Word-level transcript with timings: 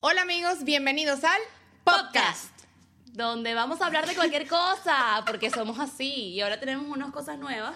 Hola 0.00 0.20
amigos, 0.22 0.62
bienvenidos 0.62 1.24
al 1.24 1.40
podcast. 1.84 2.50
Donde 3.06 3.54
vamos 3.54 3.80
a 3.80 3.86
hablar 3.86 4.06
de 4.06 4.14
cualquier 4.14 4.46
cosa, 4.46 5.22
porque 5.26 5.48
somos 5.48 5.78
así. 5.78 6.12
Y 6.32 6.42
ahora 6.42 6.60
tenemos 6.60 6.86
unas 6.94 7.10
cosas 7.12 7.38
nuevas, 7.38 7.74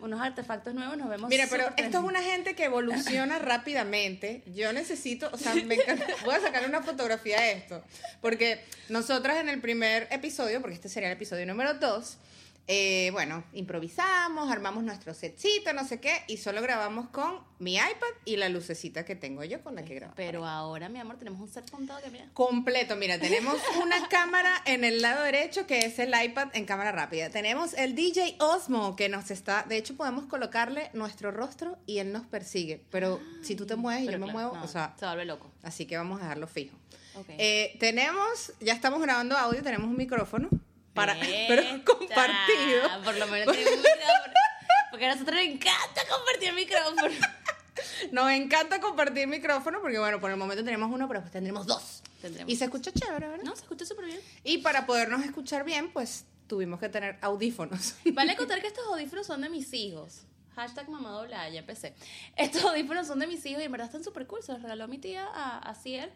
unos 0.00 0.20
artefactos 0.20 0.74
nuevos, 0.74 0.98
nos 0.98 1.08
vemos. 1.08 1.30
Mira, 1.30 1.46
pero 1.48 1.64
esto 1.78 1.98
es 1.98 2.04
una 2.04 2.20
gente 2.22 2.54
que 2.54 2.64
evoluciona 2.64 3.38
rápidamente. 3.38 4.42
Yo 4.54 4.70
necesito, 4.74 5.30
o 5.32 5.38
sea, 5.38 5.54
me 5.54 5.74
encanta- 5.76 6.04
voy 6.26 6.34
a 6.34 6.40
sacar 6.40 6.66
una 6.68 6.82
fotografía 6.82 7.40
de 7.40 7.52
esto. 7.52 7.82
Porque 8.20 8.62
nosotras 8.90 9.38
en 9.38 9.48
el 9.48 9.62
primer 9.62 10.08
episodio, 10.10 10.60
porque 10.60 10.74
este 10.74 10.90
sería 10.90 11.08
el 11.08 11.16
episodio 11.16 11.46
número 11.46 11.72
2, 11.72 12.18
eh, 12.70 13.08
bueno, 13.12 13.44
improvisamos, 13.54 14.50
armamos 14.50 14.84
nuestro 14.84 15.14
setcito, 15.14 15.72
no 15.72 15.86
sé 15.86 16.00
qué, 16.00 16.12
y 16.26 16.36
solo 16.36 16.60
grabamos 16.60 17.08
con 17.08 17.40
mi 17.58 17.76
iPad 17.76 18.12
y 18.26 18.36
la 18.36 18.50
lucecita 18.50 19.06
que 19.06 19.16
tengo 19.16 19.42
yo 19.42 19.62
con 19.62 19.74
la 19.74 19.86
que 19.86 19.94
grabo. 19.94 20.12
Pero 20.14 20.44
ahora, 20.44 20.90
mi 20.90 20.98
amor, 20.98 21.16
tenemos 21.16 21.40
un 21.40 21.48
set 21.48 21.72
montado 21.72 22.02
que 22.02 22.10
mira. 22.10 22.28
Completo, 22.34 22.94
mira, 22.94 23.18
tenemos 23.20 23.56
una 23.82 24.06
cámara 24.08 24.52
en 24.66 24.84
el 24.84 25.00
lado 25.00 25.22
derecho 25.22 25.66
que 25.66 25.78
es 25.78 25.98
el 25.98 26.12
iPad 26.22 26.48
en 26.52 26.66
cámara 26.66 26.92
rápida. 26.92 27.30
Tenemos 27.30 27.72
el 27.72 27.94
DJ 27.94 28.36
Osmo 28.38 28.96
que 28.96 29.08
nos 29.08 29.30
está, 29.30 29.64
de 29.66 29.78
hecho 29.78 29.96
podemos 29.96 30.26
colocarle 30.26 30.90
nuestro 30.92 31.30
rostro 31.30 31.78
y 31.86 32.00
él 32.00 32.12
nos 32.12 32.26
persigue, 32.26 32.84
pero 32.90 33.18
si 33.42 33.56
tú 33.56 33.64
te 33.64 33.76
mueves 33.76 34.02
y 34.02 34.06
yo 34.06 34.12
me 34.12 34.26
claro, 34.26 34.32
muevo, 34.32 34.56
no, 34.56 34.64
o 34.64 34.68
sea, 34.68 34.94
se 35.00 35.06
vuelve 35.06 35.24
loco. 35.24 35.50
así 35.62 35.86
que 35.86 35.96
vamos 35.96 36.20
a 36.20 36.24
dejarlo 36.24 36.46
fijo. 36.46 36.76
Ok. 37.14 37.28
Eh, 37.30 37.76
tenemos, 37.80 38.52
ya 38.60 38.74
estamos 38.74 39.00
grabando 39.00 39.38
audio, 39.38 39.62
tenemos 39.62 39.88
un 39.88 39.96
micrófono 39.96 40.50
para, 40.98 41.16
pero 41.48 41.62
compartido. 41.84 43.02
Por 43.04 43.16
lo 43.16 43.26
menos 43.28 43.54
tiene 43.54 43.70
un 43.70 43.76
micrófono. 43.78 44.34
Porque 44.90 45.06
a 45.06 45.14
nosotros 45.14 45.36
nos 45.36 45.44
encanta 45.44 46.02
compartir 46.08 46.52
micrófono. 46.54 47.14
Nos 48.12 48.30
encanta 48.30 48.80
compartir 48.80 49.28
micrófono 49.28 49.80
porque 49.80 49.98
bueno, 49.98 50.20
por 50.20 50.30
el 50.30 50.36
momento 50.36 50.64
tenemos 50.64 50.90
uno, 50.90 51.06
pero 51.06 51.20
pues 51.20 51.30
tendremos 51.30 51.66
dos. 51.66 52.02
Tendremos 52.20 52.52
Y 52.52 52.56
se 52.56 52.64
escucha 52.64 52.90
chévere, 52.92 53.28
¿verdad? 53.28 53.44
No, 53.44 53.54
se 53.54 53.62
escucha 53.62 53.84
súper 53.84 54.06
bien. 54.06 54.20
Y 54.42 54.58
para 54.58 54.84
podernos 54.86 55.24
escuchar 55.24 55.64
bien, 55.64 55.92
pues 55.92 56.24
tuvimos 56.48 56.80
que 56.80 56.88
tener 56.88 57.18
audífonos. 57.20 57.94
Vale 58.12 58.36
contar 58.36 58.60
que 58.60 58.68
estos 58.68 58.84
audífonos 58.86 59.26
son 59.26 59.42
de 59.42 59.48
mis 59.48 59.72
hijos. 59.74 60.22
Hashtag 60.56 60.88
mamá 60.88 61.24
ya 61.28 61.60
empecé. 61.60 61.94
Estos 62.36 62.64
audífonos 62.64 63.06
son 63.06 63.20
de 63.20 63.28
mis 63.28 63.44
hijos 63.46 63.62
y 63.62 63.66
en 63.66 63.72
verdad 63.72 63.86
están 63.86 64.02
súper 64.02 64.26
cool. 64.26 64.42
Se 64.42 64.52
los 64.52 64.62
regaló 64.62 64.88
mi 64.88 64.98
tía 64.98 65.24
a, 65.26 65.58
a 65.58 65.74
Ciel. 65.74 66.10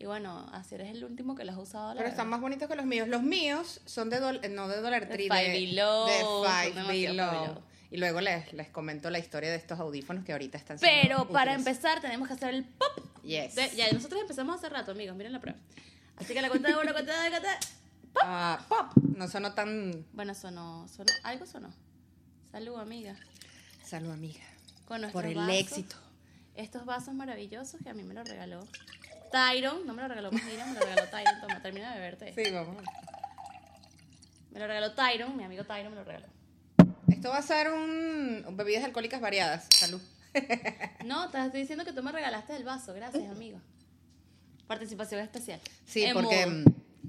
Y 0.00 0.06
bueno, 0.06 0.46
a 0.52 0.62
Ciel 0.62 0.82
es 0.82 0.90
el 0.92 1.04
último 1.04 1.34
que 1.34 1.44
los 1.44 1.56
ha 1.56 1.58
usado. 1.60 1.88
la 1.88 1.98
Pero 1.98 2.08
están 2.08 2.28
más 2.28 2.40
bonitos 2.40 2.68
que 2.68 2.76
los 2.76 2.86
míos. 2.86 3.08
Los 3.08 3.22
míos 3.24 3.80
son 3.84 4.10
de 4.10 4.20
dol- 4.22 4.48
no 4.50 4.68
de 4.68 4.80
Dollar 4.80 5.08
De 5.08 5.12
Tree, 5.14 5.28
Five 5.28 5.42
de, 5.42 5.50
Below, 5.66 6.06
de 6.06 6.12
Five 6.18 6.72
Below. 6.74 6.86
Five 6.90 7.08
Below. 7.08 7.62
Y 7.90 7.96
luego 7.96 8.20
les, 8.20 8.52
les 8.52 8.68
comento 8.68 9.10
la 9.10 9.18
historia 9.18 9.50
de 9.50 9.56
estos 9.56 9.80
audífonos 9.80 10.24
que 10.24 10.32
ahorita 10.32 10.56
están 10.56 10.78
siendo 10.78 11.00
Pero 11.02 11.28
para 11.28 11.54
empezar 11.54 12.00
tenemos 12.00 12.28
que 12.28 12.34
hacer 12.34 12.54
el 12.54 12.64
pop. 12.64 13.04
Yes. 13.24 13.56
De- 13.56 13.70
ya, 13.74 13.90
nosotros 13.92 14.20
empezamos 14.20 14.56
hace 14.56 14.68
rato, 14.68 14.92
amigos. 14.92 15.16
Miren 15.16 15.32
la 15.32 15.40
prueba. 15.40 15.58
Así 16.16 16.32
que 16.32 16.42
la 16.42 16.48
cuenta 16.48 16.68
de 16.68 16.74
uno, 16.76 16.92
cuenta 16.92 17.20
de 17.22 17.30
cuenta. 17.30 17.58
Ah, 18.22 18.64
pop. 18.68 18.92
No 19.16 19.26
sonó 19.26 19.54
tan... 19.54 20.06
Bueno, 20.12 20.34
sonó, 20.34 20.86
sonó, 20.88 21.12
algo 21.24 21.44
sonó. 21.46 21.72
Salud, 22.52 22.76
amiga. 22.78 23.16
Salud, 23.84 24.10
amiga. 24.12 24.40
Con 24.84 25.02
Por 25.10 25.26
el 25.26 25.34
vasos. 25.34 25.54
éxito. 25.54 25.96
Estos 26.54 26.84
vasos 26.84 27.14
maravillosos 27.14 27.80
que 27.82 27.88
a 27.90 27.94
mí 27.94 28.02
me 28.04 28.14
los 28.14 28.28
regaló 28.28 28.66
Tyron. 29.30 29.86
No 29.86 29.94
me 29.94 30.02
lo 30.02 30.08
regaló 30.08 30.30
Mira, 30.30 30.66
me 30.66 30.74
lo 30.74 30.80
regaló 30.80 31.08
Tyron. 31.08 31.40
Toma, 31.40 31.62
termina 31.62 31.92
de 31.92 32.00
beberte. 32.00 32.34
Sí, 32.34 32.50
vamos. 32.52 32.76
Me 34.50 34.60
lo 34.60 34.66
regaló 34.66 34.92
Tyron, 34.92 35.36
mi 35.36 35.44
amigo 35.44 35.64
Tyron 35.64 35.90
me 35.90 35.96
lo 35.96 36.04
regaló. 36.04 36.26
Esto 37.08 37.30
va 37.30 37.38
a 37.38 37.42
ser 37.42 37.70
un, 37.72 38.44
bebidas 38.52 38.84
alcohólicas 38.84 39.20
variadas. 39.20 39.66
Salud. 39.70 40.00
No, 41.04 41.30
te 41.30 41.42
estoy 41.42 41.60
diciendo 41.62 41.84
que 41.84 41.92
tú 41.92 42.02
me 42.02 42.12
regalaste 42.12 42.54
el 42.54 42.64
vaso. 42.64 42.92
Gracias, 42.92 43.28
amigo. 43.30 43.60
Participación 44.66 45.20
especial. 45.20 45.58
Sí, 45.86 46.04
En 46.04 46.12
porque 46.12 46.46
modo. 46.46 46.60
mm, 46.60 46.64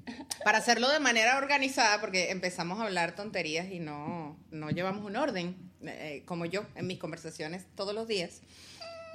para 0.43 0.57
hacerlo 0.59 0.89
de 0.89 0.99
manera 0.99 1.37
organizada, 1.37 1.99
porque 1.99 2.31
empezamos 2.31 2.79
a 2.79 2.83
hablar 2.83 3.15
tonterías 3.15 3.69
y 3.69 3.79
no, 3.79 4.37
no 4.51 4.69
llevamos 4.69 5.03
un 5.03 5.15
orden, 5.17 5.55
eh, 5.83 6.23
como 6.25 6.45
yo 6.45 6.65
en 6.75 6.87
mis 6.87 6.97
conversaciones 6.97 7.65
todos 7.75 7.93
los 7.93 8.07
días. 8.07 8.41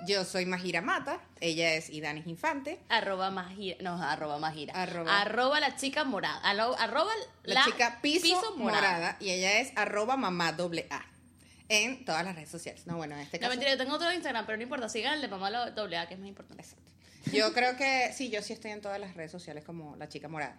Yo 0.07 0.25
soy 0.25 0.47
Majira 0.47 0.81
Mata, 0.81 1.21
ella 1.41 1.75
es 1.75 1.89
Idanis 1.91 2.27
Infante, 2.27 2.81
Arroba 2.89 3.31
Majira. 3.31 3.77
No, 3.81 4.01
arroba 4.03 4.39
Majira. 4.39 4.73
Arroba. 4.75 5.21
Arroba 5.21 5.61
la 5.61 5.77
chica 5.77 6.05
morada. 6.05 6.41
Arro- 6.43 6.77
Arroba 6.79 7.11
la, 7.45 7.65
chica 7.65 7.99
piso, 8.03 8.57
morada. 8.57 9.17
y 9.21 9.31
ella 9.31 9.61
es 9.61 9.73
arroba 9.77 10.17
mamá 10.17 10.53
doble 10.53 10.87
A 10.91 11.05
en 11.69 12.05
todas 12.05 12.25
las 12.25 12.35
redes 12.35 12.51
sociales. 12.51 12.87
No, 12.87 12.97
bueno, 12.97 13.15
en 13.15 13.23
este 13.23 13.39
No, 13.39 13.43
caso. 13.43 13.51
mentira, 13.51 13.71
yo 13.73 13.79
tengo 13.79 13.95
otro 13.95 14.13
Instagram, 14.13 14.45
pero 14.47 14.57
no 14.59 14.63
importa. 14.63 14.89
Síganle, 14.89 15.29
mamá 15.29 15.51
doble 15.71 15.97
A, 15.97 16.07
que 16.09 16.15
es 16.15 16.21
más 16.21 16.29
importante. 16.29 16.63
Exacto. 16.63 16.91
Yo 17.33 17.53
creo 17.55 17.77
que 17.77 18.13
sí, 18.13 18.29
yo 18.29 18.43
sí 18.43 18.53
estoy 18.53 18.73
en 18.73 18.83
todas 18.83 19.01
las 19.01 19.15
redes 19.15 19.31
sociales 19.33 19.65
como 19.65 19.97
la 19.97 20.09
chica 20.09 20.29
morada. 20.29 20.59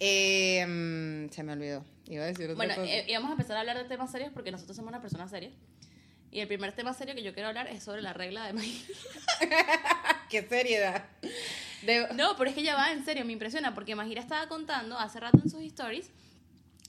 Eh, 0.00 0.64
mm, 0.66 1.30
se 1.30 1.42
me 1.42 1.52
olvidó. 1.52 1.84
Iba 2.06 2.24
a 2.24 2.26
decir 2.28 2.44
otra 2.46 2.54
Bueno, 2.56 2.74
cosa. 2.76 2.86
eh, 2.90 3.04
íbamos 3.08 3.28
a 3.28 3.32
empezar 3.32 3.56
a 3.56 3.60
hablar 3.60 3.76
de 3.76 3.84
temas 3.84 4.10
serios 4.10 4.30
porque 4.32 4.50
nosotros 4.50 4.76
somos 4.76 4.88
una 4.88 5.02
persona 5.02 5.28
seria. 5.28 5.50
Y 6.30 6.40
el 6.40 6.46
primer 6.48 6.72
tema 6.72 6.92
serio 6.94 7.14
que 7.14 7.22
yo 7.22 7.32
quiero 7.32 7.48
hablar 7.48 7.68
es 7.68 7.82
sobre 7.82 8.02
la 8.02 8.12
regla 8.12 8.46
de 8.46 8.52
Majira. 8.52 8.94
¡Qué 10.28 10.42
seriedad! 10.46 11.04
De- 11.82 12.08
No, 12.14 12.36
pero 12.36 12.50
es 12.50 12.56
que 12.56 12.62
ya 12.62 12.74
va, 12.74 12.92
en 12.92 13.04
serio, 13.04 13.24
me 13.24 13.32
impresiona 13.32 13.74
porque 13.74 13.94
Majira 13.94 14.20
estaba 14.20 14.46
contando 14.48 14.98
hace 14.98 15.20
rato 15.20 15.38
en 15.42 15.48
sus 15.50 15.62
stories 15.62 16.10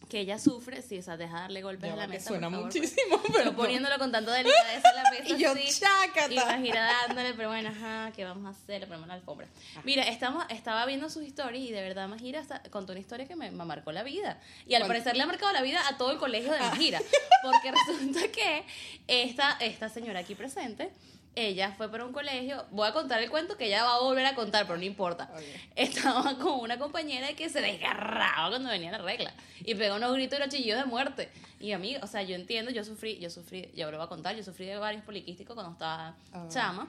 que 0.10 0.20
ella 0.20 0.40
sufre, 0.40 0.82
sí, 0.82 0.98
o 0.98 1.04
sea, 1.04 1.16
deja 1.18 1.36
de 1.36 1.42
darle 1.42 1.62
golpes 1.62 1.88
Ya 1.88 1.94
a 1.94 1.98
la 1.98 2.08
mesa. 2.08 2.30
suena 2.30 2.48
por 2.48 2.56
favor, 2.58 2.66
muchísimo, 2.66 3.22
pues. 3.22 3.32
pero 3.38 3.52
Yo 3.52 3.56
poniéndolo 3.56 3.98
con 4.00 4.12
tanto 4.12 4.32
delicadeza 4.32 4.90
en 4.90 4.96
la 4.96 5.12
mesa. 5.12 5.36
Y 5.36 5.38
yo, 5.38 5.52
así, 5.52 5.80
chácata. 5.80 6.34
Y 6.34 6.36
Majira 6.36 6.92
dándole, 7.08 7.34
pero 7.36 7.50
bueno, 7.50 7.70
ajá, 7.70 8.12
¿qué 8.16 8.26
vamos 8.26 8.46
a 8.48 8.50
hacer? 8.50 8.82
Le 8.82 8.88
ponemos 8.88 9.08
la 9.08 9.14
alfombra. 9.14 9.48
Mira, 9.84 10.04
estamos, 10.04 10.44
estaba 10.50 10.86
viendo 10.88 11.10
sus 11.10 11.24
stories 11.24 11.70
y 11.70 11.72
de 11.72 11.82
verdad 11.82 12.08
Majira 12.08 12.44
contó 12.72 12.94
una 12.94 13.00
historia 13.00 13.28
que 13.28 13.36
me, 13.36 13.52
me 13.52 13.66
marcó 13.66 13.92
la 13.92 14.04
vida. 14.04 14.40
Y 14.68 14.74
al 14.74 14.82
¿Cuál? 14.82 14.90
parecer 14.90 15.16
le 15.16 15.24
ha 15.24 15.28
marcado 15.28 15.54
la 15.54 15.62
vida 15.62 15.80
a 15.88 15.98
todo 15.98 16.12
el 16.12 16.18
colegio 16.18 16.52
de 16.52 16.60
Majira. 16.60 17.00
Porque 17.44 17.72
resulta 17.72 18.28
que 18.32 18.66
esta, 19.08 19.58
esta 19.60 19.90
señora 19.90 20.20
aquí 20.22 20.34
presente, 20.36 20.90
ella 21.36 21.74
fue 21.78 21.90
para 21.90 22.06
un 22.06 22.12
colegio, 22.12 22.66
voy 22.72 22.88
a 22.88 22.92
contar 22.94 23.22
el 23.22 23.30
cuento 23.30 23.56
que 23.58 23.68
ella 23.68 23.84
va 23.84 23.96
a 23.96 24.00
volver 24.00 24.26
a 24.26 24.36
contar, 24.36 24.66
pero 24.68 24.78
no 24.78 24.84
importa. 24.84 25.30
Estaba 25.76 26.38
con 26.38 26.60
una 26.60 26.78
compañera 26.78 27.34
que 27.34 27.50
se 27.50 27.62
desgarraba 27.62 28.50
cuando 28.50 28.70
venía 28.70 28.92
la 28.92 28.98
regla 28.98 29.34
y 29.64 29.76
pegó 29.76 29.96
unos 29.96 30.14
gritos 30.14 30.38
y 30.40 30.42
unos 30.42 30.54
chillidos 30.54 30.80
de 30.82 30.86
muerte. 30.86 31.30
Y 31.60 31.72
a 31.72 31.78
mí, 31.80 31.96
o 32.02 32.08
sea, 32.08 32.24
yo 32.24 32.36
entiendo, 32.36 32.72
yo 32.72 32.84
sufrí, 32.84 33.20
yo 33.20 33.30
sufrí, 33.30 33.70
ya 33.76 33.90
lo 33.90 33.98
voy 33.98 34.06
a 34.06 34.10
contar, 34.10 34.36
yo 34.36 34.44
sufrí 34.44 34.66
de 34.66 34.78
varios 34.78 35.04
poliquísticos 35.04 35.54
cuando 35.56 35.74
estaba 35.74 36.16
Ah. 36.34 36.48
chama, 36.50 36.88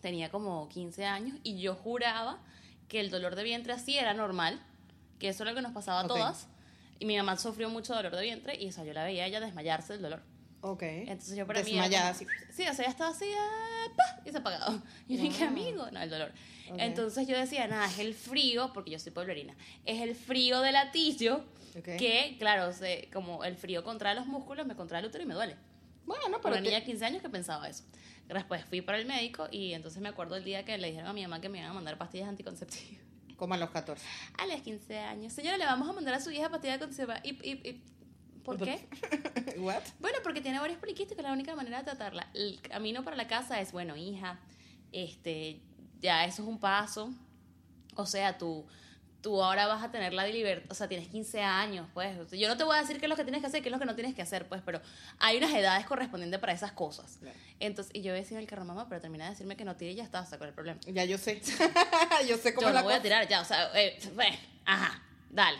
tenía 0.00 0.30
como 0.30 0.68
15 0.68 1.04
años 1.04 1.36
y 1.42 1.60
yo 1.60 1.74
juraba 1.74 2.38
que 2.88 3.00
el 3.00 3.10
dolor 3.10 3.34
de 3.34 3.42
vientre 3.44 3.72
así 3.72 3.98
era 3.98 4.14
normal, 4.14 4.60
que 5.18 5.28
eso 5.28 5.42
era 5.42 5.52
lo 5.52 5.56
que 5.56 5.62
nos 5.62 5.72
pasaba 5.72 6.00
a 6.00 6.06
todas. 6.06 6.48
Y 7.00 7.04
mi 7.06 7.16
mamá 7.16 7.36
sufrió 7.36 7.68
mucho 7.68 7.94
dolor 7.94 8.14
de 8.16 8.22
vientre 8.22 8.56
y 8.60 8.68
o 8.68 8.72
sea, 8.72 8.84
yo 8.84 8.92
la 8.92 9.04
veía 9.04 9.24
a 9.24 9.26
ella 9.26 9.40
desmayarse 9.40 9.92
del 9.94 10.02
dolor. 10.02 10.22
Ok. 10.60 10.82
Entonces 10.82 11.36
yo 11.36 11.46
para 11.46 11.62
mí... 11.62 11.70
era 11.72 11.82
Desmayada, 11.84 12.14
como- 12.18 12.30
así. 12.30 12.52
Sí, 12.52 12.62
o 12.68 12.74
sea, 12.74 12.84
ella 12.84 12.90
estaba 12.90 13.10
así, 13.10 13.26
ah, 13.38 13.86
¡pa! 13.96 14.22
y 14.26 14.30
se 14.32 14.38
apagaba. 14.38 14.82
Y 15.06 15.16
yo 15.16 15.22
dije, 15.22 15.44
Wow. 15.44 15.48
amigo, 15.48 15.90
no, 15.92 16.00
el 16.02 16.10
dolor. 16.10 16.32
Ok. 16.70 16.76
Entonces 16.78 17.26
yo 17.28 17.38
decía, 17.38 17.66
nada, 17.68 17.86
es 17.86 17.98
el 18.00 18.14
frío, 18.14 18.72
porque 18.74 18.90
yo 18.90 18.98
soy 18.98 19.12
pueblerina, 19.12 19.54
es 19.84 20.00
el 20.02 20.14
frío 20.14 20.60
del 20.60 20.72
latillo 20.74 21.44
Ok. 21.78 21.84
que, 21.96 22.36
claro, 22.38 22.72
se, 22.72 23.08
como 23.12 23.44
el 23.44 23.56
frío 23.56 23.84
contrae 23.84 24.14
los 24.14 24.26
músculos, 24.26 24.66
me 24.66 24.74
contrae 24.74 25.00
el 25.00 25.06
útero 25.06 25.22
y 25.22 25.26
me 25.26 25.34
duele. 25.34 25.56
Bueno, 26.06 26.24
Por 26.30 26.40
pero 26.42 26.54
una 26.54 26.60
niña 26.62 26.76
te- 26.78 26.80
de 26.80 26.86
15 26.86 27.04
años 27.04 27.22
que 27.22 27.28
pensaba 27.30 27.68
eso. 27.68 27.84
Después 28.26 28.64
fui 28.64 28.82
para 28.82 28.98
el 28.98 29.06
médico 29.06 29.46
y 29.50 29.72
entonces 29.72 30.02
me 30.02 30.08
acuerdo 30.08 30.36
el 30.36 30.44
día 30.44 30.64
que 30.64 30.76
le 30.76 30.88
dijeron 30.88 31.08
a 31.08 31.12
mi 31.12 31.22
mamá 31.22 31.40
que 31.40 31.48
me 31.48 31.58
iban 31.58 31.70
a 31.70 31.74
mandar 31.74 31.96
pastillas 31.96 32.28
anticonceptivas. 32.28 33.02
como 33.36 33.54
a 33.54 33.56
los 33.56 33.70
14. 33.70 34.04
A 34.38 34.46
los 34.46 34.60
15 34.62 34.98
años. 34.98 35.32
Señora, 35.32 35.56
le 35.56 35.64
vamos 35.64 35.88
a 35.88 35.92
mandar 35.92 36.14
a 36.14 36.20
su 36.20 36.30
hija 36.30 36.50
pastillas 36.50 36.74
anticonceptivas. 36.82 37.20
¿Y, 37.24 37.30
y, 37.48 37.52
y 37.68 37.82
por 38.56 38.64
qué? 38.64 38.88
What? 39.58 39.82
Bueno, 40.00 40.18
porque 40.22 40.40
tiene 40.40 40.58
varios 40.58 40.78
poliquísticos, 40.78 41.22
la 41.22 41.32
única 41.32 41.54
manera 41.54 41.78
de 41.78 41.84
tratarla. 41.84 42.26
El 42.34 42.60
camino 42.62 43.04
para 43.04 43.16
la 43.16 43.28
casa 43.28 43.60
es, 43.60 43.72
bueno, 43.72 43.96
hija, 43.96 44.38
este, 44.92 45.60
ya 46.00 46.24
eso 46.24 46.42
es 46.42 46.48
un 46.48 46.58
paso. 46.58 47.12
O 47.96 48.06
sea, 48.06 48.38
tú, 48.38 48.64
tú 49.20 49.42
ahora 49.42 49.66
vas 49.66 49.82
a 49.82 49.90
tener 49.90 50.12
la 50.12 50.26
libertad, 50.26 50.70
o 50.70 50.74
sea, 50.74 50.88
tienes 50.88 51.08
15 51.08 51.42
años, 51.42 51.86
pues. 51.92 52.16
Yo 52.30 52.48
no 52.48 52.56
te 52.56 52.64
voy 52.64 52.76
a 52.76 52.80
decir 52.80 52.98
qué 52.98 53.06
es 53.06 53.10
lo 53.10 53.16
que 53.16 53.24
tienes 53.24 53.40
que 53.40 53.48
hacer, 53.48 53.62
qué 53.62 53.68
es 53.68 53.72
lo 53.72 53.78
que 53.78 53.84
no 53.84 53.94
tienes 53.94 54.14
que 54.14 54.22
hacer, 54.22 54.48
pues, 54.48 54.62
pero 54.64 54.80
hay 55.18 55.36
unas 55.36 55.52
edades 55.52 55.84
correspondientes 55.86 56.40
para 56.40 56.52
esas 56.52 56.72
cosas. 56.72 57.18
Claro. 57.20 57.36
Entonces, 57.60 57.94
y 57.94 58.02
yo 58.02 58.12
decía 58.12 58.38
el 58.38 58.46
carro, 58.46 58.64
mamá, 58.64 58.88
pero 58.88 59.00
termina 59.00 59.24
de 59.24 59.30
decirme 59.30 59.56
que 59.56 59.64
no 59.64 59.76
tire 59.76 59.92
y 59.92 59.96
ya 59.96 60.04
está, 60.04 60.24
sacó 60.24 60.44
el 60.44 60.54
problema. 60.54 60.80
Ya 60.86 61.04
yo 61.04 61.18
sé. 61.18 61.42
yo 62.28 62.38
sé 62.38 62.54
cómo 62.54 62.66
Yo 62.66 62.68
es 62.68 62.74
la 62.74 62.80
no 62.80 62.86
voy 62.86 62.94
a 62.94 63.02
tirar 63.02 63.28
ya, 63.28 63.40
o 63.40 63.44
sea, 63.44 63.70
eh, 63.74 63.98
ajá, 64.64 65.02
dale. 65.30 65.58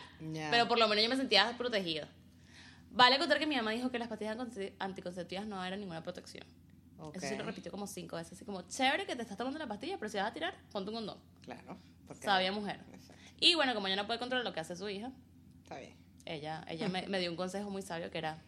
Pero 0.51 0.69
por 0.69 0.79
lo 0.79 0.89
menos 0.89 1.03
yo 1.05 1.11
me 1.11 1.17
sentía 1.17 1.55
protegida. 1.59 2.09
Vale 2.91 3.19
contar 3.19 3.39
que 3.39 3.47
mi 3.47 3.57
mamá 3.57 3.71
dijo 3.73 3.91
que 3.91 3.99
las 3.99 4.09
pastillas 4.09 4.37
anticonce- 4.37 4.73
anticonceptivas 4.79 5.47
no 5.47 5.63
eran 5.65 5.79
ninguna 5.81 6.03
protección. 6.03 6.45
Eso 7.15 7.27
sí 7.29 7.37
lo 7.37 7.45
repitió 7.45 7.71
como 7.71 7.87
cinco 7.87 8.17
veces. 8.17 8.33
Así 8.33 8.45
como, 8.45 8.63
chévere 8.63 9.07
que 9.07 9.15
te 9.15 9.23
estás 9.23 9.37
tomando 9.37 9.59
la 9.59 9.67
pastilla, 9.69 9.97
pero 9.99 10.09
si 10.11 10.17
vas 10.17 10.27
a 10.27 10.33
tirar, 10.33 10.55
ponte 10.73 10.91
un 10.91 10.97
condón. 10.97 11.19
Claro. 11.43 11.77
porque- 12.07 12.25
Sabia 12.25 12.51
mujer. 12.53 12.81
Exacto. 12.93 13.23
Y 13.39 13.55
bueno, 13.55 13.73
como 13.75 13.87
ella 13.87 13.97
no 13.97 14.07
puede 14.07 14.19
controlar 14.19 14.45
lo 14.45 14.53
que 14.53 14.61
hace 14.61 14.75
su 14.75 14.89
hija, 14.89 15.13
Está 15.63 15.79
bien. 15.79 15.95
ella, 16.25 16.65
ella 16.69 16.89
me, 16.89 17.07
me 17.07 17.21
dio 17.21 17.31
un 17.31 17.37
consejo 17.37 17.71
muy 17.71 17.83
sabio 17.83 18.11
que 18.11 18.19
era, 18.19 18.43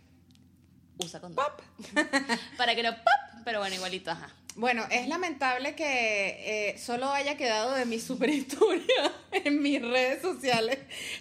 usa 0.99 1.21
condón. 1.21 1.45
Para 2.57 2.75
que 2.75 2.83
no, 2.83 2.91
¡pop! 2.93 3.43
Pero 3.45 3.61
bueno, 3.61 3.75
igualito, 3.77 4.11
ajá. 4.11 4.31
Bueno, 4.57 4.87
es 4.91 5.09
lamentable 5.09 5.75
que 5.75 6.71
eh, 6.71 6.79
solo 6.79 7.11
haya 7.11 7.37
quedado 7.37 7.75
de 7.75 7.87
mi 7.87 7.99
super 8.01 8.29
historia 8.29 9.13
en 9.33 9.63
mis 9.63 9.81
redes 9.81 10.23
sociales. 10.23 10.79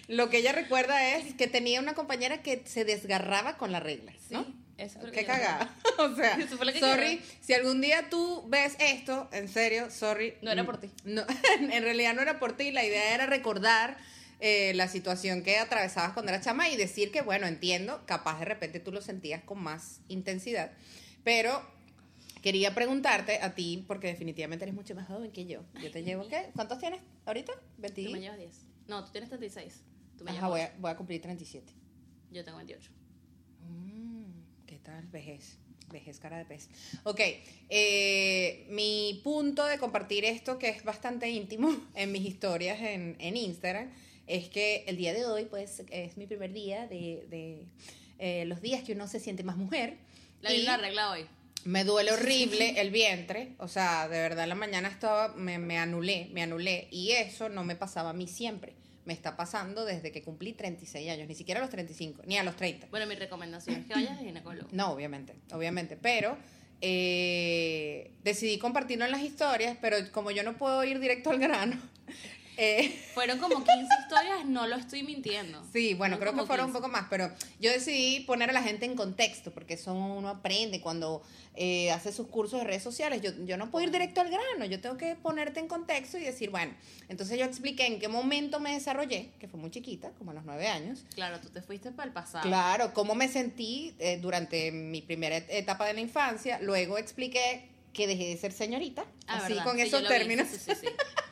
Lo 0.08 0.30
que 0.30 0.38
ella 0.38 0.52
recuerda 0.52 1.16
es 1.16 1.34
que 1.34 1.46
tenía 1.46 1.80
una 1.80 1.94
compañera 1.94 2.42
que 2.42 2.62
se 2.66 2.84
desgarraba 2.84 3.56
con 3.56 3.72
las 3.72 3.82
reglas, 3.82 4.16
¿no? 4.30 4.44
Sí, 4.44 4.54
eso 4.78 5.00
fue 5.00 5.10
Qué 5.10 5.20
que 5.20 5.26
cagada. 5.26 5.76
O 5.98 6.14
sea, 6.14 6.36
que 6.36 6.48
sorry, 6.80 7.20
si 7.42 7.52
algún 7.52 7.82
día 7.82 8.08
tú 8.08 8.44
ves 8.48 8.74
esto, 8.78 9.28
en 9.32 9.48
serio, 9.48 9.90
sorry. 9.90 10.34
No 10.40 10.50
era 10.50 10.64
por 10.64 10.80
ti. 10.80 10.90
No, 11.04 11.24
en 11.60 11.82
realidad 11.82 12.14
no 12.14 12.22
era 12.22 12.38
por 12.38 12.56
ti, 12.56 12.72
la 12.72 12.84
idea 12.84 13.14
era 13.14 13.26
recordar 13.26 13.98
eh, 14.40 14.72
la 14.74 14.88
situación 14.88 15.42
que 15.42 15.58
atravesabas 15.58 16.12
cuando 16.12 16.32
eras 16.32 16.42
chama 16.42 16.70
y 16.70 16.76
decir 16.76 17.12
que, 17.12 17.20
bueno, 17.20 17.46
entiendo, 17.46 18.02
capaz 18.06 18.38
de 18.38 18.46
repente 18.46 18.80
tú 18.80 18.90
lo 18.90 19.02
sentías 19.02 19.42
con 19.42 19.62
más 19.62 20.00
intensidad, 20.08 20.72
pero 21.22 21.62
quería 22.42 22.74
preguntarte 22.74 23.40
a 23.40 23.54
ti, 23.54 23.84
porque 23.86 24.08
definitivamente 24.08 24.64
eres 24.64 24.74
mucho 24.74 24.94
más 24.94 25.06
joven 25.06 25.30
que 25.30 25.46
yo. 25.46 25.62
Yo 25.82 25.90
te 25.90 26.02
llevo, 26.02 26.26
¿qué? 26.28 26.50
¿Cuántos 26.54 26.78
tienes 26.78 27.00
ahorita? 27.26 27.52
Tú 27.76 27.82
¿20? 27.82 28.12
me 28.12 28.20
llevas 28.20 28.38
10. 28.38 28.66
No, 28.88 29.04
tú 29.04 29.12
tienes 29.12 29.28
36. 29.30 29.82
Tú 30.18 30.24
me 30.24 30.30
Ajá, 30.32 30.48
voy 30.48 30.60
a, 30.60 30.74
voy 30.78 30.90
a 30.90 30.96
cumplir 30.96 31.20
37. 31.22 31.72
Yo 32.30 32.44
tengo 32.44 32.58
28. 32.58 32.90
Mm, 33.68 34.66
¿Qué 34.66 34.78
tal? 34.78 35.06
Vejez. 35.08 35.58
Vejez 35.90 36.20
cara 36.20 36.38
de 36.38 36.44
pez. 36.44 36.68
Ok, 37.02 37.20
eh, 37.68 38.66
mi 38.70 39.20
punto 39.24 39.64
de 39.66 39.78
compartir 39.78 40.24
esto, 40.24 40.58
que 40.58 40.68
es 40.68 40.84
bastante 40.84 41.28
íntimo 41.28 41.76
en 41.94 42.12
mis 42.12 42.24
historias 42.24 42.80
en, 42.80 43.16
en 43.18 43.36
Instagram, 43.36 43.90
es 44.26 44.48
que 44.48 44.84
el 44.86 44.96
día 44.96 45.12
de 45.12 45.26
hoy, 45.26 45.46
pues, 45.46 45.82
es 45.90 46.16
mi 46.16 46.26
primer 46.26 46.52
día 46.52 46.86
de, 46.86 47.26
de, 47.28 47.66
eh, 48.18 48.44
los 48.44 48.60
días 48.60 48.84
que 48.84 48.92
uno 48.92 49.08
se 49.08 49.18
siente 49.18 49.42
más 49.42 49.56
mujer. 49.56 49.98
La 50.40 50.54
Y 50.54 50.64
regla 50.64 51.10
hoy. 51.10 51.26
Me 51.64 51.84
duele 51.84 52.12
horrible 52.12 52.80
el 52.80 52.90
vientre, 52.90 53.54
o 53.58 53.68
sea, 53.68 54.08
de 54.08 54.18
verdad 54.20 54.46
la 54.46 54.54
mañana 54.54 54.88
estaba, 54.88 55.34
me, 55.34 55.58
me 55.58 55.78
anulé, 55.78 56.28
me 56.32 56.42
anulé, 56.42 56.88
y 56.90 57.12
eso 57.12 57.48
no 57.48 57.64
me 57.64 57.76
pasaba 57.76 58.10
a 58.10 58.14
mí 58.14 58.26
siempre. 58.26 58.74
Me 59.06 59.14
está 59.14 59.36
pasando 59.36 59.84
desde 59.84 60.12
que 60.12 60.22
cumplí 60.22 60.52
36 60.52 61.10
años, 61.10 61.26
ni 61.26 61.34
siquiera 61.34 61.60
a 61.60 61.62
los 61.62 61.70
35, 61.70 62.22
ni 62.26 62.36
a 62.36 62.44
los 62.44 62.54
30. 62.56 62.88
Bueno, 62.90 63.06
mi 63.06 63.14
recomendación 63.14 63.76
es 63.76 63.86
que 63.86 63.94
vayas 63.94 64.18
al 64.18 64.24
ginecólogo. 64.24 64.68
No, 64.72 64.92
obviamente, 64.92 65.34
obviamente, 65.52 65.96
pero 65.96 66.36
eh, 66.80 68.12
decidí 68.22 68.58
compartirlo 68.58 69.04
en 69.04 69.10
las 69.10 69.22
historias, 69.22 69.76
pero 69.80 69.96
como 70.12 70.30
yo 70.30 70.42
no 70.42 70.56
puedo 70.56 70.84
ir 70.84 70.98
directo 71.00 71.30
al 71.30 71.38
grano, 71.38 71.76
eh, 72.62 72.94
Fueron 73.14 73.38
como 73.38 73.56
15 73.64 73.88
historias, 74.02 74.44
no 74.44 74.66
lo 74.66 74.76
estoy 74.76 75.02
mintiendo. 75.02 75.64
sí, 75.72 75.94
bueno, 75.94 76.18
creo 76.18 76.32
como 76.32 76.42
que 76.42 76.46
fueron 76.48 76.66
un 76.66 76.72
15. 76.72 76.78
poco 76.82 76.92
más, 76.92 77.06
pero 77.08 77.32
yo 77.58 77.70
decidí 77.70 78.20
poner 78.20 78.50
a 78.50 78.52
la 78.52 78.62
gente 78.62 78.84
en 78.84 78.94
contexto, 78.96 79.50
porque 79.50 79.74
eso 79.74 79.94
uno 79.94 80.28
aprende 80.28 80.80
cuando 80.80 81.22
eh, 81.54 81.90
hace 81.90 82.12
sus 82.12 82.26
cursos 82.28 82.60
de 82.60 82.66
redes 82.66 82.82
sociales, 82.82 83.22
yo, 83.22 83.30
yo 83.44 83.56
no 83.56 83.70
puedo 83.70 83.84
ir 83.86 83.90
directo 83.92 84.20
al 84.20 84.28
grano, 84.30 84.64
yo 84.66 84.80
tengo 84.80 84.96
que 84.96 85.14
ponerte 85.16 85.58
en 85.60 85.68
contexto 85.68 86.18
y 86.18 86.22
decir, 86.22 86.50
bueno, 86.50 86.74
entonces 87.08 87.38
yo 87.38 87.44
expliqué 87.44 87.86
en 87.86 87.98
qué 87.98 88.08
momento 88.08 88.60
me 88.60 88.72
desarrollé, 88.74 89.30
que 89.40 89.48
fue 89.48 89.58
muy 89.58 89.70
chiquita, 89.70 90.10
como 90.18 90.30
a 90.32 90.34
los 90.34 90.44
nueve 90.44 90.68
años, 90.68 91.04
Claro, 91.14 91.40
tú 91.40 91.48
te 91.48 91.62
fuiste 91.62 91.90
para 91.92 92.06
el 92.08 92.12
pasado. 92.12 92.46
Claro, 92.46 92.92
cómo 92.94 93.14
me 93.14 93.28
sentí 93.28 93.94
eh, 93.98 94.18
durante 94.20 94.70
mi 94.70 95.00
primera 95.02 95.38
et- 95.38 95.50
etapa 95.50 95.86
de 95.86 95.94
la 95.94 96.00
infancia. 96.00 96.58
Luego 96.60 96.98
expliqué 96.98 97.68
que 97.92 98.06
dejé 98.06 98.28
de 98.28 98.36
ser 98.36 98.52
señorita, 98.52 99.04
Ah, 99.26 99.38
así 99.38 99.54
¿verdad? 99.54 99.64
con 99.64 99.76
Sí, 99.76 99.82
esos 99.82 100.02
lo 100.02 100.08
vi, 100.10 100.36
sí, 100.46 100.58
sí. 100.80 100.86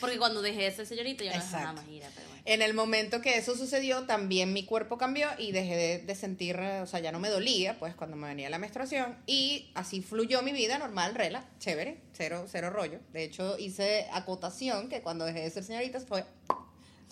Porque 0.00 0.18
cuando 0.18 0.42
dejé 0.42 0.62
de 0.62 0.70
ser 0.72 0.86
señorita, 0.86 1.24
yo 1.24 1.30
no 1.32 1.38
nada 1.38 1.72
más 1.72 1.88
ira, 1.88 2.08
pero 2.14 2.26
bueno. 2.28 2.42
En 2.44 2.62
el 2.62 2.72
momento 2.72 3.20
que 3.20 3.36
eso 3.36 3.54
sucedió, 3.56 4.04
también 4.06 4.52
mi 4.52 4.64
cuerpo 4.64 4.96
cambió 4.96 5.28
y 5.38 5.52
dejé 5.52 5.76
de, 5.76 5.98
de 5.98 6.14
sentir, 6.14 6.56
eh, 6.60 6.80
o 6.80 6.86
sea, 6.86 7.00
ya 7.00 7.12
no 7.12 7.18
me 7.20 7.28
dolía, 7.28 7.78
pues 7.78 7.94
cuando 7.94 8.16
me 8.16 8.28
venía 8.28 8.48
la 8.48 8.58
menstruación. 8.58 9.16
Y 9.26 9.70
así 9.74 10.00
fluyó 10.00 10.42
mi 10.42 10.52
vida 10.52 10.78
normal, 10.78 11.14
rela, 11.14 11.44
chévere, 11.58 12.00
cero, 12.12 12.46
cero 12.50 12.70
rollo. 12.70 13.00
De 13.12 13.24
hecho, 13.24 13.58
hice 13.58 14.06
acotación 14.12 14.88
que 14.88 15.02
cuando 15.02 15.24
dejé 15.24 15.40
de 15.40 15.50
ser 15.50 15.64
señorita 15.64 16.00
fue, 16.00 16.24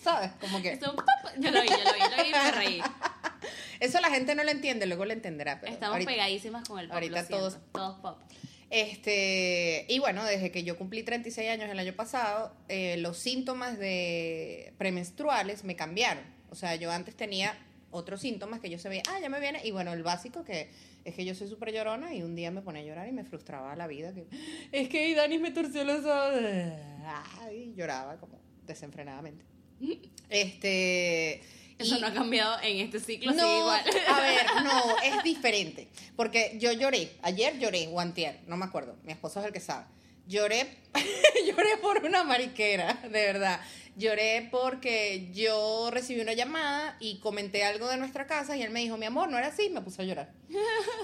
¿sabes? 0.01 0.31
Como 0.39 0.61
que 0.61 0.77
pop, 0.77 0.99
yo 1.39 1.51
lo 1.51 1.61
vi, 1.61 1.67
yo 1.69 1.77
lo 1.77 1.93
vi, 1.93 2.15
lo 2.17 2.23
vi 2.23 2.29
y 2.29 2.31
me 2.31 2.51
reí. 2.51 2.81
eso 3.79 3.99
la 4.01 4.09
gente 4.09 4.33
no 4.33 4.43
lo 4.43 4.49
entiende, 4.51 4.85
luego 4.85 5.05
lo 5.05 5.13
entenderá. 5.13 5.59
Pero 5.59 5.73
Estamos 5.73 5.93
ahorita- 5.95 6.11
pegadísimas 6.11 6.67
con 6.67 6.79
el 6.79 6.87
pop, 6.87 6.95
ahorita 6.95 7.21
lo 7.21 7.27
siento. 7.27 7.37
todos- 7.49 7.57
Todos 7.73 7.99
pop. 7.99 8.19
Este, 8.69 9.85
y 9.87 9.99
bueno, 9.99 10.25
desde 10.25 10.51
que 10.51 10.63
yo 10.63 10.77
cumplí 10.77 11.03
36 11.03 11.49
años 11.49 11.69
el 11.69 11.79
año 11.79 11.93
pasado, 11.93 12.53
eh, 12.67 12.97
los 12.97 13.17
síntomas 13.17 13.79
de 13.79 14.73
premenstruales 14.77 15.63
me 15.63 15.75
cambiaron. 15.75 16.23
O 16.49 16.55
sea, 16.55 16.75
yo 16.75 16.91
antes 16.91 17.15
tenía 17.15 17.57
otros 17.91 18.21
síntomas 18.21 18.59
que 18.59 18.69
yo 18.69 18.77
sabía, 18.77 19.03
ah, 19.09 19.19
ya 19.21 19.29
me 19.29 19.39
viene. 19.39 19.61
Y 19.63 19.71
bueno, 19.71 19.93
el 19.93 20.03
básico 20.03 20.43
que 20.43 20.69
es 21.05 21.15
que 21.15 21.23
yo 21.23 21.33
soy 21.35 21.47
súper 21.47 21.73
llorona 21.73 22.13
y 22.13 22.21
un 22.21 22.35
día 22.35 22.51
me 22.51 22.61
ponía 22.61 22.81
a 22.81 22.85
llorar 22.85 23.07
y 23.07 23.13
me 23.13 23.23
frustraba 23.23 23.73
la 23.77 23.87
vida. 23.87 24.13
Que, 24.13 24.27
es 24.73 24.89
que 24.89 25.15
Dani 25.15 25.37
me 25.37 25.51
torció 25.51 25.85
los 25.85 26.03
ojos. 26.03 26.41
Y 27.53 27.73
lloraba 27.73 28.17
como 28.17 28.39
desenfrenadamente. 28.65 29.45
Este. 30.29 31.41
Eso 31.79 31.97
y- 31.97 32.01
no 32.01 32.07
ha 32.07 32.13
cambiado 32.13 32.57
en 32.61 32.77
este 32.79 32.99
ciclo, 32.99 33.31
no, 33.33 33.59
igual. 33.59 33.83
a 34.07 34.19
ver, 34.21 34.45
no, 34.63 34.97
es 35.03 35.23
diferente. 35.23 35.87
Porque 36.15 36.57
yo 36.59 36.71
lloré, 36.71 37.11
ayer 37.21 37.59
lloré, 37.59 37.87
o 37.91 37.99
antier, 37.99 38.39
no 38.47 38.57
me 38.57 38.65
acuerdo, 38.65 38.95
mi 39.03 39.11
esposo 39.11 39.39
es 39.39 39.45
el 39.45 39.53
que 39.53 39.59
sabe. 39.59 39.85
Lloré, 40.27 40.67
lloré 41.45 41.77
por 41.81 42.03
una 42.03 42.23
mariquera, 42.23 42.93
de 43.03 43.09
verdad. 43.09 43.61
Lloré 43.97 44.47
porque 44.51 45.29
yo 45.33 45.89
recibí 45.91 46.21
una 46.21 46.33
llamada 46.33 46.95
y 46.99 47.17
comenté 47.19 47.63
algo 47.63 47.89
de 47.89 47.97
nuestra 47.97 48.27
casa 48.27 48.55
y 48.55 48.61
él 48.61 48.69
me 48.69 48.79
dijo, 48.81 48.95
mi 48.95 49.07
amor, 49.07 49.27
no 49.29 49.37
era 49.39 49.47
así, 49.47 49.69
me 49.69 49.81
puse 49.81 50.03
a 50.03 50.05
llorar. 50.05 50.31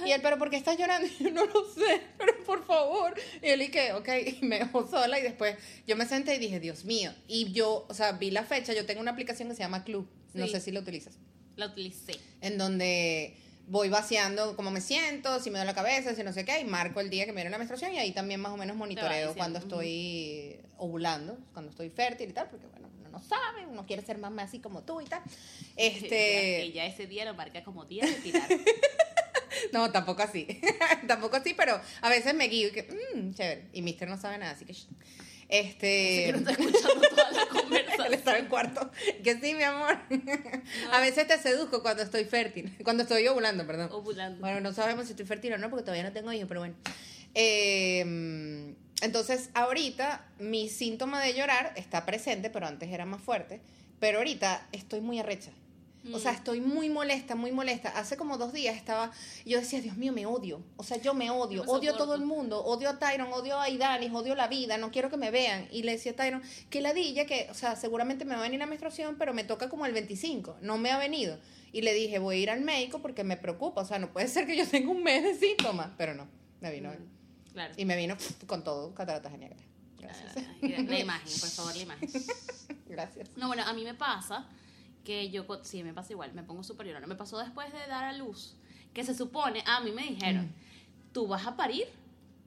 Y 0.05 0.11
él, 0.11 0.21
pero 0.21 0.37
¿por 0.37 0.51
qué 0.51 0.57
estás 0.57 0.77
llorando? 0.77 1.07
Y 1.07 1.23
yo, 1.23 1.31
no 1.31 1.45
lo 1.45 1.65
sé, 1.73 2.01
pero 2.19 2.33
por 2.45 2.63
favor. 2.65 3.15
Y 3.41 3.47
él, 3.47 3.63
y 3.63 3.69
que, 3.69 3.93
ok, 3.93 4.09
y 4.41 4.45
me 4.45 4.59
dejó 4.59 4.87
sola 4.87 5.17
y 5.19 5.23
después 5.23 5.55
yo 5.87 5.95
me 5.95 6.05
senté 6.05 6.35
y 6.35 6.39
dije, 6.39 6.59
Dios 6.59 6.85
mío. 6.85 7.11
Y 7.27 7.51
yo, 7.51 7.87
o 7.89 7.93
sea, 7.95 8.11
vi 8.11 8.29
la 8.29 8.43
fecha, 8.43 8.73
yo 8.73 8.85
tengo 8.85 9.01
una 9.01 9.11
aplicación 9.11 9.49
que 9.49 9.55
se 9.55 9.63
llama 9.63 9.83
Club, 9.83 10.07
no 10.35 10.47
sé 10.47 10.59
si 10.61 10.71
la 10.71 10.79
utilizas 10.79 11.17
La 11.55 11.67
utilicé. 11.67 12.13
en 12.41 12.57
donde 12.59 13.35
voy 13.68 13.89
vaciando 13.89 14.56
cómo 14.56 14.71
me 14.71 14.81
siento, 14.81 15.39
si 15.39 15.50
me 15.50 15.57
duele 15.57 15.71
la 15.71 15.75
cabeza, 15.75 16.15
si 16.15 16.24
no 16.24 16.33
sé 16.33 16.45
qué, 16.45 16.60
y 16.60 16.65
marco 16.65 17.00
el 17.00 17.10
día 17.10 17.25
que 17.25 17.31
me 17.31 17.38
viene 17.38 17.50
la 17.50 17.57
menstruación 17.57 17.94
y 17.94 18.00
ahí 18.00 18.12
también 18.12 18.42
más 18.42 18.51
o 18.51 18.57
menos 18.57 18.75
monitoreo 18.75 19.33
cuando 19.36 19.60
estoy 19.60 20.60
ovulando, 20.77 21.38
cuando 21.54 21.71
estoy 21.71 21.89
fértil 21.89 22.30
y 22.30 22.33
tal, 22.33 22.50
porque 22.50 22.68
bueno, 22.68 22.89
uno 23.00 23.10
no 23.10 23.21
sabe, 23.21 23.65
uno 23.65 23.86
quiere 23.86 24.01
ser 24.01 24.18
mamá 24.18 24.44
así 24.44 24.60
como 24.60 24.83
tú 24.83 25.01
y 25.01 25.06
tal. 25.06 25.21
Este, 25.75 26.71
ya 26.71 26.86
ese 26.86 27.07
día 27.07 27.25
lo 27.25 27.33
marca 27.33 27.63
como 27.63 27.86
día 27.86 28.06
de 28.06 28.13
tirar. 28.13 28.48
no, 29.74 29.92
tampoco 29.92 30.21
así, 30.21 30.48
tampoco 31.07 31.38
así, 31.38 31.56
pero 31.56 31.80
a 32.01 32.10
veces 32.10 32.36
me 32.36 32.48
guío 32.48 32.68
y 32.68 32.71
que, 32.71 32.83
mmm, 32.83 33.33
chévere, 33.33 33.69
y 33.74 33.81
Mister 33.81 34.07
no 34.07 34.18
sabe 34.19 34.38
nada, 34.38 34.51
así 34.51 34.65
que, 34.65 34.75
este... 35.50 36.25
Que 36.25 36.31
no 36.31 36.38
está 36.38 36.51
escuchando 36.51 37.01
Él 38.13 38.20
estaba 38.20 38.38
en 38.38 38.48
cuarto. 38.48 38.91
Que 39.24 39.39
sí, 39.39 39.53
mi 39.55 39.63
amor. 39.63 39.98
A 40.91 41.00
veces 41.00 41.27
te 41.27 41.38
seduzco 41.38 41.82
cuando 41.82 42.03
estoy 42.03 42.25
fértil. 42.25 42.77
Cuando 42.84 43.03
estoy 43.03 43.27
ovulando, 43.27 43.65
perdón. 43.65 43.89
Ovulando. 43.91 44.39
Bueno, 44.39 44.60
no 44.62 44.74
sabemos 44.74 45.05
si 45.05 45.12
estoy 45.12 45.25
fértil 45.25 45.53
o 45.53 45.58
no, 45.58 45.70
porque 45.70 45.84
todavía 45.84 46.03
no 46.03 46.13
tengo 46.13 46.32
hijos, 46.32 46.48
pero 46.48 46.62
bueno. 46.62 46.75
Eh, 47.34 48.75
entonces, 49.01 49.50
ahorita 49.53 50.25
mi 50.39 50.70
síntoma 50.70 51.22
de 51.22 51.34
llorar 51.34 51.74
está 51.75 52.05
presente, 52.05 52.50
pero 52.50 52.67
antes 52.67 52.89
era 52.89 53.05
más 53.05 53.22
fuerte. 53.22 53.60
Pero 54.00 54.20
ahorita 54.20 54.67
estoy 54.72 55.01
muy 55.01 55.20
arrecha. 55.20 55.51
O 56.12 56.19
sea, 56.19 56.31
Mm. 56.33 56.36
estoy 56.36 56.60
muy 56.62 56.89
molesta, 56.89 57.36
muy 57.36 57.51
molesta. 57.53 57.89
Hace 57.89 58.17
como 58.17 58.38
dos 58.38 58.51
días 58.51 58.75
estaba, 58.75 59.12
yo 59.45 59.57
decía, 59.60 59.79
Dios 59.79 59.95
mío, 59.95 60.12
me 60.12 60.25
odio. 60.25 60.62
O 60.75 60.83
sea, 60.83 60.98
yo 60.98 61.13
me 61.13 61.29
odio. 61.29 61.63
No 61.63 61.72
odio 61.72 61.93
a 61.93 61.98
todo 61.98 62.15
el 62.15 62.25
mundo. 62.25 62.62
Odio 62.65 62.89
a 62.89 63.00
Tyron, 63.00 63.31
odio 63.31 63.57
a 63.57 63.69
Idanis, 63.69 64.12
odio 64.13 64.36
la 64.36 64.48
vida. 64.48 64.77
No 64.77 64.91
quiero 64.91 65.10
que 65.10 65.15
me 65.15 65.31
vean. 65.31 65.67
Y 65.72 65.83
le 65.83 65.93
decía 65.93 66.12
a 66.12 66.15
Tyron, 66.15 66.41
que 66.69 66.81
ladilla, 66.81 67.25
que, 67.25 67.48
o 67.50 67.53
sea, 67.53 67.75
seguramente 67.77 68.25
me 68.25 68.33
va 68.33 68.41
a 68.41 68.43
venir 68.43 68.60
la 68.60 68.65
menstruación, 68.65 69.15
pero 69.17 69.33
me 69.33 69.45
toca 69.45 69.69
como 69.69 69.86
el 69.86 69.93
25. 69.93 70.57
No 70.62 70.77
me 70.77 70.91
ha 70.91 70.98
venido. 70.98 71.38
Y 71.72 71.81
le 71.83 71.93
dije, 71.93 72.19
voy 72.19 72.36
a 72.36 72.39
ir 72.39 72.50
al 72.50 72.62
médico 72.62 73.00
porque 73.01 73.24
me 73.24 73.38
preocupa. 73.38 73.81
O 73.81 73.86
sea, 73.86 73.98
no 73.98 74.12
puede 74.12 74.27
ser 74.29 74.45
que 74.45 74.57
yo 74.57 74.67
tenga 74.67 74.91
un 74.91 75.03
mes 75.03 75.24
de 75.24 75.36
síntomas. 75.36 75.89
Pero 75.98 76.13
no, 76.15 76.27
me 76.60 76.72
vino. 76.72 76.89
Mm, 76.91 77.53
Claro. 77.53 77.74
Y 77.77 77.86
me 77.86 77.95
vino 77.95 78.17
con 78.48 78.63
todo, 78.63 78.93
cataratas 78.95 79.31
geniales. 79.31 79.60
Gracias. 80.00 80.33
Ah, 80.36 80.41
La 80.62 81.00
imagen, 81.00 81.39
por 81.39 81.50
favor, 81.50 81.75
la 81.77 81.81
imagen. 81.83 82.10
Gracias. 82.88 83.29
No, 83.38 83.48
bueno, 83.48 83.63
a 83.63 83.72
mí 83.74 83.83
me 83.83 83.93
pasa 83.93 84.50
que 85.03 85.29
yo, 85.29 85.45
sí, 85.63 85.83
me 85.83 85.93
pasa 85.93 86.13
igual, 86.13 86.33
me 86.33 86.43
pongo 86.43 86.63
súper 86.63 86.88
llorona. 86.88 87.07
Me 87.07 87.15
pasó 87.15 87.38
después 87.39 87.72
de 87.74 87.79
dar 87.88 88.03
a 88.03 88.13
luz, 88.13 88.55
que 88.93 89.03
se 89.03 89.13
supone, 89.13 89.63
a 89.67 89.81
mí 89.81 89.91
me 89.91 90.03
dijeron, 90.03 90.51
tú 91.12 91.27
vas 91.27 91.45
a 91.48 91.55
parir 91.55 91.88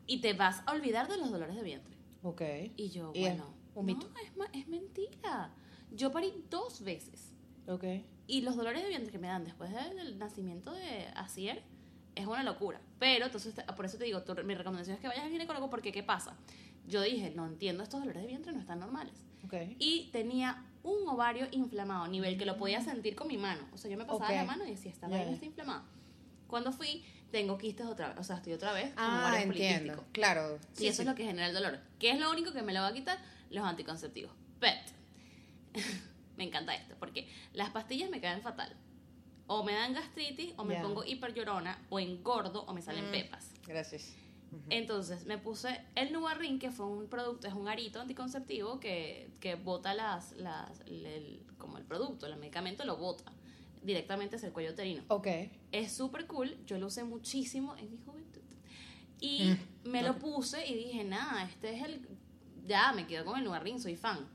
y 0.07 0.21
te 0.21 0.33
vas 0.33 0.63
a 0.67 0.73
olvidar 0.73 1.09
de 1.09 1.19
los 1.19 1.31
dolores 1.31 1.57
de 1.57 1.63
vientre. 1.63 1.97
Ok. 2.23 2.43
Y 2.77 2.89
yo, 2.91 3.13
Y 3.15 3.25
es 3.25 3.29
bueno, 3.37 3.53
un 3.75 3.87
mito. 3.87 4.09
no, 4.37 4.45
es, 4.45 4.51
es 4.53 4.69
mentira. 4.69 5.51
Yo 5.93 6.11
parí 6.13 6.33
dos 6.51 6.83
veces. 6.83 7.33
Ok. 7.69 7.85
Y 8.27 8.41
los 8.41 8.57
dolores 8.57 8.83
de 8.83 8.89
vientre 8.89 9.13
que 9.13 9.19
me 9.19 9.29
dan 9.29 9.45
después 9.45 9.71
de- 9.73 9.95
del 9.95 10.19
nacimiento 10.19 10.73
de 10.73 11.07
Asier 11.15 11.63
es 12.15 12.27
una 12.27 12.43
locura. 12.43 12.81
Pero, 12.99 13.27
entonces, 13.27 13.55
por 13.77 13.85
eso 13.85 13.99
te 13.99 14.05
digo, 14.05 14.23
tu- 14.23 14.35
mi 14.45 14.55
recomendación 14.55 14.95
es 14.97 15.01
que 15.01 15.09
vayas 15.09 15.25
al 15.25 15.31
ginecólogo 15.31 15.69
porque, 15.71 15.93
¿qué 15.93 16.03
pasa? 16.03 16.37
Yo 16.89 17.03
dije, 17.03 17.31
no 17.37 17.47
entiendo, 17.47 17.83
estos 17.83 18.01
dolores 18.01 18.23
de 18.23 18.29
vientre 18.29 18.53
no 18.53 18.61
están 18.61 18.79
normales. 18.81 19.15
Ok. 19.45 19.55
Y 19.79 20.09
tenía 20.13 20.65
un 20.87 21.09
ovario 21.09 21.47
inflamado, 21.51 22.07
nivel 22.09 22.39
que 22.39 22.47
lo 22.47 22.57
podía 22.57 22.81
sentir 22.81 23.15
con 23.17 23.29
mi 23.29 23.37
mano. 23.37 23.63
O 23.73 23.79
sea, 23.79 23.91
yo 23.91 23.97
me 23.99 24.05
pasaba 24.05 24.33
la 24.33 24.45
mano 24.45 24.65
y 24.65 24.71
decía, 24.71 24.91
esta 24.93 25.09
vaina 25.09 25.33
está 25.33 25.45
inflamada. 25.45 25.85
Cuando 26.47 26.73
fui, 26.73 27.05
tengo 27.31 27.59
quistes 27.59 27.87
otra 27.87 28.09
vez, 28.11 28.19
o 28.19 28.23
sea, 28.25 28.37
estoy 28.37 28.53
otra 28.53 28.73
vez 28.73 28.95
con 28.95 29.03
Ah, 29.05 29.19
ovarios 29.29 29.43
entiendo. 29.51 30.05
Claro. 30.13 30.59
y 30.75 30.79
Sí, 30.79 30.87
eso 30.87 30.97
sí. 30.97 31.03
es 31.03 31.09
lo 31.09 31.15
que 31.17 31.25
genera 31.25 31.49
el 31.49 31.55
dolor. 31.55 31.79
¿Qué 31.99 32.11
es 32.11 32.21
lo 32.21 32.31
único 32.31 32.53
que 32.53 32.63
me 32.63 32.73
lo 32.73 32.81
va 32.81 32.89
a 32.89 32.93
quitar? 32.95 33.19
Los 33.51 33.65
anticonceptivos. 33.65 34.33
Pero, 34.61 34.77
me 36.37 36.45
encanta 36.45 36.75
esto, 36.75 36.95
porque 36.99 37.29
las 37.53 37.71
pastillas 37.71 38.11
me 38.11 38.21
caen 38.21 38.43
fatal. 38.43 38.75
O 39.49 39.63
me 39.65 39.73
dan 39.75 39.93
gastritis, 39.95 40.55
o 40.57 40.65
me 40.65 40.77
pongo 40.81 41.05
hiper 41.05 41.33
llorona, 41.35 41.79
o 41.89 41.99
engordo, 42.01 42.65
o 42.65 42.73
me 42.75 42.83
salen 42.83 43.09
Mm. 43.09 43.13
pepas. 43.13 43.51
Gracias. 43.67 44.13
Entonces 44.71 45.27
me 45.27 45.39
puse 45.39 45.81
el 45.95 46.13
Nubarrin, 46.13 46.59
que 46.59 46.71
fue 46.71 46.87
un 46.87 47.07
producto, 47.09 47.47
es 47.47 47.55
un 47.55 47.69
arito 47.69 48.01
anticonceptivo 48.01 48.81
que, 48.81 49.29
que 49.41 49.55
bota 49.55 49.95
las, 49.95 50.33
las 50.33 50.81
el- 50.87 51.43
como 51.59 51.79
el 51.79 51.85
producto, 51.85 52.27
el 52.27 52.37
medicamento 52.37 52.85
lo 52.85 52.97
bota 52.97 53.25
directamente 53.83 54.37
hacia 54.37 54.47
el 54.49 54.53
cuello 54.53 54.73
uterino. 54.73 55.03
Ok. 55.09 55.27
Es 55.73 55.93
súper 55.93 56.27
cool, 56.27 56.57
yo 56.67 56.79
lo 56.79 56.87
usé 56.87 57.05
muchísimo 57.05 57.77
en 57.77 57.91
mi 57.91 57.99
juventud. 57.99 58.41
Y 59.21 59.57
Mm, 59.85 59.89
me 59.91 60.03
lo 60.03 60.19
puse 60.19 60.67
y 60.67 60.75
dije, 60.75 61.05
nada, 61.05 61.45
este 61.45 61.75
es 61.77 61.83
el... 61.85 62.07
Ya, 62.67 62.93
me 62.93 63.07
quedo 63.07 63.25
con 63.25 63.39
el 63.39 63.45
Nubarrin, 63.45 63.81
soy 63.81 63.97
fan. 63.97 64.27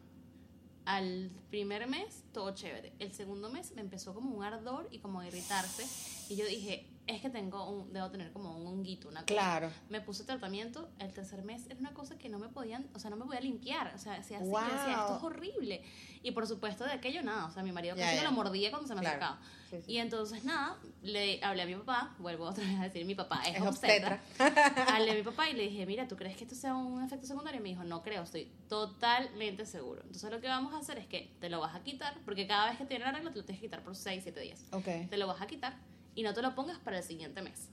Al 0.85 1.29
primer 1.51 1.87
mes, 1.87 2.23
todo 2.33 2.55
chévere. 2.55 2.91
El 2.99 3.13
segundo 3.13 3.49
mes 3.51 3.71
me 3.75 3.81
empezó 3.81 4.13
como 4.13 4.35
un 4.35 4.43
ardor 4.43 4.87
y 4.91 4.97
como 4.99 5.19
a 5.19 5.27
irritarse. 5.27 5.85
Y 6.33 6.35
yo 6.37 6.45
dije, 6.45 6.87
es 7.15 7.21
que 7.21 7.29
tengo 7.29 7.69
un, 7.69 7.91
debo 7.93 8.09
tener 8.09 8.31
como 8.31 8.57
un 8.57 8.65
honguito, 8.67 9.07
una 9.09 9.21
cosa. 9.21 9.33
Claro. 9.33 9.69
Me 9.89 10.01
puse 10.01 10.23
tratamiento, 10.23 10.89
el 10.99 11.11
tercer 11.13 11.43
mes 11.43 11.65
era 11.67 11.79
una 11.79 11.93
cosa 11.93 12.17
que 12.17 12.29
no 12.29 12.39
me 12.39 12.47
podían, 12.49 12.87
o 12.93 12.99
sea, 12.99 13.09
no 13.09 13.15
me 13.17 13.25
podía 13.25 13.41
limpiar, 13.41 13.93
o 13.93 13.97
sea, 13.97 14.13
hacía 14.15 14.37
así, 14.39 14.47
yo 14.49 14.59
decía, 14.59 14.91
esto 14.99 15.15
es 15.15 15.21
Wow. 15.21 15.25
horrible. 15.27 15.83
Y 16.23 16.31
por 16.31 16.45
supuesto 16.47 16.83
de 16.85 16.91
aquello 16.91 17.21
nada, 17.23 17.45
o 17.45 17.51
sea, 17.51 17.63
mi 17.63 17.71
marido 17.71 17.95
casi 17.95 18.17
me 18.17 18.23
lo 18.23 18.31
mordía 18.31 18.69
cuando 18.69 18.87
se 18.87 18.95
me 18.95 19.01
Claro. 19.01 19.17
acercaba. 19.17 19.41
Sí, 19.69 19.81
sí. 19.85 19.91
Y 19.93 19.97
entonces 19.99 20.43
nada, 20.43 20.77
le 21.01 21.41
hablé 21.43 21.61
a 21.61 21.65
mi 21.65 21.75
papá, 21.75 22.13
vuelvo 22.19 22.45
otra 22.45 22.63
vez 22.65 22.77
a 22.79 22.83
decir, 22.83 23.05
mi 23.05 23.15
papá 23.15 23.41
es, 23.47 23.55
Es 23.55 23.61
obstetra. 23.61 24.21
hablé 24.87 25.11
a 25.11 25.13
mi 25.15 25.23
papá 25.23 25.49
y 25.49 25.53
le 25.53 25.63
dije, 25.63 25.85
mira, 25.85 26.07
¿tú 26.07 26.15
crees 26.17 26.35
que 26.35 26.43
esto 26.43 26.55
sea 26.55 26.75
un 26.75 27.01
efecto 27.03 27.25
secundario? 27.25 27.59
Y 27.59 27.63
me 27.63 27.69
dijo, 27.69 27.83
no 27.85 28.01
creo, 28.03 28.23
estoy 28.23 28.51
totalmente 28.67 29.65
seguro. 29.65 30.01
Entonces 30.03 30.29
lo 30.29 30.41
que 30.41 30.47
vamos 30.47 30.73
a 30.73 30.77
hacer 30.79 30.97
es 30.97 31.07
que 31.07 31.31
te 31.39 31.49
lo 31.49 31.59
vas 31.59 31.73
a 31.75 31.81
quitar, 31.83 32.13
porque 32.25 32.45
cada 32.47 32.69
vez 32.69 32.77
que 32.77 32.83
te 32.85 32.89
viene 32.89 33.05
la 33.05 33.11
regla 33.13 33.31
te 33.31 33.37
lo 33.39 33.45
tienes 33.45 33.61
que 33.61 33.67
quitar 33.67 33.81
por 33.83 33.95
6, 33.95 34.21
7 34.23 34.39
días. 34.41 34.61
Ok. 34.71 34.87
Te 35.09 35.17
lo 35.17 35.27
vas 35.27 35.41
a 35.41 35.47
quitar 35.47 35.75
y 36.15 36.23
no 36.23 36.33
te 36.33 36.41
lo 36.41 36.53
pongas 36.55 36.77
para 36.79 36.97
el 36.97 37.03
siguiente 37.03 37.41
mes. 37.41 37.69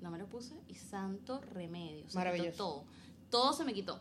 No 0.00 0.10
me 0.10 0.18
lo 0.18 0.26
puse 0.26 0.54
y 0.68 0.74
santo 0.74 1.40
remedio. 1.52 2.08
Se 2.08 2.16
Maravilloso. 2.18 2.50
quitó 2.52 2.64
todo. 2.64 2.84
Todo 3.30 3.52
se 3.52 3.64
me 3.64 3.74
quitó. 3.74 4.00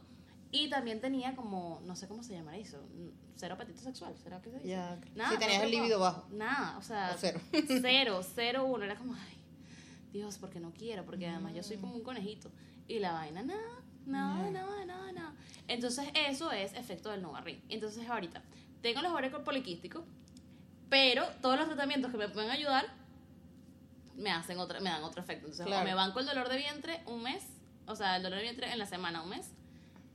Y 0.51 0.69
también 0.69 1.01
tenía 1.01 1.35
como, 1.35 1.81
no 1.85 1.95
sé 1.95 2.07
cómo 2.07 2.23
se 2.23 2.33
llamará 2.33 2.57
eso, 2.57 2.77
mm, 2.93 3.09
cero 3.35 3.55
apetito 3.55 3.81
sexual, 3.81 4.15
¿será 4.17 4.41
que 4.41 4.49
se 4.51 4.57
dice? 4.57 4.69
Ya. 4.69 4.99
Nada, 5.15 5.31
Sí, 5.31 5.37
tenías 5.37 5.59
no 5.59 5.63
el 5.65 5.71
líbido 5.71 5.99
bajo. 5.99 6.27
Nada, 6.31 6.77
o 6.77 6.81
sea, 6.81 7.11
O 7.13 7.17
cero. 7.17 7.39
cero, 7.81 8.21
cero, 8.35 8.65
uno. 8.65 8.83
Era 8.85 8.95
como, 8.95 9.13
ay, 9.15 9.37
Dios, 10.13 10.37
porque 10.37 10.59
no 10.59 10.71
quiero, 10.71 11.03
porque 11.05 11.27
además 11.27 11.53
yo 11.53 11.63
soy 11.63 11.77
como 11.77 11.95
un 11.95 12.03
conejito. 12.03 12.51
Y 12.87 12.99
la 12.99 13.11
vaina, 13.13 13.41
nada, 13.43 13.59
nada, 14.05 14.45
Ya. 14.45 14.51
nada, 14.51 14.85
nada, 14.85 15.11
nada. 15.11 15.33
Entonces, 15.67 16.05
eso 16.13 16.51
es 16.51 16.73
efecto 16.73 17.09
del 17.09 17.21
Novarrin. 17.21 17.61
Entonces, 17.67 18.07
ahorita, 18.07 18.41
tengo 18.81 19.01
los 19.01 19.11
ovarios 19.11 19.33
poliquísticos, 19.43 20.03
pero 20.89 21.25
todos 21.41 21.57
los 21.57 21.67
tratamientos 21.67 22.11
que 22.11 22.17
me 22.17 22.29
pueden 22.29 22.51
ayudar 22.51 22.85
me 24.15 24.31
hacen 24.31 24.59
otra, 24.59 24.79
me 24.79 24.89
dan 24.89 25.03
otro 25.03 25.21
efecto. 25.21 25.45
Entonces, 25.45 25.65
Claro. 25.65 25.81
o 25.81 25.85
me 25.85 25.93
banco 25.93 26.19
el 26.19 26.25
dolor 26.25 26.49
de 26.49 26.57
vientre 26.57 27.01
un 27.05 27.21
mes, 27.23 27.43
o 27.87 27.95
sea, 27.95 28.17
el 28.17 28.23
dolor 28.23 28.37
de 28.37 28.43
vientre 28.43 28.71
en 28.71 28.79
la 28.79 28.85
semana 28.85 29.21
un 29.21 29.29
mes, 29.29 29.51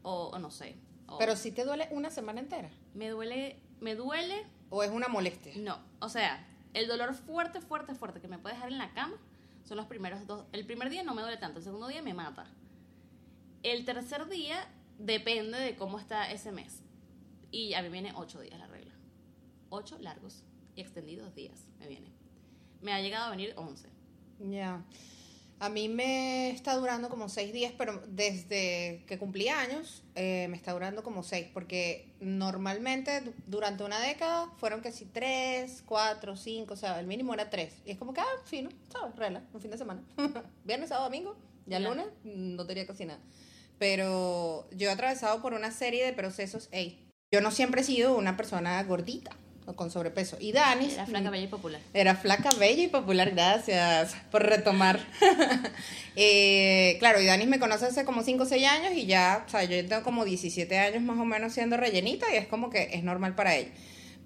o, 0.03 0.29
o 0.33 0.39
no 0.39 0.51
sé. 0.51 0.77
o- 1.07 1.19
Pero 1.19 1.37
si 1.37 1.51
te 1.53 1.65
duele 1.65 1.89
una 1.91 2.11
semana 2.11 2.41
entera. 2.41 2.71
me 2.95 3.09
duele, 3.09 3.59
me 3.81 3.95
duele 3.95 4.47
¿O 4.71 4.83
es 4.83 4.91
una 4.91 5.09
molestia? 5.09 5.53
no, 5.57 5.79
o 6.01 6.09
sea, 6.09 6.47
el 6.75 6.87
dolor 6.87 7.15
fuerte, 7.15 7.61
fuerte, 7.61 7.95
fuerte 7.95 8.21
que 8.21 8.29
me 8.29 8.39
puede 8.39 8.55
dejar 8.55 8.71
en 8.73 8.79
la 8.79 8.93
cama 8.93 9.17
son 9.65 9.77
los 9.77 9.87
primeros 9.87 10.27
dos. 10.27 10.47
El 10.53 10.65
primer 10.67 10.89
día 10.89 11.03
no 11.03 11.15
me 11.15 11.23
duele 11.23 11.37
tanto, 11.37 11.59
el 11.59 11.65
segundo 11.65 11.89
día 11.89 12.01
me 12.03 12.15
mata. 12.15 12.47
El 13.63 13.85
tercer 13.85 14.29
día 14.29 14.67
depende 14.99 15.59
de 15.59 15.77
cómo 15.77 15.99
está 15.99 16.31
ese 16.31 16.51
mes. 16.53 16.83
Y 17.51 17.75
a 17.75 17.83
mí 17.83 17.89
viene 17.89 18.13
ocho 18.15 18.41
días 18.41 18.59
la 18.59 18.67
regla. 18.69 18.93
Ocho 19.69 19.99
largos 19.99 20.45
y 20.77 20.81
extendidos 20.81 21.35
días 21.35 21.67
me 21.79 21.89
viene. 21.89 22.11
Me 22.83 22.93
ha 22.93 23.01
llegado 23.01 23.27
a 23.27 23.31
venir 23.31 23.53
once. 23.57 23.89
Ya. 24.39 24.83
A 25.59 25.69
mí 25.69 25.91
me 25.91 26.49
está 26.51 26.75
durando 26.77 27.11
como 27.11 27.29
seis 27.29 27.53
días, 27.53 27.75
pero 27.77 28.03
desde 28.09 29.05
que 29.07 29.19
cumplí 29.19 29.49
años 29.49 30.03
eh, 30.15 30.47
me 30.49 30.57
está 30.57 30.73
durando 30.73 31.03
como 31.03 31.23
seis, 31.23 31.49
porque 31.53 32.15
normalmente 32.21 33.21
du- 33.21 33.35
durante 33.47 33.85
una 33.85 34.01
década 34.01 34.51
fueron 34.57 34.81
que 34.81 34.91
si 34.91 35.05
tres, 35.05 35.83
cuatro, 35.85 36.35
cinco, 36.37 36.73
o 36.73 36.77
sea, 36.79 36.99
el 36.99 37.07
mínimo 37.07 37.35
era 37.35 37.51
tres. 37.51 37.75
Y 37.85 37.91
es 37.91 37.99
como 37.99 38.15
que, 38.15 38.23
ah, 38.23 38.43
fino, 38.47 38.71
¿sabes? 38.91 39.15
Rela, 39.17 39.43
un 39.53 39.61
fin 39.61 39.71
de 39.71 39.77
semana. 39.77 40.03
Viernes, 40.65 40.89
sábado, 40.89 41.11
domingo, 41.11 41.37
ya 41.67 41.77
el 41.77 41.85
lunes 41.85 42.07
no 42.25 42.65
tenía 42.67 42.87
casi 42.87 43.05
nada. 43.05 43.21
Pero 43.79 44.67
yo 44.71 44.89
he 44.89 44.93
atravesado 44.93 45.43
por 45.43 45.53
una 45.53 45.71
serie 45.73 46.07
de 46.07 46.15
procesos, 46.15 46.69
ey, 46.73 47.07
yo 47.31 47.43
no 47.43 47.51
siempre 47.51 47.83
he 47.83 47.85
sido 47.85 48.17
una 48.17 48.37
persona 48.37 48.83
gordita 48.85 49.37
o 49.67 49.75
con 49.75 49.91
sobrepeso. 49.91 50.37
Y 50.41 50.53
Dani... 50.53 50.87
Era 50.91 51.07
flaca, 51.07 51.31
bella 51.31 51.45
y 51.45 51.49
popular. 51.49 51.81
Era 51.95 52.17
flaca, 52.17 52.51
bella 52.59 52.83
y 52.83 52.89
popular, 52.89 53.31
gracias 53.31 54.17
por 54.31 54.45
retomar. 54.45 55.01
Eh, 56.17 56.97
claro, 56.99 57.21
y 57.21 57.25
Danis 57.25 57.47
me 57.47 57.61
conoce 57.61 57.87
hace 57.87 58.05
como 58.05 58.23
5 58.25 58.43
o 58.43 58.47
6 58.47 58.67
años 58.67 58.93
y 58.95 59.07
ya, 59.07 59.45
o 59.47 59.49
sea, 59.49 59.63
yo 59.63 59.77
tengo 59.87 60.03
como 60.03 60.25
17 60.25 60.77
años 60.77 61.03
más 61.03 61.17
o 61.19 61.25
menos 61.25 61.53
siendo 61.53 61.77
rellenita 61.77 62.27
y 62.35 62.37
es 62.37 62.49
como 62.49 62.69
que 62.69 62.91
es 62.93 63.05
normal 63.05 63.37
para 63.37 63.55
ella. 63.55 63.71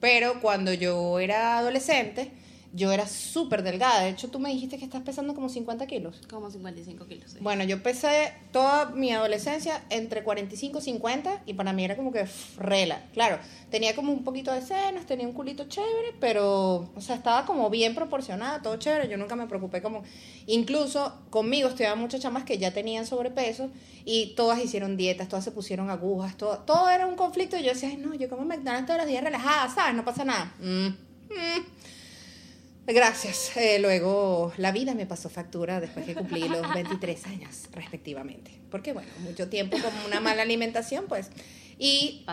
Pero 0.00 0.40
cuando 0.40 0.72
yo 0.72 1.20
era 1.20 1.58
adolescente, 1.58 2.32
yo 2.74 2.90
era 2.90 3.06
súper 3.06 3.62
delgada. 3.62 4.02
De 4.02 4.08
hecho, 4.08 4.28
tú 4.28 4.40
me 4.40 4.50
dijiste 4.50 4.78
que 4.78 4.84
estás 4.84 5.02
pesando 5.02 5.32
como 5.34 5.48
50 5.48 5.86
kilos. 5.86 6.20
Como 6.28 6.50
55 6.50 7.06
kilos. 7.06 7.30
sí. 7.30 7.38
Bueno, 7.40 7.62
yo 7.62 7.80
pesé 7.84 8.32
toda 8.50 8.86
mi 8.90 9.12
adolescencia 9.12 9.84
entre 9.90 10.24
45 10.24 10.80
y 10.80 10.82
50 10.82 11.42
y 11.46 11.54
para 11.54 11.72
mí 11.72 11.84
era 11.84 11.94
como 11.94 12.10
que 12.10 12.26
rela. 12.58 13.04
Claro, 13.12 13.38
tenía 13.70 13.94
como 13.94 14.12
un 14.12 14.24
poquito 14.24 14.52
de 14.52 14.60
senos, 14.60 15.06
tenía 15.06 15.26
un 15.26 15.34
culito 15.34 15.68
chévere, 15.68 16.14
pero, 16.18 16.90
o 16.96 17.00
sea, 17.00 17.14
estaba 17.14 17.46
como 17.46 17.70
bien 17.70 17.94
proporcionada, 17.94 18.60
todo 18.60 18.76
chévere. 18.76 19.08
Yo 19.08 19.16
nunca 19.18 19.36
me 19.36 19.46
preocupé 19.46 19.80
como... 19.80 20.02
Incluso 20.46 21.20
conmigo 21.30 21.68
estudiaban 21.68 22.00
muchas 22.00 22.20
chamas 22.20 22.42
que 22.42 22.58
ya 22.58 22.72
tenían 22.72 23.06
sobrepeso 23.06 23.70
y 24.04 24.34
todas 24.34 24.58
hicieron 24.58 24.96
dietas, 24.96 25.28
todas 25.28 25.44
se 25.44 25.52
pusieron 25.52 25.90
agujas, 25.90 26.36
todo, 26.36 26.58
todo 26.58 26.90
era 26.90 27.06
un 27.06 27.14
conflicto 27.14 27.56
y 27.56 27.62
yo 27.62 27.72
decía, 27.72 27.88
ay, 27.88 27.98
no, 27.98 28.14
yo 28.14 28.28
como 28.28 28.44
McDonald's 28.44 28.86
todos 28.86 28.98
los 28.98 29.06
días 29.06 29.22
relajada, 29.22 29.72
¿sabes? 29.72 29.94
No 29.94 30.04
pasa 30.04 30.24
nada. 30.24 30.52
Mm, 30.58 30.88
mm. 30.88 31.93
Gracias. 32.86 33.56
Eh, 33.56 33.78
luego 33.78 34.52
la 34.58 34.70
vida 34.70 34.94
me 34.94 35.06
pasó 35.06 35.30
factura 35.30 35.80
después 35.80 36.04
que 36.04 36.14
cumplí 36.14 36.48
los 36.48 36.72
23 36.74 37.26
años, 37.26 37.62
respectivamente. 37.72 38.50
Porque, 38.70 38.92
bueno, 38.92 39.08
mucho 39.20 39.48
tiempo 39.48 39.78
con 39.78 39.92
una 40.06 40.20
mala 40.20 40.42
alimentación, 40.42 41.06
pues. 41.08 41.30
Y 41.78 42.26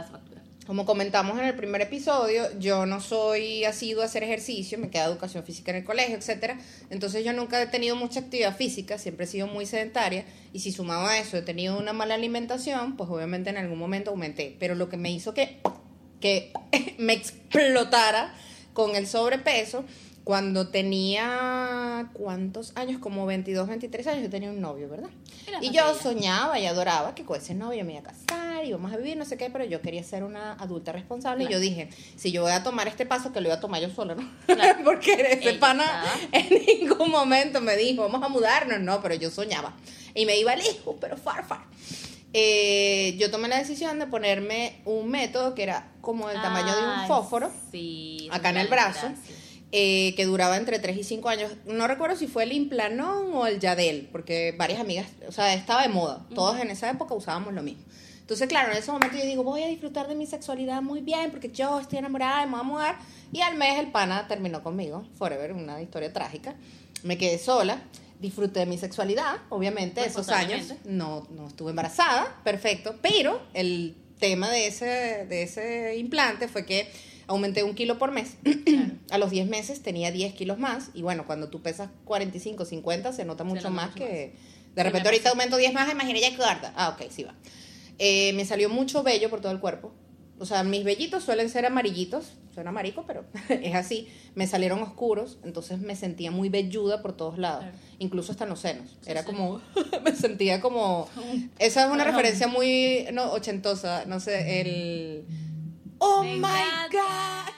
como 0.68 0.86
comentamos 0.86 1.40
en 1.40 1.46
el 1.46 1.56
primer 1.56 1.82
episodio, 1.82 2.44
yo 2.60 2.86
no 2.86 3.00
soy 3.00 3.64
asiduo 3.64 4.04
a 4.04 4.06
hacer 4.06 4.24
ejercicio, 4.24 4.78
me 4.78 4.90
queda 4.90 5.06
educación 5.06 5.44
física 5.44 5.72
en 5.72 5.78
el 5.78 5.84
colegio, 5.86 6.18
etcétera. 6.18 6.60
Entonces 6.90 7.24
yo 7.24 7.32
nunca 7.32 7.62
he 7.62 7.68
tenido 7.68 7.96
mucha 7.96 8.20
actividad 8.20 8.56
física, 8.56 8.98
siempre 8.98 9.26
he 9.26 9.28
sido 9.28 9.48
muy 9.48 9.66
sedentaria. 9.66 10.26
Y 10.52 10.60
si 10.60 10.74
sumado 10.74 11.08
a 11.08 11.18
eso 11.18 11.38
he 11.38 11.42
tenido 11.42 11.80
una 11.80 11.94
mala 11.94 12.16
alimentación, 12.16 12.98
pues 12.98 13.10
obviamente 13.10 13.50
en 13.50 13.58
algún 13.58 13.80
momento 13.80 14.12
aumenté. 14.12 14.56
Pero 14.60 14.76
lo 14.76 14.90
que 14.90 14.98
me 14.98 15.12
hizo 15.12 15.34
que, 15.34 15.60
que 16.20 16.52
me 16.98 17.14
explotara 17.14 18.34
con 18.74 18.96
el 18.96 19.08
sobrepeso, 19.08 19.84
cuando 20.24 20.68
tenía, 20.70 22.10
¿cuántos 22.14 22.74
años? 22.76 23.00
Como 23.00 23.26
22, 23.26 23.68
23 23.68 24.08
años, 24.08 24.24
yo 24.24 24.30
tenía 24.30 24.50
un 24.50 24.62
novio, 24.62 24.88
¿verdad? 24.90 25.10
Era 25.48 25.64
Y 25.64 25.72
yo 25.72 25.96
soñaba 25.96 26.60
y 26.60 26.66
adoraba 26.68 27.16
que 27.16 27.24
con 27.26 27.38
ese 27.38 27.56
novio 27.56 27.84
me 27.86 27.94
iba 27.94 28.02
a 28.02 28.04
casar, 28.04 28.64
íbamos 28.66 28.94
a 28.94 28.98
vivir, 28.98 29.18
no 29.18 29.26
sé 29.26 29.38
qué, 29.38 29.50
pero 29.50 29.66
yo 29.66 29.82
quería 29.82 30.04
ser 30.04 30.24
una 30.24 30.54
adulta 30.54 30.92
responsable. 30.92 31.46
Y 31.46 31.48
yo 31.48 31.60
dije, 31.60 31.90
si 32.16 32.32
yo 32.32 32.44
voy 32.44 32.52
a 32.52 32.64
tomar 32.64 32.88
este 32.88 33.06
paso, 33.06 33.34
que 33.34 33.42
lo 33.42 33.50
voy 33.50 33.58
a 33.58 33.60
tomar 33.60 33.82
yo 33.82 33.90
sola, 33.90 34.16
¿no? 34.16 34.30
Claro. 34.46 34.80
Porque 34.86 35.14
ese 35.14 35.50
Ella 35.50 35.60
pana 35.60 36.04
en 36.32 36.50
ningún 36.66 37.10
momento 37.10 37.60
me 37.62 37.76
dijo, 37.76 38.04
vamos 38.04 38.24
a 38.24 38.30
mudarnos, 38.30 38.80
no, 38.80 39.02
pero 39.02 39.16
yo 39.16 39.32
soñaba. 39.32 39.74
Y 40.14 40.26
me 40.26 40.38
iba 40.38 40.56
lejos, 40.56 40.96
pero 41.00 41.18
far, 41.18 41.46
far. 41.48 41.62
Eh, 42.34 43.16
yo 43.18 43.30
tomé 43.30 43.50
la 43.50 43.58
decisión 43.58 44.00
de 44.00 44.08
ponerme 44.08 44.82
un 44.86 45.10
método 45.10 45.54
que 45.54 45.64
era 45.64 45.92
como 46.00 46.30
el 46.30 46.42
tamaño 46.42 46.74
de 46.74 46.82
un 46.84 47.08
fósforo 47.08 47.52
Sí. 47.72 48.30
acá 48.32 48.52
en 48.52 48.58
el 48.58 48.68
brazo, 48.68 49.12
eh, 49.72 50.14
que 50.16 50.26
duraba 50.26 50.58
entre 50.58 50.80
3 50.80 50.98
y 50.98 51.04
5 51.04 51.30
años. 51.30 51.52
No 51.66 51.88
recuerdo 51.88 52.16
si 52.16 52.28
fue 52.28 52.44
el 52.44 52.52
Implanon 52.52 53.34
o 53.34 53.48
el 53.48 53.60
Yadel, 53.60 54.10
porque 54.12 54.54
varias 54.58 54.80
amigas, 54.80 55.08
o 55.28 55.32
sea, 55.32 55.54
estaba 55.54 55.82
de 55.84 55.90
moda. 55.90 56.26
Todos 56.36 56.60
en 56.60 56.72
esa 56.72 56.90
época 56.90 57.14
usábamos 57.14 57.54
lo 57.54 57.64
mismo. 57.64 57.84
Entonces, 58.20 58.48
claro, 58.48 58.72
en 58.72 58.78
ese 58.78 58.92
momento 58.92 59.18
yo 59.18 59.26
digo, 59.26 59.44
voy 59.44 59.64
a 59.64 59.68
disfrutar 59.68 60.08
de 60.08 60.16
mi 60.16 60.26
sexualidad 60.26 60.82
muy 60.82 61.02
bien, 61.02 61.32
porque 61.32 61.50
yo 61.50 61.80
estoy 61.80 62.00
enamorada, 62.00 62.46
me 62.46 62.52
voy 62.52 62.62
a 62.62 62.64
mudar. 62.64 63.00
Y 63.34 63.42
al 63.42 63.56
mes 63.58 63.78
el 63.78 63.92
pana 63.92 64.28
terminó 64.28 64.64
conmigo, 64.64 65.06
forever, 65.18 65.52
una 65.54 65.82
historia 65.82 66.14
trágica. 66.14 66.56
Me 67.04 67.18
quedé 67.18 67.38
sola, 67.38 67.82
disfruté 68.22 68.62
de 68.62 68.66
mi 68.68 68.78
sexualidad, 68.78 69.38
obviamente, 69.50 70.02
Pues, 70.02 70.12
esos 70.14 70.30
años. 70.30 70.74
No, 70.86 71.28
no 71.32 71.48
estuve 71.48 71.72
embarazada, 71.72 72.40
perfecto, 72.44 72.96
pero 73.02 73.42
el 73.54 73.98
tema 74.20 74.50
de 74.50 74.68
ese, 74.68 75.26
de 75.28 75.44
ese 75.44 75.98
implante 75.98 76.48
fue 76.48 76.66
que, 76.66 76.90
aumenté 77.32 77.64
un 77.64 77.74
kilo 77.74 77.98
por 77.98 78.12
mes. 78.12 78.36
a 79.12 79.18
los 79.18 79.32
10 79.32 79.48
meses 79.48 79.82
tenía 79.82 80.12
10 80.12 80.34
kilos 80.34 80.60
más. 80.60 80.90
Y 80.94 81.02
bueno, 81.02 81.26
cuando 81.26 81.50
tú 81.50 81.62
pesas 81.62 81.90
45, 82.06 82.66
50, 82.66 83.14
se 83.14 83.26
nota 83.26 83.44
mucho 83.44 83.56
nota 83.56 83.70
más 83.70 83.92
mucho 83.92 84.06
que... 84.06 84.34
más. 84.34 84.76
De 84.76 84.84
repente 84.84 85.10
ahorita 85.10 85.30
aumento 85.30 85.58
10 85.58 85.74
más, 85.74 85.92
imagina 85.92 86.20
ya 86.20 86.30
gorda. 86.38 86.74
Ah, 86.76 86.90
ok, 86.90 87.10
sí 87.10 87.24
va. 87.24 87.36
Eh, 87.98 88.34
me 88.34 88.46
salió 88.46 88.70
mucho 88.70 89.04
vello 89.04 89.30
por 89.30 89.42
todo 89.42 89.52
el 89.52 89.60
cuerpo. 89.60 89.92
O 90.40 90.46
sea, 90.46 90.64
mis 90.64 90.84
vellitos 90.84 91.24
suelen 91.24 91.50
ser 91.50 91.68
amarillitos. 91.68 92.34
Suena 92.52 92.72
marico, 92.72 93.06
pero 93.06 93.26
es 93.50 93.76
así. 93.76 94.08
Me 94.34 94.48
salieron 94.48 94.82
oscuros, 94.82 95.38
entonces 95.44 95.80
me 95.80 95.96
sentía 95.96 96.32
muy 96.32 96.50
velluda 96.50 97.02
por 97.02 97.16
todos 97.16 97.38
lados. 97.38 97.64
Claro. 97.64 97.78
Incluso 98.00 98.32
hasta 98.32 98.46
en 98.46 98.50
los 98.50 98.60
senos. 98.60 98.98
Era 99.06 99.22
sí. 99.22 99.28
como... 99.28 99.62
me 100.04 100.16
sentía 100.16 100.60
como... 100.60 101.08
Esa 101.60 101.86
es 101.86 101.92
una 101.92 102.04
Ajá. 102.04 102.12
referencia 102.12 102.48
muy 102.48 103.06
no, 103.14 103.32
ochentosa. 103.34 104.06
No 104.06 104.20
sé, 104.20 104.62
el... 104.62 105.26
¡Oh, 106.04 106.22
Me 106.24 106.32
my 106.36 106.38
encanta. 106.38 106.88
God! 106.92 107.52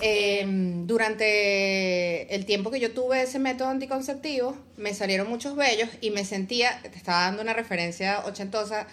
Eh, 0.00 0.44
durante 0.84 2.34
el 2.34 2.44
tiempo 2.44 2.70
que 2.70 2.78
yo 2.80 2.92
tuve 2.92 3.22
ese 3.22 3.38
método 3.38 3.68
anticonceptivo, 3.68 4.56
me 4.76 4.92
salieron 4.92 5.28
muchos 5.28 5.56
vellos 5.56 5.88
y 6.02 6.10
me 6.10 6.24
sentía, 6.24 6.80
te 6.82 6.96
estaba 6.96 7.22
dando 7.22 7.42
una 7.42 7.54
referencia 7.54 8.22
ochentosa, 8.26 8.86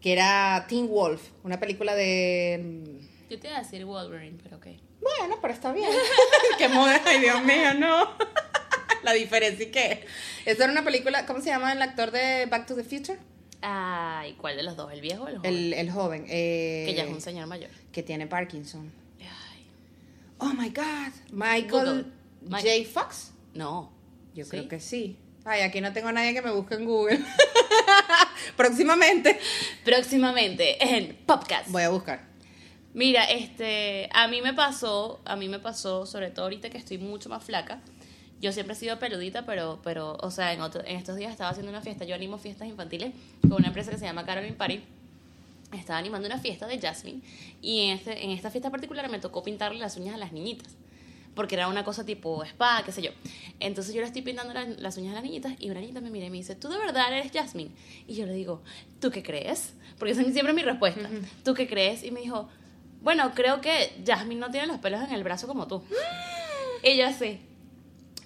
que 0.00 0.12
era 0.12 0.64
Teen 0.68 0.88
Wolf, 0.88 1.22
una 1.44 1.60
película 1.60 1.94
de... 1.94 2.60
mm, 2.62 3.28
Yo 3.30 3.38
te 3.38 3.48
iba 3.48 3.56
a 3.58 3.62
decir 3.62 3.84
Wolverine, 3.84 4.38
pero 4.42 4.56
ok. 4.56 4.66
Bueno, 5.00 5.36
pero 5.42 5.52
está 5.52 5.72
bien. 5.72 5.90
Qué 6.58 6.68
moda, 6.68 7.00
ay 7.04 7.20
Dios 7.20 7.42
mío, 7.44 7.74
no. 7.74 8.08
La 9.06 9.12
diferencia 9.12 9.64
y 9.66 9.70
qué. 9.70 10.04
Esa 10.44 10.64
era 10.64 10.72
una 10.72 10.84
película, 10.84 11.24
¿cómo 11.26 11.40
se 11.40 11.46
llama 11.46 11.72
el 11.72 11.80
actor 11.80 12.10
de 12.10 12.46
Back 12.46 12.66
to 12.66 12.74
the 12.74 12.82
Future? 12.84 13.18
Ay, 13.62 14.34
¿cuál 14.34 14.56
de 14.56 14.64
los 14.64 14.76
dos? 14.76 14.92
¿El 14.92 15.00
viejo 15.00 15.24
o 15.24 15.28
el 15.28 15.36
joven? 15.38 15.54
El, 15.54 15.72
el 15.74 15.90
joven. 15.90 16.24
eh, 16.28 16.84
que 16.88 16.94
ya 16.94 17.04
es 17.04 17.10
un 17.10 17.20
señor 17.20 17.46
mayor. 17.46 17.70
Que 17.92 18.02
tiene 18.02 18.26
Parkinson. 18.26 18.92
Ay, 19.20 19.66
Oh 20.38 20.52
my 20.52 20.68
God. 20.70 21.12
Michael 21.32 21.68
Google. 21.70 22.04
J. 22.50 22.68
Fox. 22.92 23.32
no. 23.54 23.92
Yo 24.34 24.44
¿Sí? 24.44 24.50
creo 24.50 24.68
que 24.68 24.80
sí. 24.80 25.16
Ay, 25.46 25.62
aquí 25.62 25.80
no 25.80 25.92
tengo 25.92 26.08
a 26.08 26.12
nadie 26.12 26.34
que 26.34 26.42
me 26.42 26.50
busque 26.50 26.74
en 26.74 26.84
Google. 26.84 27.18
Próximamente 28.56 29.38
Próximamente 29.84 30.76
en 30.96 31.16
Podcast. 31.26 31.70
voy 31.70 31.82
a 31.82 31.88
buscar. 31.90 32.20
Mira, 32.92 33.24
este, 33.24 34.08
a 34.12 34.26
mí 34.28 34.40
me 34.42 34.52
pasó, 34.54 35.20
a 35.24 35.36
mí 35.36 35.48
me 35.48 35.58
pasó, 35.58 36.06
sobre 36.06 36.30
todo 36.30 36.46
ahorita 36.46 36.70
que 36.70 36.78
estoy 36.78 36.98
mucho 36.98 37.28
más 37.28 37.44
flaca. 37.44 37.80
Yo 38.40 38.52
siempre 38.52 38.74
he 38.74 38.78
sido 38.78 38.98
peludita, 38.98 39.46
pero, 39.46 39.80
pero, 39.82 40.16
o 40.20 40.30
sea, 40.30 40.52
en, 40.52 40.60
otro- 40.60 40.84
en 40.84 40.96
estos 40.96 41.16
días 41.16 41.32
estaba 41.32 41.50
haciendo 41.50 41.70
una 41.70 41.80
fiesta. 41.80 42.04
Yo 42.04 42.14
animo 42.14 42.36
fiestas 42.38 42.68
infantiles 42.68 43.12
con 43.42 43.54
una 43.54 43.68
empresa 43.68 43.90
que 43.90 43.98
se 43.98 44.04
llama 44.04 44.26
Caroline 44.26 44.54
Party. 44.54 44.82
Estaba 45.72 45.98
animando 45.98 46.26
una 46.28 46.38
fiesta 46.38 46.66
de 46.66 46.78
Jasmine 46.78 47.20
y 47.60 47.80
en, 47.86 47.96
este, 47.96 48.24
en 48.24 48.30
esta 48.30 48.50
fiesta 48.50 48.70
particular 48.70 49.10
me 49.10 49.18
tocó 49.18 49.42
pintarle 49.42 49.78
las 49.80 49.96
uñas 49.96 50.14
a 50.14 50.18
las 50.18 50.32
niñitas. 50.32 50.74
Porque 51.34 51.54
era 51.54 51.68
una 51.68 51.82
cosa 51.84 52.04
tipo 52.06 52.42
spa, 52.44 52.82
qué 52.84 52.92
sé 52.92 53.02
yo. 53.02 53.10
Entonces 53.60 53.92
yo 53.94 54.00
le 54.00 54.06
estoy 54.06 54.22
pintando 54.22 54.54
la- 54.54 54.64
las 54.64 54.96
uñas 54.96 55.12
a 55.12 55.14
las 55.16 55.24
niñitas 55.24 55.54
y 55.58 55.68
una 55.70 55.80
niñita 55.80 56.00
me 56.00 56.10
mira 56.10 56.26
y 56.26 56.30
me 56.30 56.36
dice, 56.36 56.54
¿tú 56.54 56.68
de 56.68 56.78
verdad 56.78 57.12
eres 57.12 57.32
Jasmine? 57.32 57.70
Y 58.06 58.14
yo 58.14 58.26
le 58.26 58.32
digo, 58.34 58.62
¿tú 59.00 59.10
qué 59.10 59.22
crees? 59.22 59.72
Porque 59.98 60.12
esa 60.12 60.22
es 60.22 60.32
siempre 60.32 60.52
mi 60.54 60.62
respuesta. 60.62 61.08
¿Tú 61.44 61.54
qué 61.54 61.66
crees? 61.66 62.04
Y 62.04 62.10
me 62.10 62.20
dijo, 62.20 62.48
bueno, 63.02 63.32
creo 63.34 63.60
que 63.60 63.92
Jasmine 64.06 64.40
no 64.40 64.50
tiene 64.50 64.66
los 64.66 64.78
pelos 64.78 65.02
en 65.02 65.12
el 65.14 65.24
brazo 65.24 65.46
como 65.46 65.66
tú. 65.66 65.82
y 66.82 66.96
yo 66.96 67.06
así, 67.06 67.40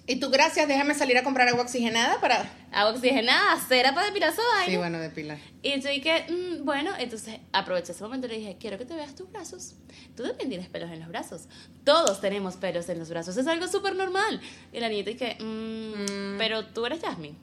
Y 0.07 0.15
tú, 0.19 0.29
gracias, 0.29 0.67
déjame 0.67 0.95
salir 0.95 1.17
a 1.17 1.23
comprar 1.23 1.47
agua 1.47 1.61
oxigenada 1.61 2.19
para... 2.19 2.49
agua 2.71 2.93
oxigenada, 2.93 3.59
cera 3.67 3.93
para 3.93 4.07
depilar 4.07 4.33
su 4.33 4.41
vaina. 4.41 4.71
Sí, 4.71 4.77
bueno, 4.77 4.99
de 4.99 5.09
pila. 5.09 5.37
Y 5.61 5.79
yo 5.79 5.89
dije, 5.89 6.25
mm, 6.27 6.65
bueno, 6.65 6.91
entonces 6.97 7.39
aproveché 7.53 7.91
ese 7.91 8.03
momento 8.03 8.27
y 8.27 8.31
le 8.31 8.37
dije, 8.37 8.57
quiero 8.59 8.77
que 8.77 8.85
te 8.85 8.95
veas 8.95 9.15
tus 9.15 9.31
brazos. 9.31 9.75
Tú 10.15 10.23
también 10.23 10.49
tienes 10.49 10.67
pelos 10.69 10.91
en 10.91 10.99
los 10.99 11.07
brazos. 11.07 11.43
Todos 11.85 12.19
tenemos 12.19 12.55
pelos 12.55 12.89
en 12.89 12.99
los 12.99 13.09
brazos. 13.09 13.37
Es 13.37 13.47
algo 13.47 13.67
súper 13.67 13.95
normal. 13.95 14.41
Y 14.73 14.79
la 14.79 14.89
niñita 14.89 15.11
dije, 15.11 15.37
mm, 15.39 16.37
pero 16.37 16.65
tú 16.65 16.85
eres 16.85 16.99
Jasmine. 17.01 17.35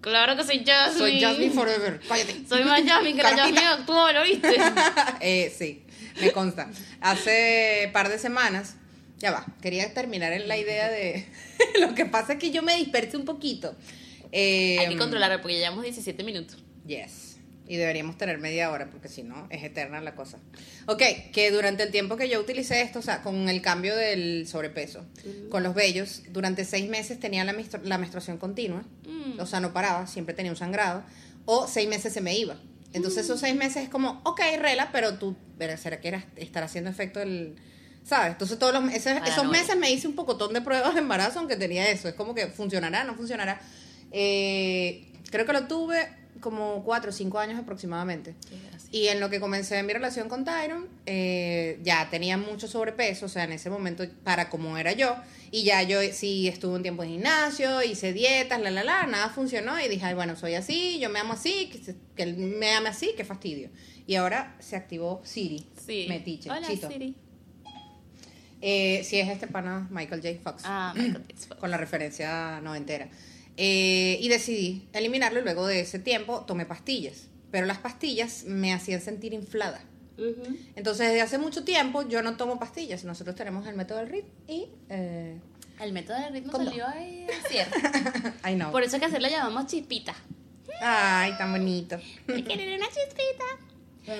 Claro 0.00 0.36
que 0.36 0.44
soy 0.44 0.64
Jasmine. 0.64 0.98
Soy 0.98 1.20
Jasmine 1.20 1.52
Forever. 1.52 2.00
Cállate. 2.08 2.34
Soy 2.48 2.64
más 2.64 2.82
Jasmine 2.82 3.16
que 3.16 3.22
la. 3.22 3.36
Jasmine 3.36 3.66
actual, 3.66 4.14
¿lo 4.14 4.22
viste? 4.24 4.56
eh, 5.20 5.54
sí, 5.56 5.84
me 6.20 6.32
consta. 6.32 6.70
Hace 7.00 7.90
par 7.92 8.08
de 8.08 8.18
semanas, 8.18 8.76
ya 9.20 9.30
va, 9.30 9.46
quería 9.62 9.92
terminar 9.94 10.32
en 10.32 10.48
la 10.48 10.56
idea 10.58 10.88
de... 10.90 11.24
Lo 11.80 11.94
que 11.94 12.06
pasa 12.06 12.32
es 12.34 12.38
que 12.40 12.50
yo 12.50 12.62
me 12.62 12.76
dispersé 12.76 13.16
un 13.16 13.24
poquito. 13.24 13.76
Eh, 14.32 14.78
Hay 14.80 14.88
que 14.88 14.96
controlarlo 14.96 15.40
porque 15.40 15.54
ya 15.54 15.60
llevamos 15.64 15.84
17 15.84 16.24
minutos. 16.24 16.58
Yes. 16.86 17.36
Y 17.68 17.76
deberíamos 17.76 18.18
tener 18.18 18.38
media 18.38 18.70
hora 18.72 18.90
porque 18.90 19.08
si 19.08 19.22
no 19.22 19.46
es 19.50 19.62
eterna 19.62 20.00
la 20.00 20.16
cosa. 20.16 20.38
Ok, 20.86 21.02
que 21.32 21.52
durante 21.52 21.84
el 21.84 21.92
tiempo 21.92 22.16
que 22.16 22.28
yo 22.28 22.40
utilicé 22.40 22.82
esto, 22.82 22.98
o 22.98 23.02
sea, 23.02 23.22
con 23.22 23.48
el 23.48 23.62
cambio 23.62 23.94
del 23.94 24.48
sobrepeso, 24.48 25.06
con 25.50 25.62
los 25.62 25.74
vellos, 25.76 26.22
durante 26.30 26.64
seis 26.64 26.88
meses 26.88 27.20
tenía 27.20 27.44
la, 27.44 27.52
menstru- 27.52 27.82
la 27.84 27.96
menstruación 27.98 28.38
continua, 28.38 28.84
Mm. 29.06 29.38
o 29.38 29.46
sea, 29.46 29.60
no 29.60 29.72
paraba, 29.72 30.06
siempre 30.08 30.34
tenía 30.34 30.50
un 30.50 30.56
sangrado, 30.56 31.04
o 31.44 31.68
seis 31.68 31.88
meses 31.88 32.12
se 32.12 32.20
me 32.20 32.36
iba. 32.36 32.56
Entonces 32.92 33.24
esos 33.26 33.38
seis 33.38 33.54
meses 33.54 33.84
es 33.84 33.88
como, 33.88 34.20
ok, 34.24 34.40
rela, 34.58 34.90
pero 34.90 35.18
tú, 35.18 35.36
¿será 35.78 36.00
que 36.00 36.08
era, 36.08 36.26
estará 36.36 36.66
haciendo 36.66 36.90
efecto 36.90 37.20
el... 37.20 37.54
¿Sabes? 38.04 38.32
Entonces 38.32 38.58
todos 38.58 38.72
los, 38.72 38.84
esos, 38.92 39.12
esos 39.12 39.20
Paranoia. 39.20 39.60
meses 39.60 39.76
me 39.76 39.90
hice 39.92 40.08
un 40.08 40.14
pocotón 40.14 40.52
de 40.52 40.60
pruebas 40.62 40.94
de 40.94 41.00
embarazo, 41.00 41.38
aunque 41.38 41.56
tenía 41.56 41.88
eso. 41.90 42.08
Es 42.08 42.14
como 42.14 42.34
que 42.34 42.46
funcionará, 42.48 43.04
no 43.04 43.14
funcionará. 43.14 43.60
Eh, 44.10 45.06
creo 45.30 45.46
que 45.46 45.52
lo 45.52 45.66
tuve 45.66 46.08
como 46.40 46.82
cuatro 46.84 47.10
o 47.10 47.12
cinco 47.12 47.38
años 47.38 47.58
aproximadamente. 47.58 48.34
Y 48.92 49.06
en 49.08 49.20
lo 49.20 49.30
que 49.30 49.38
comencé 49.38 49.80
mi 49.84 49.92
relación 49.92 50.28
con 50.28 50.44
Tyron, 50.44 50.88
eh, 51.06 51.78
ya 51.84 52.08
tenía 52.10 52.36
mucho 52.36 52.66
sobrepeso, 52.66 53.26
o 53.26 53.28
sea, 53.28 53.44
en 53.44 53.52
ese 53.52 53.70
momento, 53.70 54.04
para 54.24 54.48
como 54.50 54.76
era 54.76 54.92
yo, 54.92 55.14
y 55.52 55.62
ya 55.62 55.82
yo 55.82 56.00
sí 56.12 56.48
estuve 56.48 56.74
un 56.74 56.82
tiempo 56.82 57.04
en 57.04 57.10
gimnasio, 57.10 57.82
hice 57.84 58.12
dietas, 58.12 58.60
la, 58.60 58.70
la, 58.72 58.82
la, 58.82 59.06
nada 59.06 59.28
funcionó, 59.28 59.78
y 59.78 59.86
dije, 59.88 60.06
ay, 60.06 60.14
bueno, 60.14 60.34
soy 60.34 60.54
así, 60.54 60.98
yo 60.98 61.08
me 61.08 61.20
amo 61.20 61.34
así, 61.34 61.68
que, 61.70 61.78
se- 61.78 61.96
que 62.16 62.24
él 62.24 62.36
me 62.36 62.72
ame 62.74 62.88
así, 62.88 63.12
qué 63.16 63.24
fastidio. 63.24 63.68
Y 64.08 64.16
ahora 64.16 64.56
se 64.58 64.74
activó 64.74 65.20
Siri, 65.24 65.64
Sí. 65.86 66.06
metiche, 66.08 66.50
Hola, 66.50 66.66
chito. 66.66 66.88
Siri. 66.88 67.14
Eh, 68.62 69.02
sí, 69.04 69.18
es 69.18 69.28
este 69.28 69.46
pana 69.46 69.88
Michael 69.90 70.20
J. 70.22 70.38
Fox 70.42 70.62
Ah, 70.66 70.92
Michael 70.96 71.24
J. 71.26 71.46
Fox. 71.48 71.58
con 71.58 71.70
la 71.70 71.76
referencia 71.76 72.60
noventera. 72.60 73.08
Eh, 73.56 74.18
y 74.20 74.28
decidí 74.28 74.88
eliminarlo 74.92 75.40
y 75.40 75.42
luego 75.42 75.66
de 75.66 75.80
ese 75.80 75.98
tiempo 75.98 76.40
tomé 76.46 76.66
pastillas. 76.66 77.28
Pero 77.50 77.66
las 77.66 77.78
pastillas 77.78 78.44
me 78.44 78.72
hacían 78.72 79.00
sentir 79.00 79.32
inflada. 79.34 79.82
Ujú. 80.18 80.56
Entonces, 80.76 81.08
desde 81.08 81.22
hace 81.22 81.38
mucho 81.38 81.64
tiempo 81.64 82.06
yo 82.08 82.22
no 82.22 82.36
tomo 82.36 82.58
pastillas. 82.58 83.04
Nosotros 83.04 83.34
tenemos 83.36 83.66
el 83.66 83.74
método 83.76 83.98
del 83.98 84.08
RIT 84.10 84.24
y... 84.48 84.66
Eh, 84.88 85.38
El 85.80 85.92
método 85.92 86.18
del 86.20 86.32
ritmo 86.34 86.52
¿Cómo? 86.52 86.64
salió 86.66 86.86
ahí 86.86 87.26
cierto. 87.48 87.76
I 88.48 88.54
know. 88.54 88.70
Por 88.70 88.82
eso 88.82 88.96
es 88.96 89.00
que 89.00 89.06
hacer 89.06 89.22
la 89.22 89.30
llamamos 89.30 89.66
chispita. 89.66 90.14
Ay, 90.82 91.32
tan 91.38 91.50
bonito. 91.52 91.98
Me 92.26 92.44
quieren 92.44 92.74
una 92.74 92.86
chispita. 92.86 93.44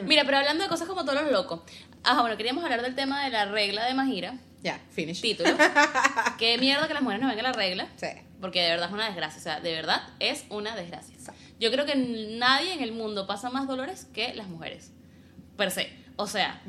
Mm. 0.02 0.06
Mira, 0.06 0.24
pero 0.24 0.38
hablando 0.38 0.62
de 0.64 0.68
cosas 0.70 0.86
como 0.88 1.04
todos 1.04 1.22
los 1.22 1.30
locos. 1.32 1.60
Ajá, 2.04 2.20
bueno, 2.22 2.36
queríamos 2.36 2.62
hablar 2.64 2.82
del 2.82 2.94
tema 2.94 3.24
de 3.24 3.30
la 3.30 3.44
regla 3.46 3.84
de 3.86 3.94
Majira. 3.94 4.34
Ya, 4.62 4.78
finish. 4.90 5.20
Título. 5.20 5.50
Qué 6.38 6.58
mierda 6.58 6.86
que 6.88 6.94
las 6.94 7.02
mujeres 7.02 7.22
no 7.22 7.28
vengan 7.28 7.44
la 7.44 7.52
regla. 7.52 7.86
Sí. 7.96 8.08
Porque 8.40 8.62
de 8.62 8.68
verdad 8.70 8.88
es 8.88 8.92
una 8.92 9.06
desgracia. 9.06 9.38
O 9.38 9.42
sea, 9.42 9.60
de 9.60 9.72
verdad 9.72 10.02
es 10.18 10.44
una 10.50 10.74
desgracia. 10.76 11.16
Yo 11.58 11.70
creo 11.70 11.84
que 11.84 11.94
nadie 11.94 12.72
en 12.72 12.82
el 12.82 12.92
mundo 12.92 13.26
pasa 13.26 13.50
más 13.50 13.66
dolores 13.66 14.06
que 14.14 14.34
las 14.34 14.46
mujeres. 14.48 14.92
Per 15.56 15.70
se. 15.70 15.92
O 16.16 16.26
sea, 16.26 16.60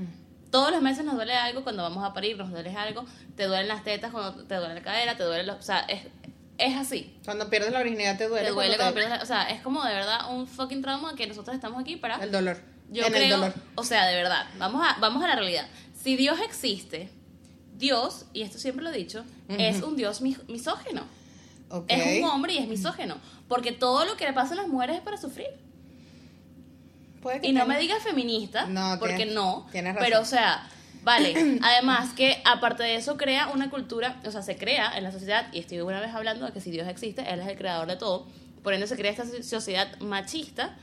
todos 0.51 0.71
los 0.71 0.81
meses 0.81 1.05
nos 1.05 1.15
duele 1.15 1.33
algo 1.33 1.63
cuando 1.63 1.83
vamos 1.83 2.03
a 2.03 2.13
parir, 2.13 2.37
nos 2.37 2.49
duele 2.51 2.75
algo. 2.75 3.05
Te 3.37 3.45
duelen 3.45 3.67
las 3.69 3.83
tetas, 3.83 4.11
cuando 4.11 4.43
te 4.45 4.55
duele 4.55 4.75
la 4.75 4.81
cadera, 4.81 5.15
te 5.15 5.23
duele 5.23 5.43
los. 5.43 5.57
O 5.57 5.61
sea, 5.61 5.79
es, 5.81 6.01
es 6.57 6.75
así. 6.75 7.17
Cuando 7.23 7.49
pierdes 7.49 7.71
la 7.71 7.81
virginidad 7.83 8.17
te 8.17 8.27
duele. 8.27 8.47
Te 8.47 8.51
duele 8.53 8.75
cuando 8.75 8.93
cuando 8.93 8.95
pierdes 8.95 9.17
la- 9.17 9.23
O 9.23 9.25
sea, 9.25 9.49
es 9.49 9.61
como 9.61 9.83
de 9.83 9.93
verdad 9.93 10.29
un 10.33 10.45
fucking 10.47 10.81
trauma 10.81 11.15
que 11.15 11.25
nosotros 11.27 11.55
estamos 11.55 11.79
aquí 11.81 11.95
para. 11.95 12.15
El 12.21 12.31
dolor. 12.31 12.57
Yo 12.91 13.05
en 13.05 13.11
creo, 13.13 13.23
el 13.23 13.29
dolor. 13.41 13.53
o 13.75 13.83
sea, 13.83 14.05
de 14.05 14.15
verdad, 14.15 14.45
vamos 14.59 14.85
a, 14.85 14.99
vamos 14.99 15.23
a 15.23 15.27
la 15.27 15.35
realidad. 15.35 15.65
Si 16.03 16.15
Dios 16.17 16.39
existe, 16.41 17.09
Dios, 17.77 18.25
y 18.33 18.41
esto 18.43 18.59
siempre 18.59 18.83
lo 18.83 18.91
he 18.91 18.97
dicho, 18.97 19.23
es 19.49 19.81
un 19.81 19.95
Dios 19.95 20.21
mis- 20.21 20.47
misógeno. 20.49 21.03
Es 21.87 22.19
un 22.21 22.29
hombre 22.29 22.53
y 22.53 22.57
es 22.57 22.67
misógeno. 22.67 23.15
Porque 23.47 23.71
todo 23.71 24.05
lo 24.05 24.17
que 24.17 24.25
le 24.25 24.33
pasa 24.33 24.53
a 24.53 24.57
las 24.57 24.67
mujeres 24.67 24.97
es 24.97 25.01
para 25.01 25.17
sufrir. 25.17 25.47
Puede 27.21 27.39
que 27.41 27.47
Y 27.47 27.53
no 27.53 27.65
me 27.65 27.77
digas 27.79 28.01
feminista, 28.03 28.65
No, 28.65 28.97
porque 28.99 29.15
tienes- 29.15 29.35
no. 29.35 29.67
tienes 29.71 29.93
razón. 29.93 30.09
Pero, 30.09 30.21
o 30.21 30.25
sea, 30.25 30.67
vale. 31.03 31.33
Además 31.61 32.13
que, 32.13 32.41
aparte 32.45 32.83
de 32.83 32.95
eso, 32.95 33.15
crea 33.17 33.47
una 33.49 33.69
cultura, 33.69 34.19
o 34.25 34.31
sea, 34.31 34.41
se 34.41 34.57
crea 34.57 34.97
en 34.97 35.03
la 35.03 35.11
sociedad, 35.11 35.47
y 35.53 35.59
estoy 35.59 35.79
una 35.81 35.99
vez 36.01 36.13
hablando 36.13 36.45
de 36.45 36.51
que 36.51 36.61
si 36.61 36.71
Dios 36.71 36.87
existe, 36.87 37.21
Él 37.31 37.39
es 37.39 37.47
el 37.47 37.57
creador 37.57 37.87
de 37.87 37.95
todo. 37.95 38.27
Por 38.63 38.73
ende, 38.73 38.87
se 38.87 38.95
crea 38.95 39.11
esta 39.11 39.25
sociedad 39.43 39.97
machista 39.99 40.75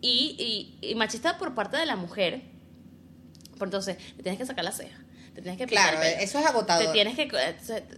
y, 0.00 0.78
y- 0.80 0.90
y 0.90 0.94
machista 0.94 1.38
por 1.38 1.54
parte 1.54 1.76
de 1.76 1.86
la 1.86 1.96
mujer. 1.96 2.42
Por 3.58 3.68
entonces, 3.68 3.96
te 4.16 4.22
tienes 4.22 4.38
que 4.38 4.46
sacar 4.46 4.64
la 4.64 4.72
ceja, 4.72 4.98
te 5.34 5.42
tienes 5.42 5.58
que 5.58 5.66
Claro, 5.66 6.00
el 6.00 6.12
pelo. 6.12 6.22
eso 6.22 6.38
es 6.38 6.46
agotador. 6.46 6.86
Te 6.86 6.92
tienes 6.92 7.16
que. 7.16 7.22
eh, 7.24 7.56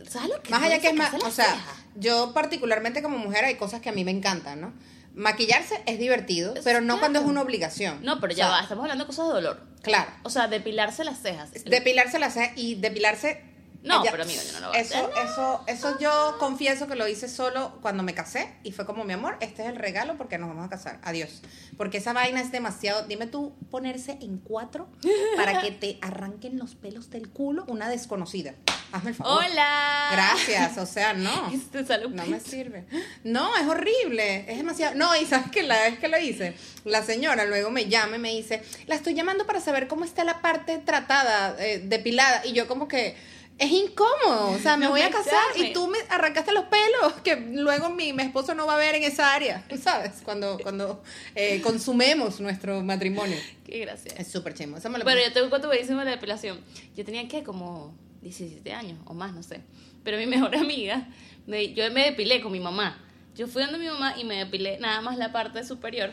¿Sabes 0.09 0.31
lo 0.31 0.43
que 0.43 0.51
Más 0.51 0.63
allá 0.63 0.79
que 0.81 0.89
es 0.89 0.95
más, 0.95 1.13
o 1.15 1.31
sea, 1.31 1.55
yo 1.97 2.33
particularmente 2.33 3.03
como 3.03 3.19
mujer 3.19 3.45
hay 3.45 3.57
cosas 3.57 3.81
que 3.81 3.89
a 3.91 3.93
mí 3.93 4.05
me 4.05 4.11
encantan, 4.11 4.61
¿no? 4.61 4.73
Maquillarse 5.13 5.83
es 5.87 5.99
divertido, 5.99 6.55
pero 6.65 6.81
no 6.81 6.99
cuando 7.01 7.19
es 7.19 7.27
una 7.27 7.43
obligación. 7.43 7.99
No, 8.05 8.21
pero 8.21 8.33
O 8.33 8.37
ya 8.37 8.45
sea, 8.45 8.53
va, 8.55 8.61
estamos 8.63 8.83
hablando 8.85 9.05
de 9.05 9.07
cosas 9.09 9.27
de 9.27 9.33
dolor. 9.35 9.67
Claro. 9.83 10.11
O 10.23 10.31
sea, 10.31 10.47
depilarse 10.47 11.03
las 11.05 11.21
cejas. 11.21 11.51
Depilarse 11.65 12.19
las 12.21 12.35
cejas 12.35 12.53
y 12.57 12.77
depilarse. 12.77 13.43
No, 13.83 14.03
pero 14.03 14.25
amigo, 14.25 14.43
yo 14.43 14.53
no 14.53 14.61
lo 14.61 14.69
voy 14.69 14.77
a 14.77 14.81
eso, 14.81 14.97
hacer. 14.97 15.25
Eso, 15.25 15.64
eso 15.66 15.99
yo 15.99 16.37
confieso 16.38 16.87
que 16.87 16.97
lo 16.97 17.09
hice 17.09 17.29
solo 17.29 17.79
cuando 17.81 18.03
me 18.03 18.14
casé 18.14 18.53
y 18.62 18.73
fue 18.73 18.85
como 18.85 19.05
mi 19.05 19.14
amor, 19.14 19.37
este 19.40 19.62
es 19.62 19.69
el 19.69 19.77
regalo 19.77 20.16
porque 20.16 20.38
nos 20.38 20.49
vamos 20.49 20.66
a 20.66 20.69
casar. 20.69 20.99
Adiós. 21.03 21.43
Porque 21.77 21.99
esa 21.99 22.12
vaina 22.12 22.40
es 22.40 22.53
demasiado. 22.53 23.07
Dime 23.07 23.27
tú, 23.27 23.55
ponerse 23.71 24.19
en 24.21 24.38
cuatro 24.38 24.88
para 25.37 25.61
que 25.61 25.71
te 25.71 25.99
arranquen 26.03 26.59
los 26.59 26.75
pelos 26.75 27.11
del 27.11 27.31
culo 27.31 27.64
una 27.69 27.88
desconocida. 27.88 28.55
Hazme 28.93 29.11
el 29.11 29.16
favor. 29.16 29.45
¡Hola! 29.45 30.09
Gracias, 30.12 30.77
o 30.79 30.87
sea, 30.87 31.14
no. 31.14 31.51
No 32.11 32.27
me 32.27 32.40
sirve. 32.40 32.85
No, 33.25 33.57
es 33.57 33.66
horrible. 33.66 34.51
Es 34.51 34.59
demasiado. 34.59 34.95
No, 34.97 35.16
y 35.16 35.25
sabes 35.25 35.51
que 35.51 35.62
la 35.62 35.81
vez 35.83 35.99
que 35.99 36.09
lo 36.09 36.19
hice, 36.19 36.55
la 36.85 37.03
señora 37.03 37.45
luego 37.45 37.71
me 37.71 37.87
llama 37.87 38.16
y 38.16 38.19
me 38.19 38.31
dice, 38.31 38.62
la 38.87 38.97
estoy 38.97 39.14
llamando 39.14 39.47
para 39.47 39.61
saber 39.61 39.87
cómo 39.87 40.05
está 40.05 40.25
la 40.25 40.43
parte 40.43 40.79
tratada, 40.79 41.57
eh, 41.59 41.81
depilada. 41.85 42.45
Y 42.45 42.53
yo 42.53 42.66
como 42.66 42.88
que 42.88 43.16
es 43.61 43.70
incómodo. 43.70 44.51
O 44.53 44.59
sea, 44.59 44.77
me 44.77 44.87
No 44.87 44.90
voy 44.90 45.03
a 45.03 45.11
casar 45.11 45.38
y 45.57 45.73
tú 45.75 45.87
me 45.87 45.99
arrancaste 46.09 46.53
los 46.53 46.64
pelos, 46.64 47.12
que 47.23 47.37
luego 47.37 47.90
mi, 47.90 48.12
mi 48.12 48.23
esposo 48.23 48.55
no 48.55 48.66
va 48.66 48.75
a 48.75 48.79
ver 48.79 48.94
en 48.96 49.05
esa 49.05 49.35
área. 49.35 49.64
¿Sabes? 49.81 50.23
Cuando, 50.25 50.59
cuando 50.59 51.03
eh, 51.35 51.61
consumemos 51.62 52.40
nuestro 52.40 52.83
matrimonio. 52.83 53.37
Qué 53.64 53.81
gracia. 53.81 54.12
Es 54.16 54.29
súper 54.29 54.55
chimo. 54.55 54.79
Pero 54.81 55.20
yo 55.23 55.33
tengo 55.33 55.49
cuánto 55.51 55.68
buenísimo 55.68 56.03
la 56.03 56.11
depilación. 56.11 56.59
Yo 56.96 57.05
tenía 57.05 57.29
que 57.29 57.44
como 57.44 57.94
17 58.23 58.73
años 58.73 58.99
o 59.05 59.14
más, 59.14 59.33
no 59.35 59.42
sé. 59.42 59.61
Pero 60.03 60.16
mi 60.16 60.27
mejor 60.35 60.57
amiga, 60.57 61.07
me- 61.46 61.75
yo 61.75 61.90
me 61.92 62.05
depilé 62.07 62.40
con 62.40 62.53
mi 62.53 62.61
mamá. 62.61 62.99
Yo 63.37 63.46
fui 63.46 63.62
donde 63.62 63.79
mi 63.79 63.87
mamá 63.87 64.14
y 64.18 64.25
me 64.25 64.37
depilé 64.37 64.79
nada 64.81 65.01
más 65.03 65.16
la 65.18 65.33
parte 65.33 65.64
superior. 65.64 66.11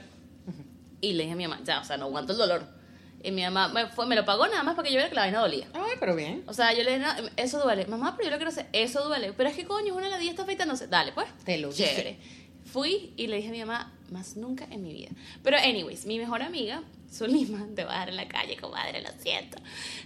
Y 1.00 1.14
le 1.14 1.24
dije 1.24 1.34
a 1.34 1.38
mi 1.38 1.48
mamá, 1.48 1.62
ya, 1.64 1.80
o 1.80 1.84
sea, 1.84 1.96
no 1.98 2.06
aguanto 2.06 2.34
el 2.34 2.40
dolor. 2.40 2.77
Y 3.24 3.32
mi 3.32 3.44
mamá 3.44 3.68
me, 3.70 3.88
fue, 3.88 4.06
me 4.06 4.16
lo 4.16 4.26
pagó 4.26 4.48
nada 4.48 4.64
más 4.64 4.76
para 4.76 4.88
que 4.88 4.94
yo 4.94 4.98
viera 4.98 5.10
que 5.10 5.16
la 5.16 5.22
vaina 5.22 5.40
dolía. 5.40 5.68
Ay, 5.74 5.96
pero 6.00 6.16
bien. 6.16 6.44
O 6.48 6.54
sea, 6.54 6.74
yo 6.74 6.84
le 6.84 6.98
dije, 6.98 7.06
no, 7.06 7.30
eso 7.36 7.60
duele. 7.62 7.86
Mamá, 7.88 8.16
pero 8.16 8.30
yo 8.30 8.32
lo 8.32 8.38
quiero 8.38 8.52
hacer, 8.52 8.68
eso 8.74 9.04
duele. 9.06 9.34
Pero 9.34 9.50
es 9.50 9.56
que 9.56 9.66
coño, 9.66 9.88
es 9.88 9.98
una 9.98 10.10
ladilla 10.10 10.32
está 10.32 10.44
afeitándose. 10.44 10.88
Dale, 10.88 11.12
pues. 11.14 11.28
Te 11.44 11.58
lo 11.58 11.70
dije. 11.70 11.84
Chévere. 11.84 12.20
Fui 12.66 13.14
y 13.16 13.28
le 13.28 13.38
dije 13.38 13.48
a 13.48 13.52
mi 13.52 13.60
mamá, 13.60 13.94
más 14.12 14.36
nunca 14.36 14.68
en 14.70 14.84
mi 14.84 14.94
vida. 14.94 15.10
Pero, 15.42 15.58
anyways, 15.58 16.06
mi 16.06 16.20
mejor 16.20 16.42
amiga, 16.42 16.84
Zulima, 17.12 17.66
te 17.76 17.86
voy 17.86 17.94
a 17.94 18.00
dar 18.00 18.10
en 18.10 18.18
la 18.18 18.28
calle, 18.28 18.58
comadre, 18.58 19.02
lo 19.02 19.10
siento. 19.20 19.58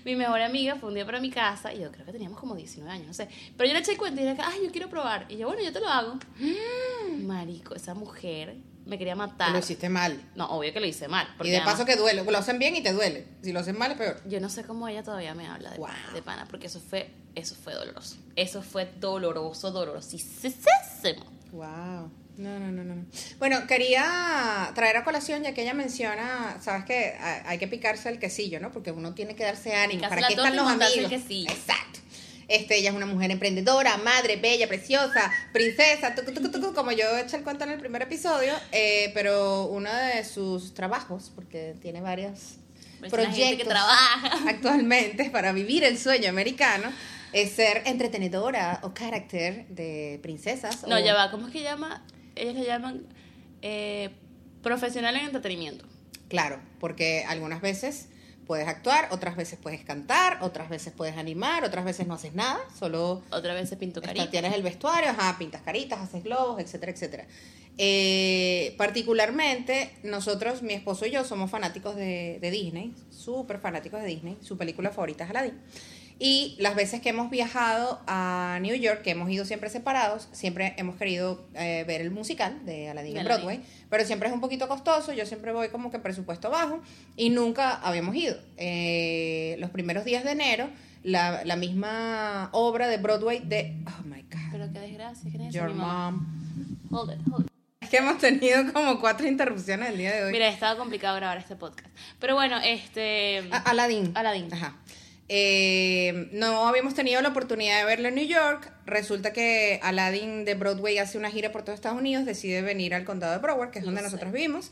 Mi 0.05 0.15
mejor 0.15 0.41
amiga 0.41 0.75
fue 0.75 0.89
un 0.89 0.95
día 0.95 1.05
para 1.05 1.19
mi 1.19 1.31
casa, 1.31 1.73
y 1.73 1.81
yo 1.81 1.91
creo 1.91 2.05
que 2.05 2.11
teníamos 2.11 2.39
como 2.39 2.55
19 2.55 2.91
años, 2.91 3.07
no 3.07 3.13
sé. 3.13 3.27
Pero 3.57 3.67
yo 3.67 3.73
le 3.73 3.79
eché 3.79 3.97
cuenta 3.97 4.21
y 4.21 4.25
dije, 4.25 4.41
ay, 4.43 4.59
yo 4.63 4.71
quiero 4.71 4.89
probar. 4.89 5.25
Y 5.27 5.37
yo, 5.37 5.47
bueno, 5.47 5.63
yo 5.63 5.73
te 5.73 5.79
lo 5.79 5.87
hago. 5.87 6.17
Marico, 7.19 7.75
esa 7.75 7.93
mujer 7.93 8.55
me 8.85 8.97
quería 8.97 9.15
matar. 9.15 9.51
Lo 9.51 9.59
hiciste 9.59 9.89
mal. 9.89 10.21
No, 10.35 10.47
obvio 10.49 10.73
que 10.73 10.79
lo 10.79 10.85
hice 10.85 11.07
mal. 11.07 11.27
Y 11.43 11.49
de 11.49 11.57
además- 11.57 11.73
paso 11.73 11.85
que 11.85 11.95
duele. 11.95 12.23
Lo 12.23 12.37
hacen 12.37 12.59
bien 12.59 12.75
y 12.75 12.81
te 12.81 12.91
duele. 12.93 13.25
Si 13.43 13.51
lo 13.53 13.59
hacen 13.59 13.77
mal 13.77 13.91
es 13.91 13.97
peor. 13.97 14.21
yo 14.27 14.39
no 14.39 14.49
sé 14.49 14.63
cómo 14.63 14.87
ella 14.87 15.03
todavía 15.03 15.33
me 15.35 15.47
habla 15.47 15.71
de, 15.71 15.77
Wow. 15.77 15.87
pana, 15.87 16.13
de 16.13 16.21
pana, 16.21 16.47
porque 16.49 16.67
eso 16.67 16.79
fue, 16.79 17.11
eso 17.35 17.55
fue 17.55 17.73
doloroso. 17.73 18.17
Eso 18.35 18.61
fue 18.63 18.91
doloroso, 18.99 19.71
dolorosísimo. 19.71 21.25
Wow. 21.51 22.11
No, 22.37 22.59
no, 22.59 22.71
no, 22.71 22.83
no. 22.83 23.05
Bueno, 23.39 23.67
quería 23.67 24.71
traer 24.73 24.97
a 24.97 25.03
colación, 25.03 25.43
ya 25.43 25.53
que 25.53 25.61
ella 25.63 25.73
menciona, 25.73 26.57
sabes 26.61 26.85
que 26.85 27.13
hay 27.19 27.57
que 27.59 27.67
picarse 27.67 28.09
el 28.09 28.19
quesillo, 28.19 28.59
¿no? 28.59 28.71
Porque 28.71 28.91
uno 28.91 29.13
tiene 29.13 29.35
que 29.35 29.43
darse 29.43 29.75
ánimo. 29.75 29.99
Picarse 29.99 30.15
¿Para 30.15 30.27
qué 30.27 30.33
están 30.35 30.55
los 30.55 30.65
montarse 30.65 30.99
el 30.99 31.05
amigos? 31.05 31.21
quesillo. 31.23 31.51
Exacto. 31.51 31.99
Este, 32.47 32.77
ella 32.77 32.89
es 32.89 32.95
una 32.95 33.05
mujer 33.05 33.31
emprendedora, 33.31 33.97
madre, 33.97 34.35
bella, 34.35 34.67
preciosa, 34.67 35.31
princesa, 35.53 36.13
tucu, 36.15 36.33
tucu, 36.33 36.51
tucu, 36.51 36.73
como 36.73 36.91
yo 36.91 37.05
eché 37.17 37.37
el 37.37 37.43
cuento 37.43 37.63
en 37.63 37.71
el 37.71 37.79
primer 37.79 38.01
episodio, 38.01 38.53
eh, 38.71 39.11
pero 39.13 39.65
uno 39.65 39.89
de 39.93 40.23
sus 40.23 40.73
trabajos, 40.73 41.31
porque 41.33 41.75
tiene 41.81 42.01
varios 42.01 42.57
Pues 42.99 43.11
que 43.11 43.17
proyectos 43.17 43.67
trabaja. 43.67 44.39
actualmente 44.49 45.29
para 45.29 45.51
vivir 45.53 45.83
el 45.83 45.97
sueño 45.97 46.29
americano, 46.29 46.91
es 47.33 47.51
ser 47.53 47.83
entretenedora 47.85 48.79
o 48.83 48.93
carácter 48.93 49.65
de 49.69 50.19
princesas. 50.21 50.83
No, 50.87 50.95
o- 50.97 50.99
ya 50.99 51.13
va, 51.13 51.31
¿cómo 51.31 51.47
es 51.47 51.53
que 51.53 51.61
llama? 51.63 52.05
Ellos 52.35 52.55
le 52.55 52.65
llaman 52.65 53.05
eh, 53.61 54.09
profesional 54.61 55.15
en 55.15 55.25
entretenimiento. 55.25 55.85
Claro, 56.27 56.59
porque 56.79 57.23
algunas 57.27 57.61
veces 57.61 58.07
puedes 58.51 58.67
actuar, 58.67 59.07
otras 59.11 59.37
veces 59.37 59.57
puedes 59.63 59.81
cantar, 59.85 60.39
otras 60.41 60.67
veces 60.67 60.91
puedes 60.91 61.15
animar, 61.15 61.63
otras 61.63 61.85
veces 61.85 62.05
no 62.05 62.15
haces 62.15 62.33
nada, 62.33 62.59
solo 62.77 63.23
Otra 63.31 63.53
vez 63.53 63.69
se 63.69 63.77
pintó 63.77 64.01
está- 64.01 64.09
carita. 64.09 64.29
tienes 64.29 64.53
el 64.55 64.61
vestuario, 64.61 65.09
ajá, 65.11 65.37
pintas 65.39 65.61
caritas, 65.61 65.99
haces 66.01 66.21
globos, 66.21 66.59
etcétera, 66.59 66.91
etcétera. 66.91 67.25
Eh, 67.77 68.75
particularmente, 68.77 69.93
nosotros, 70.03 70.63
mi 70.63 70.73
esposo 70.73 71.05
y 71.05 71.11
yo, 71.11 71.23
somos 71.23 71.49
fanáticos 71.49 71.95
de, 71.95 72.39
de 72.41 72.51
Disney, 72.51 72.93
súper 73.09 73.57
fanáticos 73.59 74.01
de 74.01 74.07
Disney, 74.07 74.37
su 74.41 74.57
película 74.57 74.89
favorita 74.89 75.23
es 75.23 75.29
Aladdin. 75.29 75.57
Y 76.23 76.55
las 76.59 76.75
veces 76.75 77.01
que 77.01 77.09
hemos 77.09 77.31
viajado 77.31 77.99
a 78.05 78.59
New 78.61 78.75
York, 78.75 79.01
que 79.01 79.09
hemos 79.09 79.27
ido 79.31 79.43
siempre 79.43 79.71
separados, 79.71 80.29
siempre 80.33 80.75
hemos 80.77 80.95
querido 80.95 81.47
eh, 81.55 81.83
ver 81.87 81.99
el 82.01 82.11
musical 82.11 82.63
de 82.63 82.89
Aladdin 82.89 83.17
en. 83.17 83.25
Broadway, 83.25 83.61
pero 83.89 84.05
siempre 84.05 84.27
es 84.29 84.33
un 84.35 84.39
poquito 84.39 84.67
costoso, 84.67 85.13
yo 85.13 85.25
siempre 85.25 85.51
voy 85.51 85.69
como 85.69 85.89
que 85.89 85.97
presupuesto 85.97 86.51
bajo 86.51 86.79
y 87.17 87.31
nunca 87.31 87.73
habíamos 87.73 88.15
ido. 88.15 88.37
Eh, 88.57 89.55
los 89.57 89.71
primeros 89.71 90.05
días 90.05 90.23
de 90.23 90.33
enero, 90.33 90.69
la, 91.01 91.43
la 91.43 91.55
misma 91.55 92.49
obra 92.51 92.87
de 92.87 92.97
Broadway 92.97 93.39
de... 93.39 93.75
Oh 93.87 94.03
my 94.05 94.21
God. 94.21 94.39
Pero 94.51 94.71
qué 94.71 94.79
desgracia, 94.79 95.27
¿quién 95.31 95.41
es? 95.41 95.53
Your 95.55 95.73
mamá. 95.73 96.11
mom. 96.11 96.27
Hold 96.91 97.13
it, 97.13 97.27
hold 97.31 97.45
it. 97.47 97.89
Que 97.89 97.97
hemos 97.97 98.19
tenido 98.19 98.71
como 98.71 98.99
cuatro 99.01 99.27
interrupciones 99.27 99.89
el 99.89 99.97
día 99.97 100.13
de 100.15 100.23
hoy. 100.25 100.31
Mira, 100.33 100.49
estaba 100.49 100.77
complicado 100.77 101.15
grabar 101.15 101.39
este 101.39 101.55
podcast. 101.55 101.89
Pero 102.19 102.35
bueno, 102.35 102.59
este... 102.63 103.39
A- 103.51 103.57
Aladdin. 103.71 104.11
Aladdin. 104.13 104.53
Ajá. 104.53 104.75
Eh, 105.33 106.27
no 106.33 106.67
habíamos 106.67 106.93
tenido 106.93 107.21
la 107.21 107.29
oportunidad 107.29 107.79
de 107.79 107.85
verlo 107.85 108.09
en 108.09 108.15
New 108.15 108.27
York. 108.27 108.69
Resulta 108.85 109.31
que 109.31 109.79
Aladdin 109.81 110.43
de 110.43 110.55
Broadway 110.55 110.97
hace 110.97 111.17
una 111.17 111.31
gira 111.31 111.53
por 111.53 111.63
todo 111.63 111.73
Estados 111.73 111.97
Unidos, 111.97 112.25
decide 112.25 112.61
venir 112.61 112.93
al 112.93 113.05
condado 113.05 113.31
de 113.31 113.39
Broward, 113.39 113.71
que 113.71 113.79
es 113.79 113.85
Lo 113.85 113.91
donde 113.91 114.01
sé. 114.01 114.07
nosotros 114.07 114.33
vivimos. 114.33 114.71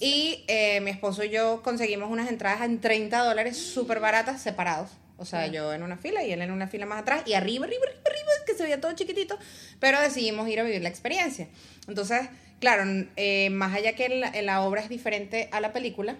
Y 0.00 0.44
eh, 0.48 0.80
mi 0.80 0.90
esposo 0.90 1.22
y 1.22 1.30
yo 1.30 1.62
conseguimos 1.62 2.10
unas 2.10 2.28
entradas 2.28 2.62
en 2.62 2.80
30 2.80 3.20
dólares 3.22 3.56
súper 3.56 4.00
baratas, 4.00 4.42
separados. 4.42 4.90
O 5.16 5.24
sea, 5.24 5.46
Sí. 5.46 5.52
yo 5.52 5.72
en 5.72 5.84
una 5.84 5.96
fila 5.96 6.24
y 6.24 6.32
él 6.32 6.42
en 6.42 6.50
una 6.50 6.66
fila 6.66 6.86
más 6.86 7.02
atrás. 7.02 7.22
Y 7.26 7.34
arriba, 7.34 7.66
arriba, 7.66 7.84
arriba, 7.84 8.00
arriba, 8.04 8.30
que 8.46 8.54
se 8.54 8.64
veía 8.64 8.80
todo 8.80 8.92
chiquitito. 8.94 9.38
Pero 9.78 10.00
decidimos 10.00 10.48
ir 10.48 10.58
a 10.58 10.64
vivir 10.64 10.82
la 10.82 10.88
experiencia. 10.88 11.46
Entonces, 11.86 12.22
claro, 12.58 12.82
eh, 13.14 13.48
más 13.50 13.74
allá 13.76 13.92
que 13.94 14.08
la, 14.08 14.32
la 14.42 14.62
obra 14.62 14.80
es 14.80 14.88
diferente 14.88 15.48
a 15.52 15.60
la 15.60 15.72
película, 15.72 16.16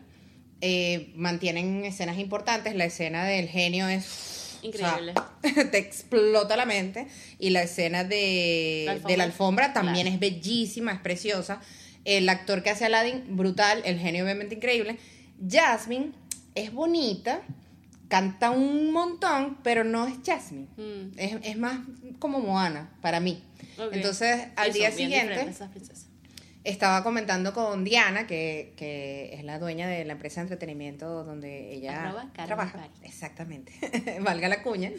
eh, 0.60 1.12
mantienen 1.16 1.84
escenas 1.84 2.18
importantes. 2.18 2.74
La 2.74 2.84
escena 2.84 3.24
del 3.24 3.48
genio 3.48 3.88
es 3.88 4.58
Increíble. 4.62 5.14
o 5.16 5.48
sea, 5.48 5.70
te 5.70 5.78
explota 5.78 6.56
la 6.56 6.66
mente. 6.66 7.06
Y 7.38 7.50
la 7.50 7.62
escena 7.62 8.04
de 8.04 8.82
La 8.86 8.92
alfombra. 8.92 9.10
de 9.12 9.16
la 9.16 9.24
alfombra 9.24 9.72
también 9.72 10.06
Claro. 10.06 10.14
es 10.14 10.20
bellísima, 10.20 10.92
es 10.92 11.00
preciosa. 11.00 11.60
El 12.04 12.28
actor 12.28 12.62
que 12.62 12.70
hace 12.70 12.84
Aladdin, 12.86 13.24
brutal. 13.36 13.82
El 13.84 13.98
genio, 13.98 14.24
obviamente, 14.24 14.54
increíble. 14.54 14.98
Jasmine 15.48 16.12
es 16.54 16.72
bonita, 16.72 17.42
canta 18.08 18.50
un 18.50 18.92
montón, 18.92 19.58
pero 19.62 19.84
no 19.84 20.06
es 20.06 20.14
Jasmine. 20.26 20.66
Mm, 20.76 21.18
Es, 21.18 21.36
es 21.42 21.56
más 21.56 21.78
como 22.18 22.40
Moana, 22.40 22.90
para 23.00 23.20
mí. 23.20 23.42
Entonces, 23.92 24.48
al 24.56 24.68
Eso, 24.70 24.78
día 24.78 24.90
siguiente. 24.92 25.48
Estaba 26.70 27.02
comentando 27.02 27.52
con 27.52 27.84
Diana, 27.84 28.26
que, 28.26 28.72
que 28.76 29.34
es 29.34 29.44
la 29.44 29.58
dueña 29.58 29.88
de 29.88 30.04
la 30.04 30.12
empresa 30.12 30.40
de 30.40 30.46
entretenimiento 30.46 31.24
donde 31.24 31.72
ella 31.72 32.04
Arroba 32.04 32.30
trabaja. 32.32 32.88
Exactamente, 33.02 33.72
valga 34.20 34.48
la 34.48 34.62
cuña. 34.62 34.90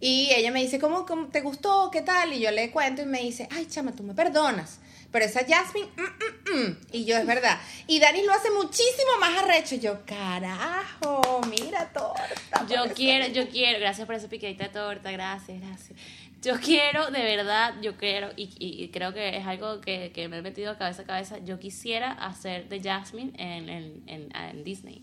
Y 0.00 0.30
ella 0.34 0.50
me 0.50 0.60
dice, 0.60 0.78
¿cómo, 0.78 1.06
cómo 1.06 1.28
te 1.28 1.40
gustó? 1.40 1.90
¿Qué 1.90 2.02
tal? 2.02 2.32
Y 2.32 2.40
yo 2.40 2.50
le 2.50 2.70
cuento 2.70 3.02
y 3.02 3.06
me 3.06 3.20
dice, 3.20 3.48
ay, 3.50 3.66
chama, 3.66 3.92
tú 3.92 4.02
me 4.02 4.14
perdonas. 4.14 4.80
Pero 5.10 5.24
esa 5.24 5.40
Jasmine, 5.40 5.88
mm, 5.96 6.02
mm, 6.02 6.60
mm". 6.60 6.76
y 6.92 7.04
yo, 7.04 7.16
es 7.16 7.26
verdad. 7.26 7.58
Y 7.88 7.98
Dani 7.98 8.22
lo 8.22 8.32
hace 8.32 8.50
muchísimo 8.50 9.18
más 9.18 9.42
arrecho. 9.42 9.74
Y 9.74 9.80
yo, 9.80 10.04
carajo, 10.06 11.40
mira 11.48 11.88
torta. 11.92 12.66
Yo 12.68 12.94
quiero, 12.94 13.26
yo 13.26 13.48
quiero, 13.48 13.80
gracias 13.80 14.06
por 14.06 14.14
esa 14.14 14.28
picadita 14.28 14.64
de 14.64 14.70
torta, 14.70 15.10
gracias, 15.10 15.60
gracias. 15.60 15.98
Yo 16.42 16.58
quiero, 16.58 17.10
de 17.10 17.22
verdad, 17.22 17.74
yo 17.82 17.96
quiero, 17.96 18.30
y, 18.36 18.44
y- 18.58 18.82
y 18.82 18.88
creo 18.88 19.12
que 19.12 19.36
es 19.36 19.46
algo 19.46 19.80
que, 19.80 20.10
que 20.12 20.28
me 20.28 20.38
he 20.38 20.42
metido 20.42 20.76
cabeza 20.78 21.02
a 21.02 21.04
cabeza, 21.04 21.38
yo 21.44 21.58
quisiera 21.58 22.12
hacer 22.12 22.68
de 22.68 22.80
Jasmine 22.82 23.32
en, 23.36 23.68
en, 23.68 24.02
en, 24.06 24.34
en 24.34 24.64
Disney. 24.64 25.02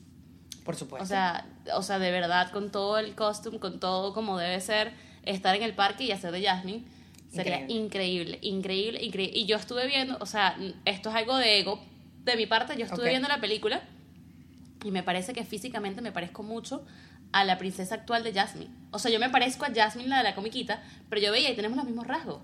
Por 0.66 0.76
supuesto. 0.76 1.04
O 1.04 1.08
sea, 1.08 1.46
o 1.76 1.82
sea, 1.84 2.00
de 2.00 2.12
verdad, 2.12 2.52
con 2.52 2.72
todo 2.72 2.98
el 2.98 3.14
costume, 3.16 3.60
con 3.60 3.80
todo 3.80 4.14
como 4.14 4.38
debe 4.38 4.60
ser, 4.62 4.92
estar 5.24 5.56
en 5.56 5.64
el 5.64 5.74
parque 5.76 6.06
y 6.06 6.12
hacer 6.12 6.32
de 6.32 6.44
Jasmine, 6.44 6.84
sería 7.32 7.60
increíble, 7.70 8.40
increíble, 8.42 9.04
increíble. 9.04 9.38
Y 9.38 9.46
yo 9.46 9.58
estuve 9.58 9.86
viendo, 9.88 10.18
o 10.20 10.26
sea, 10.26 10.58
esto 10.86 11.10
es 11.10 11.16
algo 11.16 11.38
de 11.38 11.60
ego 11.60 11.80
de 12.24 12.36
mi 12.36 12.46
parte, 12.48 12.76
yo 12.78 12.86
estuve 12.86 13.06
viendo 13.12 13.28
la 13.28 13.40
película 13.40 13.82
y 14.88 14.92
me 14.92 15.04
parece 15.04 15.34
que 15.34 15.44
físicamente 15.44 16.02
me 16.02 16.14
parezco 16.14 16.44
mucho 16.44 16.86
a 17.34 17.44
la 17.44 17.58
princesa 17.58 17.96
actual 17.96 18.24
de 18.24 18.34
Jasmine. 18.34 18.72
O 18.92 19.00
sea, 19.00 19.12
yo 19.12 19.20
me 19.20 19.30
parezco 19.30 19.66
a 19.66 19.74
Jasmine, 19.74 20.08
la 20.08 20.20
de 20.20 20.24
la 20.24 20.34
comiquita, 20.34 20.82
pero 21.10 21.22
yo 21.22 21.32
veía 21.32 21.50
y 21.52 21.56
tenemos 21.56 21.76
los 21.76 21.86
mismos 21.86 22.08
rasgos. 22.08 22.42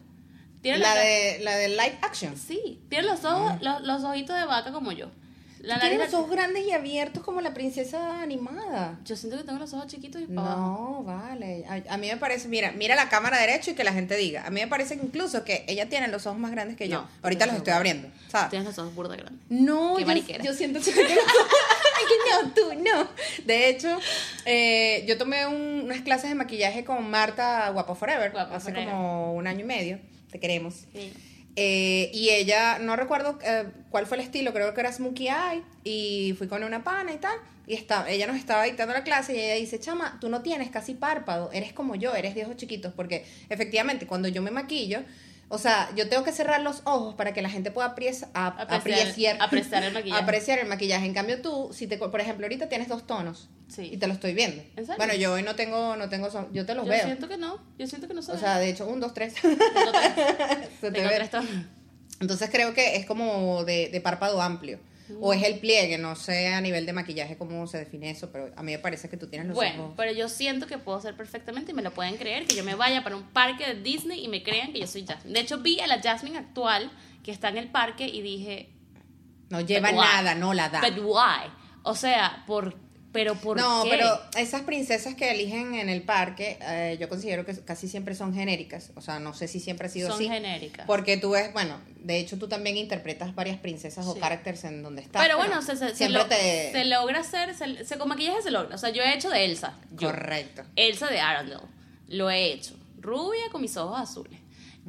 Tiene 0.62 0.80
La 0.80 0.94
de, 0.96 1.40
la 1.42 1.56
de 1.56 1.70
live 1.70 1.98
action. 2.02 2.38
Sí, 2.38 2.82
tiene 2.90 3.08
los 3.08 3.24
ojos, 3.24 3.62
los, 3.62 3.82
los 3.84 4.04
ojitos 4.04 4.38
de 4.38 4.46
vaca 4.46 4.72
como 4.74 4.92
yo. 4.92 5.10
La 5.64 5.80
Tiene 5.80 5.98
los 5.98 6.14
ojos 6.14 6.30
grandes 6.30 6.66
y 6.68 6.72
abiertos 6.72 7.24
como 7.24 7.40
la 7.40 7.54
princesa 7.54 8.22
animada. 8.22 9.00
Yo 9.06 9.16
siento 9.16 9.38
que 9.38 9.46
tengo 9.46 9.60
los 9.60 9.74
ojos 9.74 9.88
chiquitos 9.88 10.22
y 10.22 10.26
para 10.26 10.52
abajo. 10.52 10.60
No, 10.60 11.04
vale. 11.06 11.64
A, 11.66 11.94
a 11.94 11.98
mí 11.98 12.10
me 12.10 12.18
parece, 12.18 12.50
mira, 12.50 12.74
mira 12.74 12.96
la 12.96 13.08
cámara 13.08 13.40
derecho 13.40 13.72
y 13.72 13.74
que 13.74 13.86
la 13.86 13.94
gente 13.94 14.18
diga. 14.18 14.46
A 14.46 14.50
mí 14.50 14.60
me 14.60 14.68
parece 14.68 14.98
que 14.98 15.06
incluso 15.06 15.46
que 15.46 15.64
ella 15.70 15.88
tiene 15.88 16.10
los 16.10 16.28
ojos 16.28 16.38
más 16.38 16.52
grandes 16.52 16.76
que 16.76 16.90
yo. 16.90 17.04
No, 17.04 17.08
Ahorita 17.22 17.46
los 17.46 17.56
estoy 17.56 17.72
abriendo, 17.72 18.10
¿sabes? 18.28 18.50
Tienes 18.50 18.68
los 18.68 18.78
ojos 18.78 18.94
burda 18.94 19.16
grandes. 19.16 19.42
No, 19.48 19.96
Qué 19.96 20.04
yo, 20.04 20.44
yo 20.44 20.54
siento 20.54 20.82
que 20.82 20.92
tengo 20.92 21.08
Ay, 21.10 21.18
no, 22.44 22.54
tú 22.54 22.74
no. 22.84 23.08
De 23.46 23.70
hecho, 23.70 24.00
eh, 24.46 25.04
yo 25.08 25.18
tomé 25.18 25.46
un- 25.48 25.82
unas 25.86 26.02
clases 26.02 26.30
de 26.30 26.36
maquillaje 26.36 26.84
con 26.84 27.10
Marta 27.10 27.70
Guapo 27.70 27.96
Forever 27.96 28.32
Guapo 28.32 28.56
hace 28.56 28.72
Forever. 28.72 28.90
como 28.90 29.34
un 29.34 29.48
año 29.48 29.62
y 29.62 29.64
medio. 29.68 30.00
Te 30.32 30.40
queremos. 30.40 30.86
Sí. 30.94 31.14
Eh, 31.56 32.10
y 32.14 32.30
ella, 32.30 32.80
no 32.80 32.96
recuerdo 32.96 33.38
eh, 33.44 33.66
cuál 33.92 34.08
fue 34.08 34.18
el 34.18 34.24
estilo, 34.24 34.54
creo 34.54 34.74
que 34.74 34.80
era 34.82 34.92
Smokey 34.92 35.28
Eye. 35.28 35.64
Y 35.84 36.34
fui 36.38 36.48
con 36.48 36.64
una 36.64 36.84
pana 36.84 37.14
y 37.14 37.18
tal. 37.18 37.38
Y 37.68 37.76
está, 37.76 38.10
ella 38.10 38.28
nos 38.28 38.36
estaba 38.38 38.64
dictando 38.64 38.94
la 38.94 39.04
clase 39.04 39.36
y 39.36 39.40
ella 39.40 39.56
dice, 39.56 39.80
chama, 39.80 40.18
tú 40.20 40.28
no 40.30 40.42
tienes 40.42 40.70
casi 40.70 40.96
párpado, 40.96 41.50
eres 41.54 41.72
como 41.72 41.96
yo, 41.96 42.14
eres 42.16 42.36
de 42.36 42.44
ojos 42.44 42.58
chiquitos. 42.58 42.92
Porque 42.94 43.26
efectivamente, 43.50 44.06
cuando 44.08 44.28
yo 44.28 44.42
me 44.42 44.52
maquillo, 44.52 45.02
o 45.50 45.58
sea, 45.58 45.90
yo 45.96 46.10
tengo 46.10 46.24
que 46.24 46.32
cerrar 46.32 46.62
los 46.62 46.82
ojos 46.86 47.14
para 47.16 47.34
que 47.34 47.42
la 47.42 47.50
gente 47.50 47.70
pueda 47.72 47.90
Apreciar- 47.96 48.30
apreciar, 48.34 49.38
apreciar 49.42 49.84
el 49.84 49.94
maquillaje. 49.94 50.22
apreciar 50.24 50.60
el 50.60 50.68
maquillaje. 50.68 51.06
En 51.06 51.14
cambio 51.14 51.42
tú, 51.42 51.70
si 51.74 51.86
te, 51.88 51.98
por 51.98 52.20
ejemplo, 52.20 52.46
ahorita 52.46 52.70
tienes 52.70 52.88
dos 52.88 53.06
tonos 53.06 53.50
Sí. 53.68 53.90
y 53.94 53.98
te 53.98 54.08
lo 54.08 54.14
estoy 54.14 54.34
viendo. 54.34 54.62
¿En 54.76 54.86
serio? 54.86 54.96
Bueno, 54.98 55.14
yo 55.16 55.34
hoy 55.34 55.44
no 55.44 55.56
tengo, 55.56 55.96
no 55.96 56.10
tengo, 56.10 56.30
son- 56.32 56.52
yo 56.54 56.66
te 56.66 56.76
los 56.76 56.86
Yo 56.86 56.92
veo. 56.92 57.06
siento 57.06 57.28
que 57.28 57.38
no. 57.38 57.60
Yo 57.80 57.88
siento 57.88 58.08
que 58.08 58.14
no 58.14 58.22
se 58.22 58.32
O 58.32 58.38
sea, 58.38 58.58
de 58.60 58.70
hecho, 58.70 58.86
un, 58.88 59.00
dos, 59.00 59.14
tres. 59.14 59.34
Se 60.82 60.92
te 60.92 61.02
ve. 61.02 61.30
Entonces 62.20 62.50
creo 62.52 62.74
que 62.74 62.96
es 62.96 63.06
como 63.06 63.64
de, 63.66 63.90
de 63.90 64.02
párpado 64.02 64.42
amplio. 64.42 64.80
O 65.22 65.34
es 65.34 65.44
el 65.44 65.60
pliegue, 65.60 65.98
no 65.98 66.16
sé 66.16 66.48
a 66.54 66.62
nivel 66.62 66.86
de 66.86 66.94
maquillaje 66.94 67.38
cómo 67.38 67.66
se 67.68 67.78
define 67.78 68.10
eso, 68.10 68.32
pero 68.32 68.52
a 68.56 68.64
mí 68.64 68.72
me 68.72 68.80
parece 68.80 69.10
que 69.10 69.18
tú 69.18 69.28
tienes 69.28 69.48
los 69.48 69.56
Bueno, 69.56 69.84
ojos. 69.86 69.94
pero 69.98 70.12
yo 70.12 70.30
siento 70.30 70.68
que 70.68 70.78
puedo 70.78 71.00
ser 71.02 71.16
perfectamente 71.16 71.72
y 71.72 71.76
me 71.76 71.82
lo 71.82 71.92
pueden 71.92 72.18
creer, 72.18 72.46
que 72.46 72.56
yo 72.56 72.64
me 72.64 72.76
vaya 72.76 73.04
para 73.04 73.16
un 73.16 73.24
parque 73.24 73.66
de 73.74 73.82
Disney 73.82 74.24
y 74.24 74.28
me 74.28 74.44
crean 74.44 74.72
que 74.74 74.80
yo 74.80 74.88
soy 74.88 75.06
Jasmine. 75.06 75.34
De 75.34 75.40
hecho, 75.42 75.60
vi 75.60 75.80
a 75.80 75.88
la 75.88 76.02
Jasmine 76.02 76.38
actual 76.38 76.92
que 77.24 77.32
está 77.32 77.50
en 77.50 77.58
el 77.58 77.70
parque 77.70 78.08
y 78.08 78.22
dije, 78.22 78.70
No 79.50 79.62
lleva 79.62 79.92
nada, 79.92 80.36
no 80.36 80.54
la 80.54 80.70
da. 80.70 80.82
but 80.82 80.98
why? 81.04 81.50
O 81.84 81.96
sea, 81.96 82.44
por, 82.48 82.76
pero 83.14 83.36
¿por 83.36 83.56
no, 83.58 83.84
qué? 83.84 83.92
pero 83.92 84.20
esas 84.38 84.64
princesas 84.64 85.16
que 85.16 85.32
eligen 85.32 85.76
en 85.76 85.88
el 85.88 86.02
parque, 86.02 86.58
eh, 86.62 86.98
yo 87.00 87.08
considero 87.08 87.46
que 87.46 87.56
casi 87.64 87.88
siempre 87.88 88.16
son 88.16 88.34
genéricas. 88.34 88.92
O 88.96 89.02
sea, 89.02 89.20
no 89.20 89.34
sé 89.34 89.48
si 89.48 89.60
siempre 89.62 89.88
ha 89.88 89.90
sido 89.90 90.10
son 90.10 90.18
así. 90.18 90.28
genéricas. 90.28 90.86
Porque 90.88 91.16
tú 91.18 91.30
ves, 91.32 91.54
bueno, 91.54 91.80
de 92.00 92.18
hecho 92.20 92.38
tú 92.38 92.48
también 92.50 92.76
interpretas 92.76 93.34
varias 93.36 93.58
princesas 93.60 94.06
o 94.08 94.14
Sí. 94.16 94.20
characters 94.20 94.64
en 94.66 94.84
donde 94.84 95.04
estás. 95.04 95.22
pero 95.24 95.38
bueno, 95.38 95.62
se, 95.62 95.78
se, 95.78 95.90
se 95.90 95.96
siempre 95.96 96.20
lo- 96.24 96.26
te... 96.28 96.72
se 96.74 96.86
logra 96.86 97.20
hacer, 97.22 97.56
se, 97.56 97.86
se- 97.86 97.98
con 97.98 98.10
maquillaje 98.10 98.42
se 98.42 98.52
logra. 98.52 98.76
O 98.76 98.78
sea, 98.78 98.90
yo 98.90 99.02
he 99.04 99.14
hecho 99.14 99.30
de 99.30 99.46
Elsa. 99.46 99.78
yo. 99.92 100.10
Correcto. 100.10 100.64
Elsa 100.76 101.08
de 101.08 101.22
Arendelle. 101.22 101.62
Lo 102.10 102.30
he 102.30 102.52
hecho. 102.52 102.76
Rubia 103.00 103.44
con 103.52 103.62
mis 103.62 103.78
ojos 103.78 104.00
azules. 104.00 104.40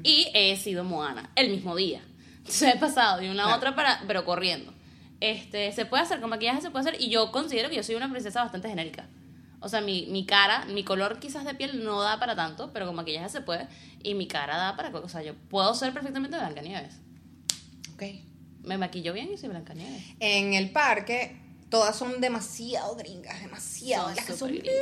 Y 0.02 0.26
he 0.34 0.56
sido 0.56 0.82
Moana 0.82 1.30
el 1.36 1.50
mismo 1.50 1.76
día. 1.76 2.02
Entonces 2.38 2.74
he 2.74 2.78
pasado 2.78 3.20
de 3.20 3.30
una 3.30 3.44
a 3.44 3.46
Claro. 3.46 3.58
otra 3.58 3.76
para, 3.76 4.02
pero 4.08 4.24
corriendo. 4.24 4.73
Este, 5.20 5.72
se 5.72 5.86
puede 5.86 6.02
hacer, 6.02 6.20
con 6.20 6.30
maquillaje 6.30 6.60
se 6.60 6.70
puede 6.70 6.88
hacer. 6.88 7.00
Y 7.00 7.08
yo 7.08 7.32
considero 7.32 7.70
que 7.70 7.76
yo 7.76 7.82
soy 7.82 7.94
una 7.94 8.10
princesa 8.10 8.42
bastante 8.42 8.68
genérica. 8.68 9.08
O 9.60 9.68
sea, 9.68 9.80
mi, 9.80 10.06
mi 10.06 10.26
cara, 10.26 10.66
mi 10.66 10.84
color 10.84 11.18
quizás 11.18 11.44
de 11.44 11.54
piel 11.54 11.84
no 11.84 12.02
da 12.02 12.20
para 12.20 12.36
tanto, 12.36 12.72
pero 12.72 12.86
con 12.86 12.96
maquillaje 12.96 13.28
se 13.30 13.40
puede. 13.40 13.66
Y 14.02 14.14
mi 14.14 14.26
cara 14.28 14.58
da 14.58 14.76
para... 14.76 14.90
O 14.98 15.08
sea, 15.08 15.22
yo 15.22 15.34
puedo 15.48 15.74
ser 15.74 15.94
perfectamente 15.94 16.36
Blancanieves. 16.36 16.96
Ok. 17.94 18.02
Me 18.62 18.76
maquillo 18.76 19.12
bien 19.12 19.32
y 19.32 19.38
soy 19.38 19.48
Blancanieves. 19.48 20.02
En 20.20 20.54
el 20.54 20.70
parque, 20.70 21.40
todas 21.70 21.96
son 21.96 22.20
demasiado 22.20 22.94
gringas, 22.96 23.40
demasiado. 23.40 24.06
Son 24.06 24.16
las 24.16 24.24
que 24.26 24.36
son 24.36 24.48
gringas. 24.48 24.74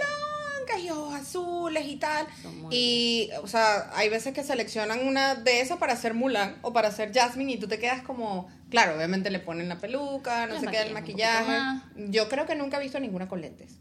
Blancas 0.64 0.82
y 0.84 0.90
ojos 0.90 1.14
azules 1.14 1.84
y 1.86 1.96
tal. 1.96 2.26
Son 2.42 2.68
Y, 2.70 3.30
o 3.42 3.46
sea, 3.46 3.90
hay 3.96 4.08
veces 4.08 4.32
que 4.34 4.42
seleccionan 4.44 5.06
una 5.06 5.34
de 5.34 5.60
esas 5.60 5.78
para 5.78 5.92
hacer 5.92 6.14
Mulan 6.14 6.56
o 6.62 6.72
para 6.72 6.88
hacer 6.88 7.12
Jasmine 7.12 7.52
y 7.52 7.56
tú 7.58 7.68
te 7.68 7.78
quedas 7.78 8.02
como, 8.02 8.48
claro, 8.70 8.96
obviamente 8.96 9.30
le 9.30 9.38
ponen 9.40 9.68
la 9.68 9.78
peluca, 9.78 10.46
no 10.46 10.58
sé 10.60 10.66
qué, 10.68 10.82
el 10.82 10.92
maquillaje. 10.92 11.58
Yo 11.96 12.28
creo 12.28 12.46
que 12.46 12.54
nunca 12.54 12.78
he 12.78 12.82
visto 12.82 12.98
ninguna 13.00 13.28
con 13.28 13.40
lentes. 13.40 13.76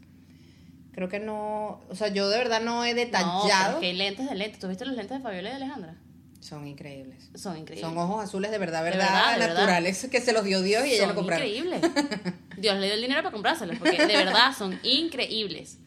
Creo 0.94 1.08
que 1.08 1.20
no, 1.20 1.80
o 1.88 1.94
sea, 1.94 2.08
yo 2.08 2.28
de 2.28 2.36
verdad 2.36 2.60
no 2.60 2.84
he 2.84 2.90
No, 2.90 2.96
pero 2.96 3.06
detallado. 3.06 3.74
es 3.74 3.80
que 3.80 3.86
hay 3.86 3.94
lentes 3.94 4.28
de 4.28 4.34
lentes. 4.34 4.58
¿Tú 4.60 4.68
viste 4.68 4.84
los 4.84 4.94
lentes 4.94 5.16
de 5.16 5.22
Fabiola 5.22 5.48
y 5.48 5.52
de 5.52 5.56
Alejandra? 5.56 5.96
Son 6.40 6.66
increíbles. 6.66 7.30
Son 7.36 7.56
increíbles. 7.56 7.88
Son 7.88 7.96
ojos 7.96 8.22
azules 8.24 8.50
de 8.50 8.58
verdad, 8.58 8.80
De 8.84 8.90
verdad, 8.90 9.06
verdad, 9.06 9.32
de 9.34 9.38
verdad. 9.38 9.54
naturales, 9.54 10.08
que 10.10 10.20
se 10.20 10.32
los 10.32 10.44
dio 10.44 10.60
Dios 10.60 10.84
y 10.84 10.94
ella 10.94 11.02
lo 11.02 11.14
son 11.14 11.16
compraron. 11.16 11.46
increíbles. 11.46 11.80
Dios 12.58 12.76
le 12.78 12.86
dio 12.86 12.94
el 12.94 13.00
dinero 13.00 13.22
para 13.22 13.32
comprárselos, 13.32 13.78
porque 13.78 13.96
de 13.96 14.16
verdad 14.16 14.52
son 14.56 14.78
increíbles. 14.82 15.78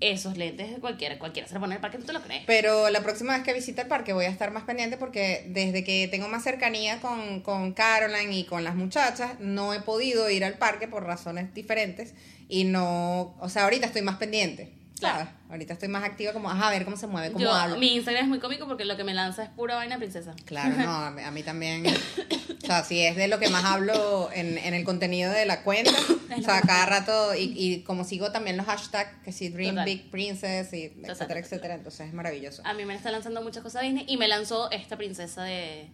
Esos 0.00 0.36
lentes 0.36 0.78
cualquiera, 0.78 1.18
cualquiera 1.18 1.48
se 1.48 1.54
lo 1.54 1.60
pone 1.60 1.74
en 1.74 1.76
el 1.78 1.80
parque, 1.80 1.98
tú 1.98 2.04
te 2.04 2.12
lo 2.12 2.22
crees. 2.22 2.44
Pero 2.46 2.88
la 2.88 3.02
próxima 3.02 3.34
vez 3.34 3.42
que 3.42 3.52
visite 3.52 3.82
el 3.82 3.88
parque 3.88 4.12
voy 4.12 4.26
a 4.26 4.30
estar 4.30 4.52
más 4.52 4.62
pendiente 4.62 4.96
porque 4.96 5.44
desde 5.48 5.82
que 5.82 6.06
tengo 6.08 6.28
más 6.28 6.44
cercanía 6.44 7.00
con, 7.00 7.40
con 7.40 7.72
Caroline 7.72 8.32
y 8.32 8.44
con 8.44 8.62
las 8.62 8.76
muchachas, 8.76 9.40
no 9.40 9.74
he 9.74 9.80
podido 9.80 10.30
ir 10.30 10.44
al 10.44 10.54
parque 10.54 10.86
por 10.86 11.04
razones 11.04 11.52
diferentes 11.52 12.14
y 12.48 12.64
no, 12.64 13.36
o 13.40 13.48
sea, 13.48 13.64
ahorita 13.64 13.86
estoy 13.86 14.02
más 14.02 14.16
pendiente. 14.18 14.77
¿Sabes? 14.98 15.24
Claro. 15.24 15.38
Ahorita 15.50 15.72
estoy 15.72 15.88
más 15.88 16.04
activa 16.04 16.32
como, 16.32 16.50
ajá, 16.50 16.68
a 16.68 16.70
ver 16.70 16.84
cómo 16.84 16.96
se 16.96 17.06
mueve, 17.06 17.32
cómo 17.32 17.44
Yo, 17.44 17.52
habla. 17.52 17.76
mi 17.76 17.94
Instagram 17.94 18.24
es 18.24 18.28
muy 18.28 18.38
cómico 18.38 18.66
porque 18.66 18.84
lo 18.84 18.96
que 18.96 19.04
me 19.04 19.14
lanza 19.14 19.44
es 19.44 19.50
pura 19.50 19.76
vaina 19.76 19.96
princesa. 19.98 20.34
Claro, 20.44 20.76
no, 20.76 20.90
a 20.90 21.10
mí, 21.10 21.22
a 21.22 21.30
mí 21.30 21.42
también. 21.42 21.86
O 21.86 22.66
sea, 22.66 22.84
sí 22.84 23.00
es 23.00 23.16
de 23.16 23.28
lo 23.28 23.38
que 23.38 23.48
más 23.48 23.64
hablo 23.64 24.30
en, 24.32 24.58
en 24.58 24.74
el 24.74 24.84
contenido 24.84 25.32
de 25.32 25.46
la 25.46 25.62
cuenta. 25.62 25.90
O 26.38 26.42
sea, 26.42 26.60
cada 26.60 26.84
rato, 26.86 27.34
y, 27.34 27.54
y 27.56 27.82
como 27.82 28.04
sigo 28.04 28.30
también 28.30 28.58
los 28.58 28.66
hashtags, 28.66 29.22
que 29.24 29.32
sí, 29.32 29.48
Dream 29.48 29.70
Total. 29.70 29.84
Big 29.86 30.10
Princess, 30.10 30.72
y 30.74 30.84
etcétera, 30.84 31.14
total. 31.14 31.36
etcétera. 31.38 31.74
Entonces 31.74 32.06
es 32.08 32.12
maravilloso. 32.12 32.62
A 32.66 32.74
mí 32.74 32.84
me 32.84 32.94
está 32.94 33.10
lanzando 33.10 33.42
muchas 33.42 33.62
cosas 33.62 33.82
Disney 33.82 34.04
y 34.06 34.18
me 34.18 34.28
lanzó 34.28 34.70
esta 34.70 34.96
princesa 34.98 35.42
de... 35.42 35.88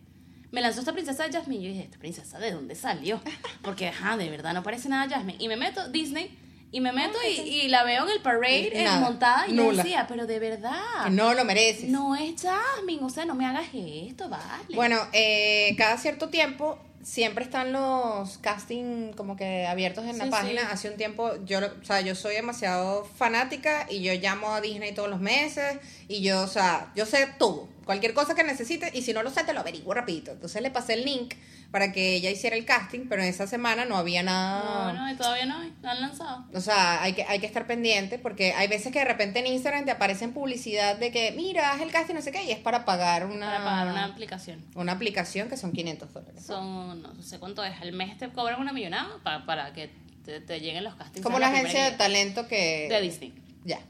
Me 0.51 0.61
lanzó 0.61 0.81
esta 0.81 0.93
princesa 0.93 1.25
de 1.27 1.33
Jasmine 1.33 1.61
y 1.61 1.65
yo 1.65 1.71
dije, 1.71 1.85
¿esta 1.85 1.99
princesa 1.99 2.39
de 2.41 2.51
dónde 2.51 2.75
salió? 2.75 3.21
Porque, 3.63 3.89
ajá, 3.89 4.17
de 4.17 4.29
verdad 4.29 4.53
no 4.55 4.63
parece 4.65 4.89
nada 4.89 5.09
Jasmine. 5.09 5.39
Y 5.39 5.47
me 5.49 5.57
meto 5.57 5.89
Disney 5.89 6.37
y 6.77 6.81
me 6.81 6.93
meto 6.93 7.17
y, 7.27 7.41
y 7.41 7.69
la 7.69 7.85
veo 7.85 8.05
en 8.05 8.11
el 8.11 8.21
parade 8.21 8.71
eh, 8.81 8.85
nada, 8.85 9.01
montada 9.01 9.47
y 9.47 9.55
yo 9.57 9.63
nula. 9.63 9.83
decía, 9.83 10.07
pero 10.09 10.27
de 10.27 10.39
verdad, 10.41 11.07
no 11.11 11.33
lo 11.35 11.45
mereces. 11.45 11.89
no 11.89 12.17
es 12.17 12.35
Jasmine, 12.43 13.03
o 13.05 13.09
sea, 13.09 13.25
no 13.25 13.35
me 13.35 13.47
hagas 13.47 13.67
esto, 13.73 14.29
vale. 14.29 14.75
Bueno, 14.75 14.99
eh, 15.13 15.75
cada 15.79 15.97
cierto 15.99 16.29
tiempo 16.31 16.79
siempre 17.03 17.45
están 17.45 17.71
los 17.73 18.39
casting 18.39 19.13
como 19.13 19.37
que 19.37 19.67
abiertos 19.67 20.05
en 20.07 20.17
la 20.19 20.25
Sí, 20.25 20.31
página. 20.31 20.63
sí. 20.63 20.67
Hace 20.73 20.91
un 20.91 20.97
tiempo, 20.97 21.33
yo, 21.45 21.59
o 21.61 21.85
sea, 21.85 22.01
yo 22.01 22.15
soy 22.15 22.35
demasiado 22.35 23.05
fanática 23.05 23.87
y 23.91 24.03
yo 24.03 24.13
llamo 24.15 24.53
a 24.55 24.61
Disney 24.63 24.93
todos 24.95 25.11
los 25.11 25.21
meses 25.21 25.79
y 26.09 26.23
yo, 26.23 26.43
o 26.43 26.47
sea, 26.49 26.91
yo 26.97 27.05
sé 27.07 27.29
todo. 27.39 27.69
Cualquier 27.85 28.15
cosa 28.15 28.35
que 28.35 28.43
necesites 28.43 28.95
y 28.95 29.03
si 29.03 29.13
no 29.13 29.23
lo 29.23 29.31
sé 29.31 29.45
te 29.45 29.53
lo 29.53 29.61
averiguo 29.61 29.93
rapidito. 29.93 30.31
Entonces 30.33 30.63
le 30.63 30.71
pasé 30.71 30.95
el 30.95 31.05
link 31.05 31.35
para 31.75 31.91
que 31.91 32.15
ella 32.15 32.31
hiciera 32.31 32.55
el 32.55 32.65
casting, 32.65 33.07
pero 33.09 33.21
en 33.21 33.27
esa 33.27 33.49
semana 33.49 33.85
no 33.85 33.97
había 33.97 34.23
nada. 34.23 34.93
No, 34.93 35.09
no, 35.09 35.17
todavía 35.17 35.45
no, 35.45 35.59
no 35.61 35.91
han 35.91 36.01
lanzado. 36.01 36.45
O 36.55 36.61
sea, 36.61 37.03
hay 37.03 37.15
que, 37.15 37.25
hay 37.25 37.41
que 37.41 37.47
estar 37.47 37.67
pendiente 37.67 38.17
porque 38.17 38.53
hay 38.53 38.69
veces 38.69 38.93
que 38.93 39.01
de 39.01 39.05
repente 39.05 39.41
en 39.41 39.49
Instagram 39.49 39.85
te 39.85 39.91
aparecen 39.91 40.33
publicidad 40.33 40.97
de 40.97 41.11
que, 41.11 41.33
mira, 41.33 41.73
haz 41.73 41.81
el 41.81 41.91
casting, 41.91 42.15
no 42.15 42.23
sé 42.23 42.31
qué, 42.31 42.45
y 42.45 42.53
es 42.53 42.61
para 42.61 42.85
pagar 42.85 43.27
una, 43.27 43.47
Para 43.47 43.65
pagar 43.65 43.89
una 43.89 44.05
aplicación. 44.05 44.65
una 44.77 44.93
aplicación 44.93 45.49
que 45.49 45.57
son 45.57 45.73
500 45.73 46.13
dólares. 46.13 46.47
Son, 46.47 47.03
no 47.03 47.21
sé 47.25 47.41
cuánto 47.41 47.65
es, 47.65 47.75
al 47.83 47.93
mes 47.93 48.17
te 48.19 48.29
cobran 48.29 48.61
una 48.61 48.73
millonada 48.73 49.09
para, 49.25 49.45
para 49.45 49.73
que 49.73 49.91
te, 50.25 50.41
te 50.41 50.61
lleguen 50.61 50.85
los 50.85 50.95
castings. 50.95 51.25
Como 51.25 51.41
la 51.41 51.49
agencia 51.49 51.87
de 51.87 51.97
talento 51.97 52.47
que... 52.47 52.87
de 52.89 53.01
Disney. 53.01 53.35
Ya. 53.65 53.81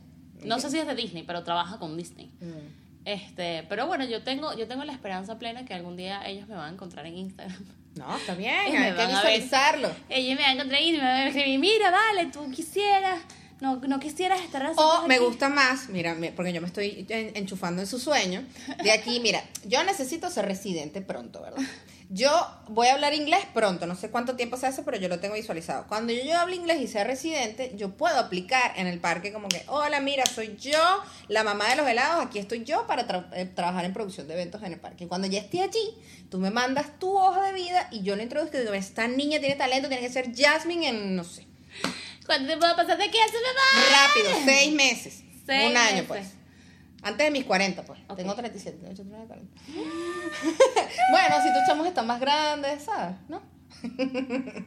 No 0.42 0.58
sé 0.58 0.70
si 0.70 0.78
es 0.78 0.86
de 0.86 0.94
Disney, 0.94 1.24
pero 1.24 1.44
trabaja 1.44 1.78
con 1.78 1.98
Disney. 1.98 2.32
Mm. 2.40 2.83
Este, 3.04 3.64
pero 3.68 3.86
bueno, 3.86 4.04
yo 4.04 4.22
tengo, 4.22 4.56
yo 4.56 4.66
tengo 4.66 4.84
la 4.84 4.92
esperanza 4.92 5.38
plena 5.38 5.64
que 5.64 5.74
algún 5.74 5.96
día 5.96 6.26
ellos 6.26 6.48
me 6.48 6.54
van 6.54 6.70
a 6.70 6.72
encontrar 6.72 7.06
en 7.06 7.18
Instagram. 7.18 7.64
No, 7.96 8.16
está 8.16 8.34
bien, 8.36 8.54
hay 8.76 8.90
que 8.92 8.96
van 8.96 9.08
visualizarlo. 9.08 9.90
Ellos 10.08 10.36
me 10.38 10.42
van 10.42 10.50
a 10.50 10.54
encontrar 10.54 10.82
y 10.82 10.92
me 10.92 10.98
van 10.98 11.06
a 11.08 11.26
escribir, 11.28 11.58
mira, 11.58 11.90
vale, 11.90 12.26
tú 12.26 12.50
quisieras, 12.50 13.20
no, 13.60 13.76
no 13.76 14.00
quisieras 14.00 14.40
estar 14.40 14.62
O 14.62 14.70
haciendo 14.70 15.06
me 15.08 15.14
aquí". 15.16 15.24
gusta 15.24 15.48
más, 15.50 15.88
mira, 15.90 16.14
mi- 16.14 16.30
porque 16.30 16.52
yo 16.52 16.60
me 16.62 16.66
estoy 16.66 17.04
en- 17.08 17.36
enchufando 17.36 17.82
en 17.82 17.86
su 17.86 17.98
sueño. 17.98 18.42
De 18.82 18.90
aquí, 18.92 19.20
mira, 19.20 19.44
yo 19.66 19.84
necesito 19.84 20.30
ser 20.30 20.46
residente 20.46 21.00
pronto, 21.02 21.42
¿verdad? 21.42 21.58
Yo 22.10 22.30
voy 22.68 22.88
a 22.88 22.94
hablar 22.94 23.14
inglés 23.14 23.40
pronto, 23.54 23.86
no 23.86 23.96
sé 23.96 24.10
cuánto 24.10 24.36
tiempo 24.36 24.56
se 24.56 24.66
hace, 24.66 24.82
pero 24.82 24.98
yo 24.98 25.08
lo 25.08 25.20
tengo 25.20 25.34
visualizado. 25.34 25.86
Cuando 25.88 26.12
yo, 26.12 26.22
yo 26.22 26.38
hablo 26.38 26.54
inglés 26.54 26.80
y 26.80 26.86
sea 26.86 27.02
residente, 27.04 27.72
yo 27.76 27.90
puedo 27.96 28.18
aplicar 28.18 28.72
en 28.76 28.86
el 28.86 29.00
parque 29.00 29.32
como 29.32 29.48
que, 29.48 29.64
hola, 29.68 30.00
mira, 30.00 30.24
soy 30.26 30.56
yo, 30.60 30.78
la 31.28 31.42
mamá 31.44 31.68
de 31.70 31.76
los 31.76 31.88
helados, 31.88 32.24
aquí 32.24 32.38
estoy 32.38 32.62
yo 32.64 32.86
para 32.86 33.06
tra- 33.08 33.28
eh, 33.34 33.46
trabajar 33.46 33.84
en 33.84 33.92
producción 33.94 34.28
de 34.28 34.34
eventos 34.34 34.62
en 34.62 34.72
el 34.74 34.80
parque. 34.80 35.04
Y 35.04 35.06
cuando 35.06 35.26
ya 35.28 35.40
esté 35.40 35.62
allí, 35.62 35.96
tú 36.30 36.38
me 36.38 36.50
mandas 36.50 36.98
tu 36.98 37.16
hoja 37.16 37.42
de 37.42 37.52
vida 37.52 37.88
y 37.90 38.02
yo 38.02 38.16
le 38.16 38.22
introduzco 38.22 38.56
y 38.58 38.60
digo, 38.60 38.74
esta 38.74 39.08
niña 39.08 39.40
tiene 39.40 39.56
talento, 39.56 39.88
tiene 39.88 40.02
que 40.06 40.12
ser 40.12 40.30
Jasmine 40.36 40.88
en, 40.88 41.16
no 41.16 41.24
sé. 41.24 41.46
¿Cuánto 42.26 42.46
tiempo 42.46 42.64
va 42.66 42.72
a 42.72 42.76
pasar 42.76 42.96
de 42.98 43.04
aquí 43.04 43.18
a 43.18 43.26
su 43.26 43.34
mamá? 43.34 44.06
Rápido, 44.06 44.30
seis 44.44 44.72
meses. 44.72 45.22
Seis 45.46 45.70
un 45.70 45.76
año, 45.76 45.92
meses. 46.02 46.06
pues. 46.06 46.26
Antes 47.04 47.26
de 47.26 47.30
mis 47.30 47.44
40, 47.44 47.82
pues. 47.84 48.00
Ok. 48.08 48.16
Tengo 48.16 48.34
37, 48.34 48.78
38, 48.78 49.02
39, 49.02 49.26
40. 49.26 49.60
bueno, 51.10 51.34
si 51.42 51.52
tus 51.52 51.66
chamos 51.66 51.86
están 51.86 52.06
más 52.06 52.18
grandes, 52.20 52.82
¿sabes? 52.84 53.16
¿No? 53.28 53.40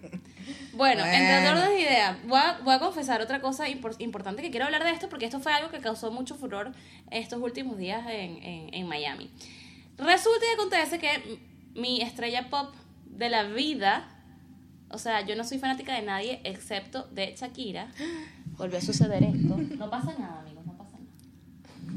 Bueno, 0.73 1.03
entre 1.05 1.41
Bueno. 1.41 1.49
otras 1.59 1.71
ideas, 1.71 2.17
voy 2.25 2.39
a, 2.39 2.59
voy 2.63 2.73
a 2.75 2.79
confesar 2.79 3.19
otra 3.21 3.41
cosa 3.41 3.67
impor- 3.67 3.95
importante 3.99 4.41
que 4.41 4.51
quiero 4.51 4.65
hablar 4.65 4.83
de 4.83 4.91
esto 4.91 5.09
porque 5.09 5.25
esto 5.25 5.39
fue 5.39 5.51
algo 5.51 5.69
que 5.71 5.79
causó 5.79 6.11
mucho 6.11 6.35
furor 6.35 6.71
estos 7.11 7.41
últimos 7.41 7.77
días 7.77 8.05
en, 8.07 8.41
en- 8.43 8.73
en 8.73 8.87
Miami. 8.87 9.29
Resulta 9.97 10.45
y 10.49 10.53
acontece 10.53 10.99
que 10.99 11.39
mi 11.73 12.01
estrella 12.01 12.49
pop 12.49 12.73
de 13.05 13.29
la 13.29 13.43
vida, 13.43 14.07
o 14.89 14.99
sea, 14.99 15.25
yo 15.25 15.35
no 15.35 15.43
soy 15.43 15.57
fanática 15.57 15.93
de 15.95 16.03
nadie 16.03 16.39
excepto 16.43 17.03
de 17.11 17.35
Shakira. 17.35 17.91
Volvió 18.57 18.77
a 18.77 18.81
suceder 18.81 19.23
esto. 19.23 19.57
No 19.57 19.89
pasa 19.89 20.13
nada, 20.17 20.43
nada. 20.45 20.56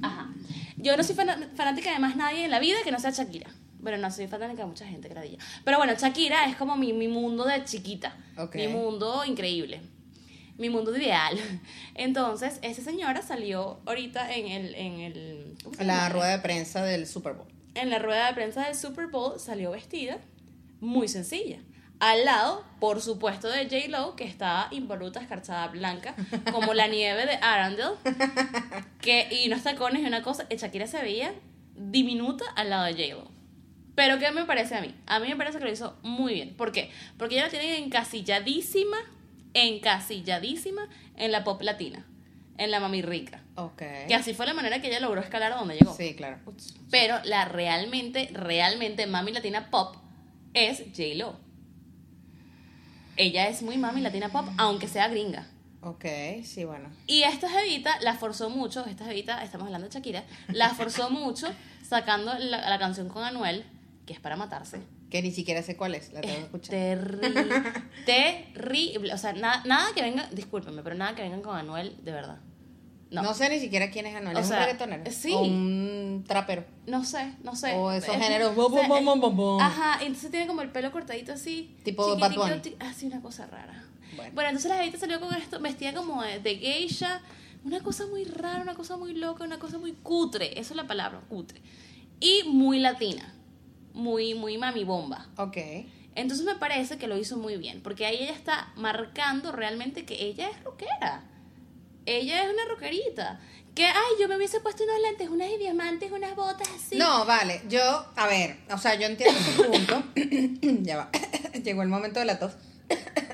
Ajá. 0.02 0.30
Yo 0.76 0.96
no 0.96 1.02
soy 1.04 1.14
fana- 1.14 1.48
fanática 1.54 1.92
de 1.92 1.98
más 1.98 2.16
nadie 2.16 2.44
en 2.44 2.50
la 2.50 2.58
vida 2.58 2.78
que 2.84 2.90
no 2.92 2.98
sea 2.98 3.10
Shakira. 3.10 3.50
Pero 3.82 3.96
no 3.96 4.10
soy 4.10 4.26
fanática 4.26 4.62
de 4.62 4.68
mucha 4.68 4.86
gente, 4.86 5.08
gradilla. 5.08 5.38
Pero 5.64 5.78
bueno, 5.78 5.94
Shakira 5.98 6.46
es 6.46 6.56
como 6.56 6.76
mi, 6.76 6.92
mi 6.92 7.08
mundo 7.08 7.44
de 7.46 7.64
chiquita. 7.64 8.14
Ok. 8.36 8.54
Mi 8.56 8.68
mundo 8.68 9.24
increíble. 9.24 9.80
Mi 10.58 10.68
mundo 10.68 10.94
ideal. 10.96 11.38
Entonces, 11.94 12.58
esa 12.62 12.82
señora 12.82 13.22
salió 13.22 13.80
ahorita 13.86 14.34
en 14.34 14.46
el... 14.48 14.74
En, 14.74 15.00
el, 15.00 15.54
¿cómo 15.64 15.74
se 15.76 15.84
La 15.84 16.08
rueda 16.10 16.36
de 16.36 16.38
prensa 16.40 16.84
del 16.84 17.06
Super 17.06 17.32
Bowl. 17.34 17.46
en 17.74 17.88
la 17.90 17.98
rueda 17.98 18.26
de 18.28 18.34
prensa 18.34 18.66
del 18.66 18.74
Super 18.74 19.06
Bowl 19.06 19.38
salió 19.40 19.70
vestida 19.70 20.18
muy 20.80 21.08
sencilla. 21.08 21.58
Al 22.00 22.24
lado, 22.24 22.64
por 22.80 23.02
supuesto, 23.02 23.48
de 23.48 23.64
J. 23.64 23.88
Lo, 23.88 24.16
que 24.16 24.24
estaba 24.24 24.68
impoluta, 24.70 25.20
escarchada 25.20 25.68
blanca, 25.68 26.14
como 26.50 26.72
la 26.72 26.88
nieve 26.88 27.26
de 27.26 27.34
Arundel, 27.42 27.90
que, 29.02 29.28
y 29.30 29.46
unos 29.48 29.62
tacones 29.62 30.02
y 30.02 30.06
una 30.06 30.22
cosa. 30.22 30.46
Shakira 30.50 30.86
se 30.86 31.02
veía 31.02 31.34
diminuta 31.76 32.44
al 32.56 32.70
lado 32.70 32.84
de 32.84 32.92
J. 32.92 33.22
Lo. 33.22 33.30
Pero, 33.94 34.18
¿qué 34.18 34.30
me 34.30 34.46
parece 34.46 34.76
a 34.76 34.80
mí? 34.80 34.94
A 35.06 35.20
mí 35.20 35.28
me 35.28 35.36
parece 35.36 35.58
que 35.58 35.64
lo 35.66 35.70
hizo 35.70 35.98
muy 36.02 36.32
bien. 36.32 36.54
¿Por 36.56 36.72
qué? 36.72 36.90
Porque 37.18 37.34
ella 37.34 37.44
la 37.44 37.50
tiene 37.50 37.76
encasilladísima, 37.76 38.96
encasilladísima 39.52 40.88
en 41.16 41.32
la 41.32 41.44
pop 41.44 41.60
latina, 41.60 42.06
en 42.56 42.70
la 42.70 42.80
mami 42.80 43.02
rica. 43.02 43.42
Ok. 43.56 43.82
Que 44.08 44.14
así 44.14 44.32
fue 44.32 44.46
la 44.46 44.54
manera 44.54 44.80
que 44.80 44.88
ella 44.88 45.00
logró 45.00 45.20
escalar 45.20 45.52
a 45.52 45.56
donde 45.56 45.76
llegó. 45.76 45.94
Sí, 45.94 46.14
claro. 46.14 46.38
Pero 46.90 47.18
la 47.24 47.44
realmente, 47.44 48.30
realmente 48.32 49.06
mami 49.06 49.32
latina 49.32 49.70
pop 49.70 49.96
es 50.54 50.78
J-Lo. 50.96 51.49
Ella 53.20 53.48
es 53.48 53.60
muy 53.62 53.76
mami 53.76 54.00
latina 54.00 54.30
pop, 54.30 54.46
aunque 54.56 54.88
sea 54.88 55.08
gringa. 55.08 55.46
Ok, 55.82 56.04
sí, 56.42 56.64
bueno. 56.64 56.88
Y 57.06 57.22
esta 57.22 57.50
jevita 57.50 58.00
la 58.00 58.14
forzó 58.14 58.48
mucho, 58.48 58.84
esta 58.86 59.04
jevita, 59.04 59.42
estamos 59.44 59.66
hablando 59.66 59.88
de 59.88 59.92
Shakira, 59.94 60.24
la 60.48 60.70
forzó 60.70 61.10
mucho 61.22 61.46
sacando 61.86 62.32
la, 62.38 62.68
la 62.68 62.78
canción 62.78 63.08
con 63.08 63.22
Anuel, 63.22 63.64
que 64.06 64.14
es 64.14 64.20
para 64.20 64.36
matarse. 64.36 64.80
Que 65.10 65.20
ni 65.20 65.32
siquiera 65.32 65.62
sé 65.62 65.76
cuál 65.76 65.94
es, 65.96 66.12
la 66.14 66.20
tengo 66.22 66.34
que 66.34 66.38
Es 66.38 66.44
escuchar. 66.46 66.70
terrible, 66.70 67.62
terrible. 68.06 69.12
O 69.14 69.18
sea, 69.18 69.32
na- 69.32 69.62
nada 69.66 69.88
que 69.94 70.02
venga, 70.02 70.28
discúlpenme, 70.32 70.82
pero 70.82 70.94
nada 70.96 71.14
que 71.14 71.22
vengan 71.22 71.42
con 71.42 71.56
Anuel, 71.56 71.96
de 72.02 72.12
verdad. 72.12 72.38
No, 73.10 73.22
No. 73.22 73.34
sé 73.34 73.48
ni 73.48 73.58
siquiera 73.58 73.90
quién 73.90 74.06
es 74.06 74.14
Anuel. 74.14 74.36
O 74.36 74.40
¿Es 74.40 74.46
sea, 74.46 74.58
un 74.58 74.62
reggaetonero? 74.64 75.10
sí. 75.10 75.32
O 75.34 75.40
un 75.42 76.24
trapero. 76.28 76.64
no 76.86 77.04
sé, 77.04 77.32
no 77.42 77.56
sé. 77.56 77.74
O 77.74 77.90
esos 77.90 78.14
Es- 78.14 78.22
géneros. 78.22 78.52
o 78.56 78.68
bum, 78.68 78.78
sea, 78.78 78.88
bum, 78.88 79.04
bum, 79.04 79.04
bum, 79.04 79.20
bum, 79.20 79.36
bum. 79.36 79.60
Ajá, 79.60 79.98
y 80.02 80.06
entonces 80.06 80.30
tiene 80.30 80.46
como 80.46 80.62
el 80.62 80.70
pelo 80.70 80.92
cortadito 80.92 81.32
así. 81.32 81.74
Tipo 81.82 82.16
Bad 82.16 82.34
Bunny. 82.34 82.76
Así 82.78 83.06
una 83.06 83.20
cosa 83.20 83.46
rara. 83.46 83.84
Bueno. 84.16 84.32
Bueno, 84.34 84.50
entonces 84.50 84.70
la 84.70 84.78
jevita 84.78 84.98
salió 84.98 85.20
con 85.20 85.34
esto, 85.34 85.58
vestida 85.60 85.92
como 85.92 86.22
de, 86.22 86.38
de 86.40 86.56
geisha. 86.56 87.20
Una 87.64 87.80
cosa 87.80 88.06
muy 88.06 88.24
rara, 88.24 88.62
una 88.62 88.74
cosa 88.74 88.96
muy 88.96 89.12
loca, 89.14 89.44
una 89.44 89.58
cosa 89.58 89.78
muy 89.78 89.92
cutre. 89.92 90.52
Esa 90.58 90.72
es 90.72 90.76
la 90.76 90.86
palabra, 90.86 91.20
cutre. 91.28 91.60
Y 92.20 92.42
muy 92.46 92.78
latina. 92.78 93.34
Muy, 93.92 94.34
muy 94.34 94.56
mami 94.56 94.84
bomba. 94.84 95.26
Ok. 95.36 95.56
Entonces 96.14 96.44
me 96.46 96.54
parece 96.54 96.96
que 96.98 97.06
lo 97.06 97.16
hizo 97.18 97.36
muy 97.36 97.56
bien, 97.56 97.80
porque 97.82 98.06
ahí 98.06 98.16
ella 98.20 98.32
está 98.32 98.72
marcando 98.76 99.52
realmente 99.52 100.04
que 100.04 100.24
ella 100.26 100.48
es 100.48 100.62
rockera. 100.64 101.24
Ella 102.10 102.42
es 102.44 102.52
una 102.52 102.64
rockerita. 102.66 103.40
Que, 103.74 103.84
ay, 103.84 104.12
yo 104.20 104.26
me 104.26 104.36
hubiese 104.36 104.58
puesto 104.60 104.82
unos 104.82 105.00
lentes, 105.00 105.28
unas 105.28 105.48
diamantes, 105.58 106.10
unas 106.10 106.34
botas 106.34 106.68
así. 106.68 106.96
No, 106.96 107.24
vale. 107.24 107.62
Yo, 107.68 107.80
a 108.16 108.26
ver, 108.26 108.56
o 108.72 108.78
sea, 108.78 108.96
yo 108.96 109.06
entiendo 109.06 109.38
tu 109.56 109.70
punto. 109.70 110.02
ya 110.82 110.96
va. 110.96 111.10
Llegó 111.62 111.82
el 111.82 111.88
momento 111.88 112.18
de 112.18 112.26
la 112.26 112.38
tos. 112.40 112.52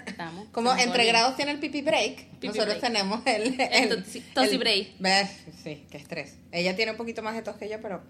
Estamos. 0.07 0.47
Como 0.53 0.75
entre 0.77 1.07
grados 1.07 1.37
tiene 1.37 1.53
el 1.53 1.59
pipi 1.59 1.81
break, 1.81 2.17
Pipi 2.39 2.49
nosotros 2.49 2.79
break. 2.79 2.81
tenemos 2.93 3.21
el... 3.27 3.59
El 3.59 4.05
tosi 4.35 4.53
el- 4.53 4.59
break. 4.59 4.89
¿Ves? 4.99 5.31
Sí, 5.65 5.87
qué 5.91 5.97
estrés. 5.97 6.35
Ella 6.53 6.77
tiene 6.77 6.91
un 6.93 6.99
poquito 6.99 7.23
más 7.23 7.35
de 7.35 7.41
tos 7.43 7.57
que 7.57 7.69
yo, 7.71 7.81
pero... 7.81 8.03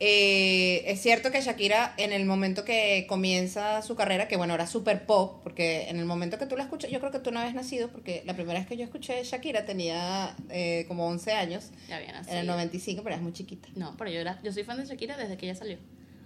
eh, 0.00 0.82
es 0.86 1.02
cierto 1.02 1.30
que 1.30 1.42
Shakira, 1.42 1.92
en 1.98 2.12
el 2.12 2.24
momento 2.24 2.64
que 2.64 3.04
comienza 3.06 3.82
su 3.82 3.94
carrera, 3.96 4.28
que 4.28 4.36
bueno, 4.36 4.54
era 4.54 4.66
super 4.66 5.04
pop, 5.04 5.40
porque 5.42 5.88
en 5.90 5.98
el 5.98 6.06
momento 6.06 6.38
que 6.38 6.46
tú 6.46 6.56
la 6.56 6.62
escuchas, 6.62 6.90
yo 6.90 7.00
creo 7.00 7.12
que 7.12 7.18
tú 7.18 7.30
no 7.30 7.38
habías 7.40 7.54
nacido, 7.54 7.88
porque 7.88 8.22
la 8.24 8.34
primera 8.34 8.58
vez 8.58 8.66
que 8.66 8.78
yo 8.78 8.84
escuché 8.84 9.22
Shakira 9.22 9.66
tenía 9.66 10.34
eh, 10.48 10.86
como 10.88 11.06
11 11.06 11.32
años, 11.32 11.70
Ya 11.88 11.98
bien, 11.98 12.14
así. 12.14 12.30
en 12.30 12.38
el 12.38 12.46
95, 12.46 13.02
pero 13.02 13.14
eras 13.14 13.22
muy 13.22 13.34
chiquita. 13.34 13.68
No, 13.76 13.94
pero 13.98 14.10
yo, 14.10 14.20
era, 14.20 14.40
yo 14.42 14.52
soy 14.52 14.64
fan 14.64 14.78
de 14.78 14.86
Shakira 14.86 15.16
desde 15.18 15.36
que 15.36 15.46
ella 15.46 15.54
salió. 15.54 15.76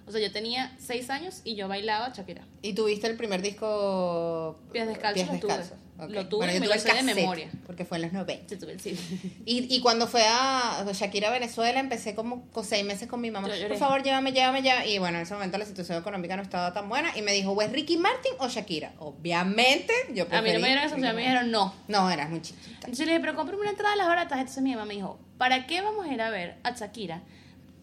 O 0.07 0.13
sea, 0.13 0.21
yo 0.21 0.31
tenía 0.31 0.73
seis 0.79 1.11
años 1.11 1.41
y 1.45 1.57
yo 1.57 1.67
bailaba 1.67 2.13
Shakira. 2.15 2.47
¿Y 2.63 2.75
tuviste 2.75 3.09
el 3.09 3.17
primer 3.17 3.43
disco? 3.43 4.57
Pies 4.73 4.87
Descalzos 4.87 5.27
lo 5.33 5.39
tuve. 5.41 5.55
Ok. 5.97 6.11
Lo 6.11 6.27
tuve 6.27 6.47
Bueno, 6.47 6.57
y 6.57 6.61
me 6.61 6.67
lo 6.67 6.75
el 6.75 6.81
sé 6.81 6.93
de 6.93 7.03
memoria. 7.05 7.49
Porque 7.67 7.85
fue 7.85 7.99
en 7.99 8.03
los 8.03 8.13
90. 8.13 8.49
Sí, 8.49 8.57
tuve 8.57 8.73
el 8.73 8.81
sí. 8.81 8.99
Y, 9.47 9.73
y 9.73 9.81
cuando 9.81 10.09
fue 10.09 10.25
a 10.27 10.85
Shakira 10.93 11.31
Venezuela, 11.31 11.79
empecé 11.79 12.17
como 12.17 12.47
con 12.51 12.65
seis 12.65 12.85
meses 12.85 13.07
con 13.09 13.21
mi 13.21 13.31
mamá. 13.31 13.47
Por 13.69 13.77
favor, 13.77 14.03
llévame, 14.03 14.33
llévame, 14.33 14.63
llévame. 14.63 14.89
Y 14.89 14.99
bueno, 14.99 15.19
en 15.19 15.23
ese 15.23 15.35
momento 15.35 15.57
la 15.57 15.65
situación 15.67 15.97
económica 15.99 16.35
no 16.37 16.43
estaba 16.43 16.73
tan 16.73 16.89
buena. 16.89 17.17
Y 17.17 17.23
me 17.23 17.33
dijo, 17.33 17.53
¿o 17.53 17.63
es 17.63 17.71
Ricky 17.71 17.97
Martin 17.97 18.33
o 18.39 18.49
Shakira? 18.49 18.93
Obviamente, 18.99 19.93
yo 20.13 20.25
A 20.25 20.27
mí 20.27 20.33
no 20.33 20.43
me 20.43 20.51
preferí 20.51 20.63
dieron 20.65 20.91
Ricky 20.91 21.01
me 21.01 21.23
dijeron 21.23 21.51
no. 21.53 21.75
No, 21.87 22.11
eras 22.11 22.29
muy 22.29 22.43
chiquita. 22.43 22.71
Entonces 22.75 23.07
le 23.07 23.13
dije, 23.13 23.21
pero 23.21 23.37
cómprame 23.37 23.61
una 23.63 23.71
entrada 23.71 23.95
a 23.95 23.97
las 23.97 24.09
baratas. 24.09 24.39
Entonces 24.41 24.63
mi 24.65 24.73
mamá 24.73 24.87
me 24.87 24.95
dijo, 24.95 25.19
¿para 25.39 25.67
qué 25.69 25.81
vamos 25.81 26.07
a 26.07 26.13
ir 26.13 26.21
a 26.21 26.31
ver 26.31 26.57
a 26.65 26.73
Shakira 26.73 27.23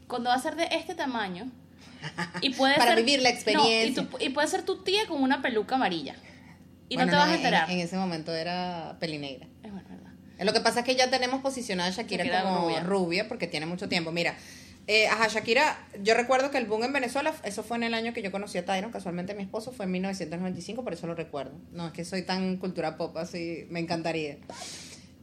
cuando 0.08 0.30
va 0.32 0.36
a 0.36 0.40
ser 0.42 0.58
de 0.58 0.68
este 0.72 0.96
tamaño? 0.96 1.50
Y 2.42 2.50
puede 2.50 2.76
Para 2.78 2.96
ser- 2.96 3.06
vivir 3.06 3.22
la 3.22 3.30
No, 3.30 3.36
experiencia. 3.36 4.04
y, 4.04 4.06
tu- 4.06 4.18
y 4.20 4.30
puede 4.30 4.50
ser 4.50 4.64
tu 4.64 4.84
tía 4.84 5.08
con 5.08 5.24
una 5.24 5.42
peluca 5.42 5.76
amarilla. 5.76 6.16
Y 6.92 6.96
Bueno, 6.96 7.10
no 7.14 7.18
te 7.18 7.18
vas 7.20 7.28
a 7.28 7.32
en- 7.32 7.38
enterar. 7.38 7.72
En, 7.72 7.80
ese 7.80 7.96
momento 7.96 8.36
era 8.36 8.98
pelinegra. 9.00 9.48
Es 9.64 9.72
bueno, 9.72 9.88
¿verdad? 9.90 10.12
Lo 10.46 10.52
que 10.52 10.60
pasa 10.60 10.80
es 10.82 10.86
que 10.86 10.96
ya 10.98 11.10
tenemos 11.10 11.42
posicionada 11.42 11.88
a 11.90 11.94
Shakira, 11.94 12.26
Shakira 12.26 12.44
como 12.44 12.66
rubia. 12.68 12.80
rubia. 12.84 13.28
porque 13.30 13.48
tiene 13.48 13.66
mucho 13.66 13.88
tiempo. 13.88 14.12
Mira, 14.12 14.36
eh, 14.88 15.08
ajá, 15.08 15.30
Shakira, 15.30 15.80
yo 16.04 16.16
recuerdo 16.16 16.52
que 16.52 16.58
el 16.58 16.66
boom 16.66 16.84
en 16.84 16.92
Venezuela, 16.92 17.34
eso 17.46 17.64
fue 17.64 17.78
en 17.78 17.84
el 17.84 17.94
año 17.94 18.12
que 18.12 18.22
yo 18.22 18.30
conocí 18.30 18.58
a 18.58 18.66
Tyron, 18.66 18.92
casualmente 18.92 19.34
mi 19.36 19.44
esposo, 19.44 19.72
fue 19.72 19.86
en 19.86 19.92
1995, 19.94 20.84
por 20.84 20.92
eso 20.92 21.08
lo 21.08 21.16
recuerdo. 21.16 21.54
No 21.72 21.88
es 21.88 21.94
que 21.94 22.04
soy 22.04 22.24
tan 22.24 22.58
cultura 22.58 22.98
pop 22.98 23.16
así, 23.18 23.68
me 23.70 23.80
encantaría. 23.80 24.38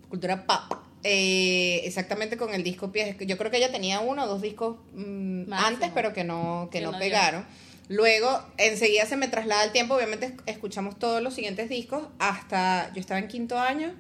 Cultura 0.09 0.47
pop. 0.47 0.79
Eh, 1.05 1.83
exactamente 1.85 2.37
con 2.39 2.55
el 2.55 2.63
disco 2.65 2.91
Pies. 2.93 3.15
Yo 3.21 3.37
creo 3.37 3.51
que 3.51 3.59
ella 3.59 3.71
tenía 3.71 4.01
uno 4.01 4.25
o 4.25 4.27
dos 4.27 4.41
discos 4.41 4.79
mm, 4.95 5.53
antes, 5.53 5.91
pero 5.95 6.15
que 6.15 6.25
no, 6.25 6.69
que 6.73 6.79
Que 6.79 6.85
no, 6.87 6.93
no 6.93 6.99
pegaron. 6.99 7.45
Luego, 7.89 8.43
enseguida 8.59 9.07
se 9.07 9.17
me 9.17 9.29
traslada 9.29 9.65
el 9.65 9.73
tiempo, 9.73 9.95
obviamente 9.95 10.29
esc- 10.37 10.43
escuchamos 10.47 10.99
todos 10.99 11.23
los 11.23 11.35
siguientes 11.35 11.69
discos 11.71 12.07
hasta, 12.19 12.93
yo 12.93 13.01
estaba 13.01 13.19
en 13.19 13.29
quinto 13.29 13.59
año, 13.59 13.95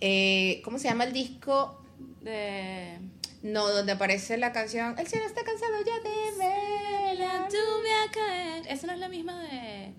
eh, 0.00 0.60
¿cómo 0.64 0.78
se 0.78 0.88
llama 0.88 1.04
el 1.04 1.12
disco? 1.12 1.80
De... 2.20 2.98
No, 3.42 3.68
donde 3.68 3.92
aparece 3.92 4.36
la 4.38 4.52
canción 4.52 4.94
El 4.98 5.06
cielo 5.08 5.26
está 5.26 5.42
cansado 5.44 5.72
ya 5.84 5.98
de 6.00 7.18
La 7.18 7.40
ver. 7.40 7.48
lluvia 7.50 8.10
caer. 8.12 8.66
Esa 8.68 8.86
no 8.86 8.92
es 8.92 8.98
la 9.00 9.08
misma 9.08 9.40
de... 9.42 9.92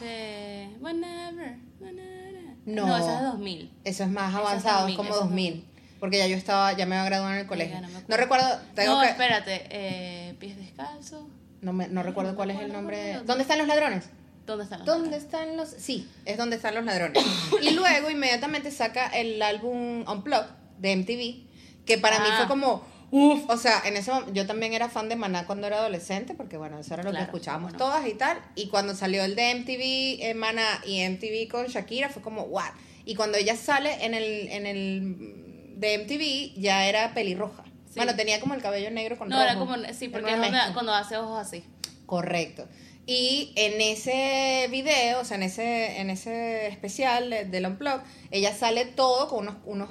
De... 0.00 0.68
Whenever. 0.80 1.56
whenever. 1.80 2.42
No. 2.64 2.86
No, 2.86 2.96
esa 2.96 3.14
es 3.14 3.18
de 3.20 3.26
2000. 3.26 3.70
Eso 3.84 4.04
es 4.04 4.10
más 4.10 4.30
Eso 4.30 4.40
es 4.42 4.46
avanzado, 4.48 4.80
2000, 4.80 4.96
como 4.96 5.08
eso 5.10 5.18
es 5.18 5.24
2000. 5.26 5.64
Porque 6.00 6.18
ya 6.18 6.26
yo 6.26 6.36
estaba, 6.36 6.72
ya 6.72 6.84
me 6.86 6.96
iba 6.96 7.02
a 7.02 7.06
graduar 7.06 7.34
en 7.34 7.40
el 7.40 7.46
colegio. 7.46 7.80
no 7.80 7.88
No, 8.08 8.16
recuerdo, 8.16 8.46
tengo 8.74 8.94
no, 8.96 9.00
que, 9.02 9.08
espérate. 9.08 9.66
Eh, 9.70 10.34
pies 10.40 10.56
descalzos. 10.56 11.24
No, 11.62 11.72
me- 11.72 11.88
no 11.88 12.02
recuerdo 12.02 12.34
cuál 12.36 12.50
es 12.50 12.60
el 12.60 12.72
nombre. 12.72 13.20
¿Dónde 13.24 13.42
están 13.42 13.58
los 13.58 13.66
ladrones? 13.66 14.04
¿Dónde 14.46 14.64
están 14.64 14.80
los 14.80 14.86
¿Dónde 14.86 15.10
ladrones? 15.10 15.24
están 15.24 15.56
los...? 15.56 15.68
Sí, 15.70 16.08
es 16.24 16.36
donde 16.36 16.56
están 16.56 16.74
los 16.74 16.84
ladrones. 16.84 17.24
y 17.62 17.70
luego 17.70 18.10
inmediatamente 18.10 18.70
saca 18.70 19.06
el 19.08 19.40
álbum 19.40 20.04
Unplugged 20.08 20.50
de 20.78 20.96
MTV, 20.96 21.84
que 21.86 21.98
para 21.98 22.18
mí 22.20 22.26
Ah. 22.30 22.36
fue 22.38 22.48
como... 22.48 22.84
Uf, 23.14 23.42
o 23.48 23.56
sea, 23.58 23.82
en 23.84 23.96
ese 23.98 24.10
momento 24.10 24.32
yo 24.32 24.46
también 24.46 24.72
era 24.72 24.88
fan 24.88 25.10
de 25.10 25.16
Maná 25.16 25.46
cuando 25.46 25.66
era 25.66 25.76
adolescente, 25.76 26.32
porque 26.32 26.56
bueno, 26.56 26.78
eso 26.78 26.94
era 26.94 27.02
lo 27.02 27.10
Claro, 27.10 27.26
que 27.26 27.30
escuchábamos 27.30 27.72
bueno. 27.72 27.78
todas 27.84 28.06
y 28.08 28.14
tal. 28.14 28.38
Y 28.54 28.68
cuando 28.68 28.94
salió 28.96 29.22
el 29.22 29.36
de 29.36 29.50
MTV, 29.54 30.22
eh, 30.30 30.34
Maná 30.34 30.66
y 30.86 31.02
MTV 31.06 31.46
con 31.50 31.66
Shakira, 31.66 32.08
fue 32.08 32.22
como, 32.22 32.44
what? 32.44 32.70
Y 33.04 33.14
cuando 33.14 33.36
ella 33.36 33.54
sale 33.54 34.02
en 34.06 34.14
el, 34.14 34.48
en 34.48 34.64
el 34.66 35.74
de 35.78 35.98
MTV, 35.98 36.58
ya 36.58 36.86
era 36.86 37.12
pelirroja. 37.12 37.64
Sí. 37.92 37.96
Bueno, 37.98 38.16
tenía 38.16 38.40
como 38.40 38.54
el 38.54 38.62
cabello 38.62 38.90
negro 38.90 39.18
con 39.18 39.28
No, 39.28 39.36
rojo. 39.36 39.48
era 39.50 39.58
como... 39.58 39.74
Sí, 39.94 40.08
porque 40.08 40.30
es 40.32 40.38
donde- 40.38 40.58
cuando 40.72 40.94
hace 40.94 41.16
ojos 41.18 41.38
así. 41.38 41.62
Correcto. 42.06 42.66
Y 43.04 43.52
en 43.56 43.80
ese 43.80 44.68
video, 44.70 45.20
o 45.20 45.24
sea, 45.24 45.36
en 45.36 45.42
ese, 45.42 46.00
en 46.00 46.08
ese 46.08 46.68
especial 46.68 47.30
de- 47.30 47.44
del 47.46 47.66
Unplug, 47.66 48.00
ella 48.30 48.54
sale 48.54 48.84
todo 48.84 49.28
con 49.28 49.40
unos, 49.40 49.56
unos 49.66 49.88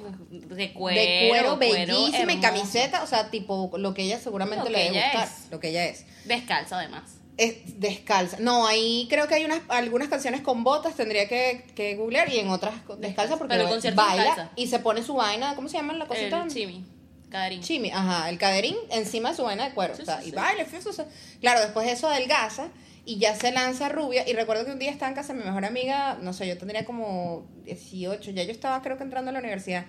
De 0.56 0.72
cuero. 0.72 0.98
de 1.00 1.26
cuero 1.28 1.56
bellísima 1.58 2.32
y 2.32 2.40
camiseta, 2.40 3.02
o 3.02 3.06
sea, 3.06 3.30
tipo 3.30 3.70
lo 3.76 3.92
que 3.92 4.02
ella 4.04 4.18
seguramente 4.18 4.64
Lo 4.64 4.70
le 4.70 4.84
debe 4.84 5.02
gustar, 5.02 5.28
es. 5.28 5.50
lo 5.50 5.60
que 5.60 5.68
ella 5.68 5.84
es. 5.86 6.06
Descalza, 6.24 6.78
además. 6.78 7.02
Es 7.36 7.78
descalza. 7.80 8.38
No, 8.40 8.66
ahí 8.66 9.06
creo 9.10 9.26
que 9.28 9.34
hay 9.34 9.44
unas 9.44 9.60
algunas 9.68 10.08
canciones 10.08 10.40
con 10.40 10.64
botas, 10.64 10.94
tendría 10.96 11.28
que, 11.28 11.64
que 11.74 11.96
googlear 11.96 12.32
y 12.32 12.38
en 12.38 12.48
otras 12.48 12.74
descalza 12.98 13.36
porque 13.36 13.56
Pero 13.56 13.68
baila 13.94 14.24
descalza. 14.24 14.50
y 14.56 14.66
se 14.68 14.78
pone 14.78 15.02
su 15.02 15.14
vaina, 15.14 15.54
¿cómo 15.54 15.68
se 15.68 15.76
llama 15.76 15.92
la 15.94 16.06
cosita? 16.06 16.42
El 16.44 16.50
chimi. 16.50 16.84
Cadarín. 17.32 17.60
Chimi, 17.62 17.90
ajá, 17.90 18.28
el 18.28 18.38
caderín 18.38 18.76
encima 18.90 19.30
de 19.30 19.36
su 19.36 19.42
vaina 19.42 19.64
de 19.68 19.74
cuero. 19.74 19.96
Sí, 19.96 20.02
o 20.02 20.04
sea, 20.04 20.18
sí, 20.20 20.28
y 20.28 20.30
sí. 20.30 20.36
baila, 20.36 20.64
fiesta, 20.64 20.90
o 20.90 20.92
sea, 20.92 21.06
claro, 21.40 21.60
después 21.60 21.88
eso 21.88 22.06
adelgaza 22.08 22.68
y 23.04 23.18
ya 23.18 23.34
se 23.34 23.50
lanza 23.50 23.88
rubia. 23.88 24.28
Y 24.28 24.32
recuerdo 24.34 24.64
que 24.64 24.70
un 24.72 24.78
día 24.78 24.90
estaba 24.92 25.08
en 25.08 25.16
casa 25.16 25.32
de 25.32 25.40
mi 25.40 25.44
mejor 25.44 25.64
amiga, 25.64 26.18
no 26.22 26.32
sé, 26.32 26.46
yo 26.46 26.56
tendría 26.58 26.84
como 26.84 27.46
18, 27.64 28.30
ya 28.30 28.44
yo 28.44 28.52
estaba 28.52 28.80
creo 28.82 28.96
que 28.96 29.02
entrando 29.02 29.30
a 29.30 29.32
la 29.32 29.40
universidad. 29.40 29.86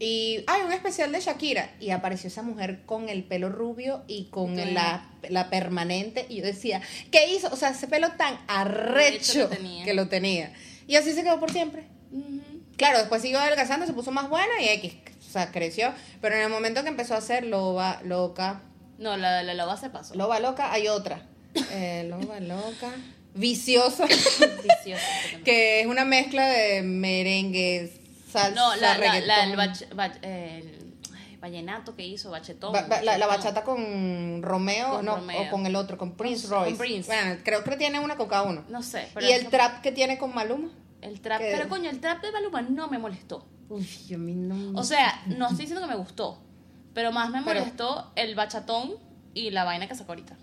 Y 0.00 0.44
hay 0.46 0.62
un 0.62 0.72
especial 0.72 1.10
de 1.10 1.20
Shakira 1.20 1.70
y 1.80 1.90
apareció 1.90 2.28
esa 2.28 2.42
mujer 2.42 2.82
con 2.86 3.08
el 3.08 3.24
pelo 3.24 3.48
rubio 3.48 4.04
y 4.06 4.26
con 4.30 4.56
Sí. 4.56 4.64
la, 4.70 5.10
la 5.28 5.50
permanente. 5.50 6.24
Y 6.28 6.36
yo 6.36 6.44
decía, 6.44 6.80
¿qué 7.10 7.28
hizo? 7.34 7.48
O 7.52 7.56
sea, 7.56 7.70
ese 7.70 7.88
pelo 7.88 8.12
tan 8.12 8.38
arrecho 8.46 9.50
que 9.84 9.94
lo 9.94 10.08
tenía. 10.08 10.52
Y 10.86 10.94
así 10.96 11.12
se 11.12 11.22
quedó 11.24 11.40
por 11.40 11.50
siempre. 11.50 11.84
Claro, 12.76 12.98
después 12.98 13.22
siguió 13.22 13.40
adelgazando, 13.40 13.86
se 13.86 13.92
puso 13.92 14.12
más 14.12 14.28
buena 14.28 14.62
y 14.62 14.68
X, 14.68 14.94
o 15.28 15.30
sea, 15.30 15.52
creció. 15.52 15.92
Pero 16.22 16.36
en 16.36 16.42
el 16.42 16.48
momento 16.48 16.82
que 16.82 16.88
empezó 16.88 17.14
a 17.14 17.20
ser 17.20 17.44
loba, 17.44 18.00
loca, 18.04 18.62
No, 18.98 19.16
la, 19.16 19.42
la 19.42 19.54
loba 19.54 19.76
se 19.76 19.90
pasó. 19.90 20.14
loba 20.14 20.40
loca, 20.40 20.72
hay 20.72 20.88
otra. 20.88 21.22
Eh, 21.70 22.06
loba 22.08 22.40
loca, 22.40 22.90
viciosa, 23.34 24.06
Viciosa. 24.06 25.04
que 25.44 25.80
es 25.80 25.86
una 25.86 26.04
mezcla 26.04 26.46
de 26.46 26.82
merengue, 26.82 27.92
salsa, 28.30 28.54
No, 28.60 28.76
la, 28.76 28.96
la, 28.96 29.20
la- 29.20 29.44
el, 29.44 29.56
reggaetón. 29.56 29.56
bach- 29.56 29.94
bach- 29.94 30.18
el 30.24 30.92
ay, 31.14 31.36
vallenato 31.36 31.94
que 31.94 32.06
hizo, 32.06 32.30
bachetón. 32.30 32.72
Ba- 32.72 32.86
ba- 32.88 33.02
la, 33.02 33.26
bachata 33.26 33.64
con 33.64 34.42
Romeo, 34.42 34.90
Con 34.96 35.04
no, 35.04 35.16
Romeo. 35.16 35.42
o 35.42 35.50
con 35.50 35.66
el 35.66 35.76
otro, 35.76 35.96
con 35.98 36.16
Prince 36.16 36.48
Con 36.48 36.64
Royce. 36.64 36.76
Prince. 36.76 37.06
Bueno, 37.12 37.40
creo 37.44 37.64
que 37.64 37.76
tiene 37.76 37.98
una 38.00 38.16
con 38.16 38.28
cada 38.28 38.42
uno. 38.42 38.64
No 38.68 38.82
sé. 38.82 39.08
Pero 39.14 39.26
y 39.26 39.32
el 39.32 39.48
trap 39.48 39.80
que 39.82 39.92
tiene 39.92 40.16
con 40.18 40.34
Maluma. 40.34 40.70
El 41.00 41.20
trap. 41.20 41.38
que- 41.40 41.52
Pero 41.56 41.68
coño, 41.68 41.90
el 41.90 42.00
trap 42.00 42.22
de 42.22 42.32
Maluma 42.32 42.62
no 42.62 42.88
me 42.88 42.98
molestó. 42.98 43.46
Uy, 43.68 43.86
a 44.14 44.18
mí 44.18 44.34
no. 44.34 44.78
O 44.78 44.84
sea, 44.84 45.22
no 45.26 45.46
estoy 45.46 45.66
diciendo 45.66 45.82
que 45.86 45.92
me 45.92 45.98
gustó. 45.98 46.42
Pero 46.94 47.12
más 47.12 47.30
me 47.30 47.42
Pero- 47.42 47.60
molestó 47.60 48.10
el 48.16 48.34
bachatón 48.34 48.94
y 49.34 49.50
la 49.50 49.64
vaina 49.64 49.86
que 49.88 49.94
sacó 49.94 50.12
ahorita. 50.12 50.36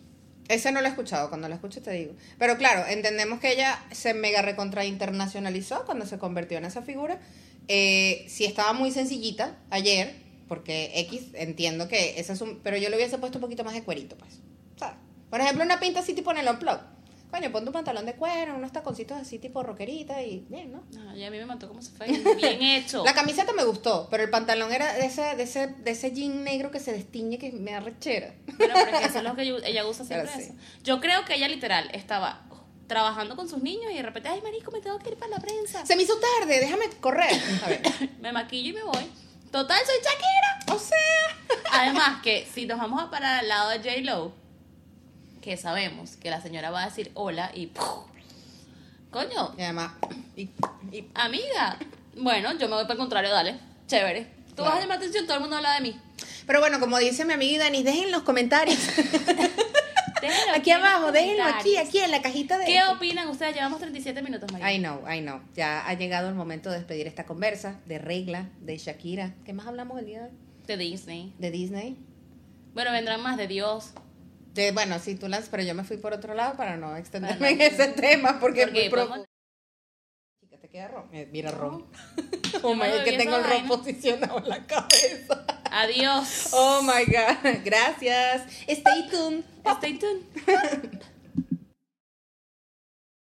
Ese 0.47 0.71
no 0.71 0.80
lo 0.80 0.86
he 0.86 0.89
escuchado, 0.89 1.30
cuando 1.30 1.49
lo 1.49 1.55
escucho 1.55 1.82
te 1.82 1.91
digo. 1.91 2.13
Pero 2.38 2.55
claro, 2.57 2.86
entendemos 2.88 3.39
que 3.39 3.51
ella 3.51 3.84
se 3.91 4.13
mega 4.13 4.43
recontra 4.43 4.86
internacionalizó 4.86 5.86
cuando 5.86 6.05
se 6.05 6.19
convirtió 6.19 6.57
en 6.59 6.65
esa 6.65 6.84
figura. 6.84 7.19
Eh, 7.67 8.26
sí 8.30 8.45
estaba 8.45 8.73
muy 8.73 8.91
sencillita 8.91 9.55
ayer, 9.71 10.15
porque 10.47 10.91
X 10.99 11.30
entiendo 11.34 11.88
que 11.88 12.19
ese 12.19 12.34
es 12.34 12.41
un... 12.41 12.59
Pero 12.59 12.78
yo 12.78 12.89
le 12.89 12.95
hubiese 12.95 13.17
puesto 13.17 13.39
un 13.39 13.41
poquito 13.41 13.63
más 13.63 13.73
de 13.73 13.84
cuerito, 13.84 14.15
pues. 14.17 14.39
¿Sabes? 14.78 14.97
Por 15.32 15.41
ejemplo, 15.41 15.63
una 15.63 15.80
pinta 15.80 16.01
así 16.01 16.13
tipo 16.13 16.30
en 16.32 16.38
el 16.38 16.47
unplug. 16.47 16.78
Coño, 17.36 17.51
pon 17.51 17.65
tu 17.65 17.71
pantalón 17.73 18.05
de 18.05 18.13
cuero, 18.15 18.55
unos 18.55 18.71
taconcitos 18.71 19.17
así 19.17 19.39
tipo 19.39 19.61
rockerita 19.61 20.21
y 20.21 20.45
bien, 20.47 20.71
¿no? 20.71 20.83
No, 20.93 21.17
y 21.17 21.23
a 21.25 21.29
mí 21.29 21.38
me 21.38 21.45
mató 21.45 21.67
como 21.67 21.81
se 21.81 21.91
fue. 21.91 22.07
Bien 22.07 22.61
hecho. 22.61 23.03
La 23.03 23.13
camiseta 23.13 23.51
me 23.51 23.65
gustó, 23.65 24.07
pero 24.09 24.23
el 24.23 24.29
pantalón 24.29 24.71
era 24.71 24.93
de 24.93 25.05
ese, 25.05 25.36
de 25.36 25.43
ese, 25.43 25.67
de 25.67 25.91
ese 25.91 26.11
jean 26.13 26.45
negro 26.45 26.71
que 26.71 26.79
se 26.79 26.93
destiñe 26.93 27.38
que 27.38 27.51
me 27.51 27.71
da 27.71 27.81
rechera. 27.81 28.33
Bueno, 28.57 28.73
pero 28.73 28.88
es 28.91 28.99
que 28.99 29.05
eso 29.07 29.17
es 29.17 29.23
lo 29.25 29.36
que 29.36 29.41
ella- 29.41 29.67
ella 29.67 29.86
usa 29.86 30.05
siempre. 30.05 30.31
Sí. 30.36 30.41
eso. 30.43 30.53
Yo 30.86 31.01
creo 31.01 31.25
que 31.25 31.36
ella 31.36 31.49
literal 31.49 31.89
estaba 31.91 32.45
trabajando 32.88 33.36
con 33.36 33.49
sus 33.49 33.61
niños 33.61 33.91
y 33.91 33.95
de 33.95 34.03
repente, 34.03 34.29
ay, 34.29 34.41
marico, 34.41 34.71
me 34.71 34.79
tengo 34.79 34.97
que 34.99 35.09
ir 35.09 35.17
para 35.17 35.31
la 35.31 35.39
prensa. 35.39 35.86
Se 35.86 35.97
me 35.97 36.03
hizo 36.03 36.13
tarde, 36.39 36.59
déjame 36.61 36.86
correr. 37.01 37.33
A 37.65 37.67
ver. 37.67 37.81
Me 38.21 38.31
maquillo 38.31 38.69
y 38.69 38.73
me 38.73 38.83
voy. 38.83 39.05
Total, 39.51 39.79
soy 39.86 39.95
Shakira. 39.97 40.75
O 40.75 40.79
sea... 40.79 40.97
Además 41.73 42.21
que 42.21 42.47
si 42.53 42.65
nos 42.65 42.77
vamos 42.79 43.01
a 43.03 43.09
parar 43.09 43.39
al 43.39 43.47
lado 43.49 43.69
de 43.71 43.77
J 43.79 43.91
Lo, 44.03 44.33
que 45.46 45.58
sabemos 45.58 46.16
que 46.16 46.32
la 46.32 46.41
señora 46.41 46.72
va 46.72 46.82
a 46.82 46.86
decir 46.88 47.12
hola 47.14 47.52
y 47.54 47.68
¡puf! 47.68 47.86
coño, 49.12 49.54
Y 49.56 49.62
además, 49.62 49.91
y, 50.36 50.50
y- 50.91 51.08
amiga. 51.14 51.78
Bueno, 52.18 52.54
yo 52.58 52.68
me 52.68 52.74
voy 52.74 52.84
para 52.86 52.93
el 52.93 53.00
contrario, 53.00 53.30
dale. 53.30 53.60
Chévere. 53.86 54.26
Tú 54.56 54.64
vas 54.64 54.78
a 54.78 54.80
llamar 54.80 54.98
atención, 54.98 55.26
todo 55.26 55.36
el 55.36 55.41
mundo 55.41 55.58
habla 55.58 55.76
de 55.76 55.82
mí. 55.82 56.02
Pero 56.48 56.60
bueno, 56.62 56.80
como 56.80 56.98
dice 56.98 57.26
mi 57.26 57.34
amiga 57.34 57.66
Dani, 57.66 57.84
dejen 57.84 58.12
los 58.12 58.24
comentarios. 58.24 58.80
Déjenlo 60.22 60.56
aquí 60.56 60.72
los 60.72 60.80
abajo, 60.80 61.12
déjenlo 61.12 61.43
aquí, 61.43 61.78
aquí 61.78 62.00
en 62.00 62.10
la 62.10 62.22
cajita 62.24 62.58
de... 62.58 62.66
¿Qué 62.66 62.80
opinan 62.84 63.28
ustedes? 63.28 63.54
Llevamos 63.54 63.80
37 63.80 64.24
minutos, 64.24 64.52
María. 64.52 64.74
I 64.74 64.80
know, 64.80 65.04
I 65.08 65.20
know. 65.22 65.41
Ya 65.56 65.86
ha 65.88 65.93
llegado 65.93 66.30
el 66.30 66.34
momento 66.36 66.72
de 66.72 66.78
despedir 66.78 67.06
esta 67.06 67.26
conversa 67.26 67.80
de 67.86 68.00
regla, 68.00 68.50
de 68.62 68.76
Shakira. 68.80 69.36
¿Qué 69.46 69.54
más 69.54 69.68
hablamos 69.68 70.00
el 70.00 70.08
día 70.08 70.22
de 70.22 70.26
hoy? 70.30 70.32
De 70.66 70.78
Disney. 70.78 71.36
De 71.38 71.52
Disney. 71.52 71.98
Bueno, 72.74 72.91
vendrán 72.91 73.22
más 73.22 73.38
de 73.38 73.48
Dios. 73.48 73.91
De, 74.56 74.72
bueno, 74.72 74.99
sí, 74.99 75.16
tú 75.16 75.28
las... 75.28 75.49
Pero 75.49 75.64
yo 75.64 75.76
me 75.76 75.84
fui 75.84 75.97
por 75.97 76.14
otro 76.14 76.34
lado 76.34 76.56
para 76.56 76.78
no 76.78 76.95
extenderme 76.95 77.49
en 77.49 77.62
ese 77.62 77.89
tema 77.89 78.39
porque, 78.39 78.64
es 78.64 78.72
muy 78.72 78.88
profundo. 78.89 79.26
Chica, 80.39 80.58
te 80.58 80.70
queda 80.70 80.88
ron. 80.88 81.14
Eh, 81.14 81.28
mira, 81.32 81.51
ron. 81.51 81.86
Oh 82.64 82.74
my, 82.74 82.86
es 82.86 83.03
que 83.03 83.18
tengo 83.18 83.36
el 83.36 83.43
ron 83.43 83.68
posicionado 83.68 84.38
en 84.39 84.49
la 84.49 84.66
cabeza. 84.66 85.45
Adiós. 85.70 86.49
Oh 86.53 86.82
my 86.82 87.03
God. 87.06 87.62
Gracias. 87.66 88.49
Stay 88.66 89.10
tuned. 89.10 89.43
Stay 89.66 89.99
tuned. 89.99 90.24